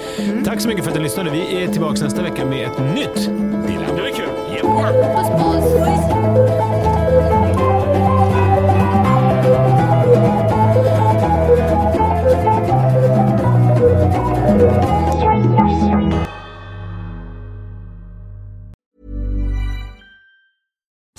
Tack 0.46 0.62
så 0.62 0.68
mycket 0.68 0.84
för 0.84 0.92
att 0.92 0.98
du 0.98 1.04
lyssnade. 1.04 1.30
Vi 1.30 1.64
är 1.64 1.68
tillbaka 1.68 2.04
nästa 2.04 2.22
vecka 2.22 2.46
med 2.46 2.68
ett 2.68 2.80
nytt 2.96 3.16
Dilemma. 3.68 3.96
Det 3.96 4.02
var 4.02 4.10
kul. 4.10 4.28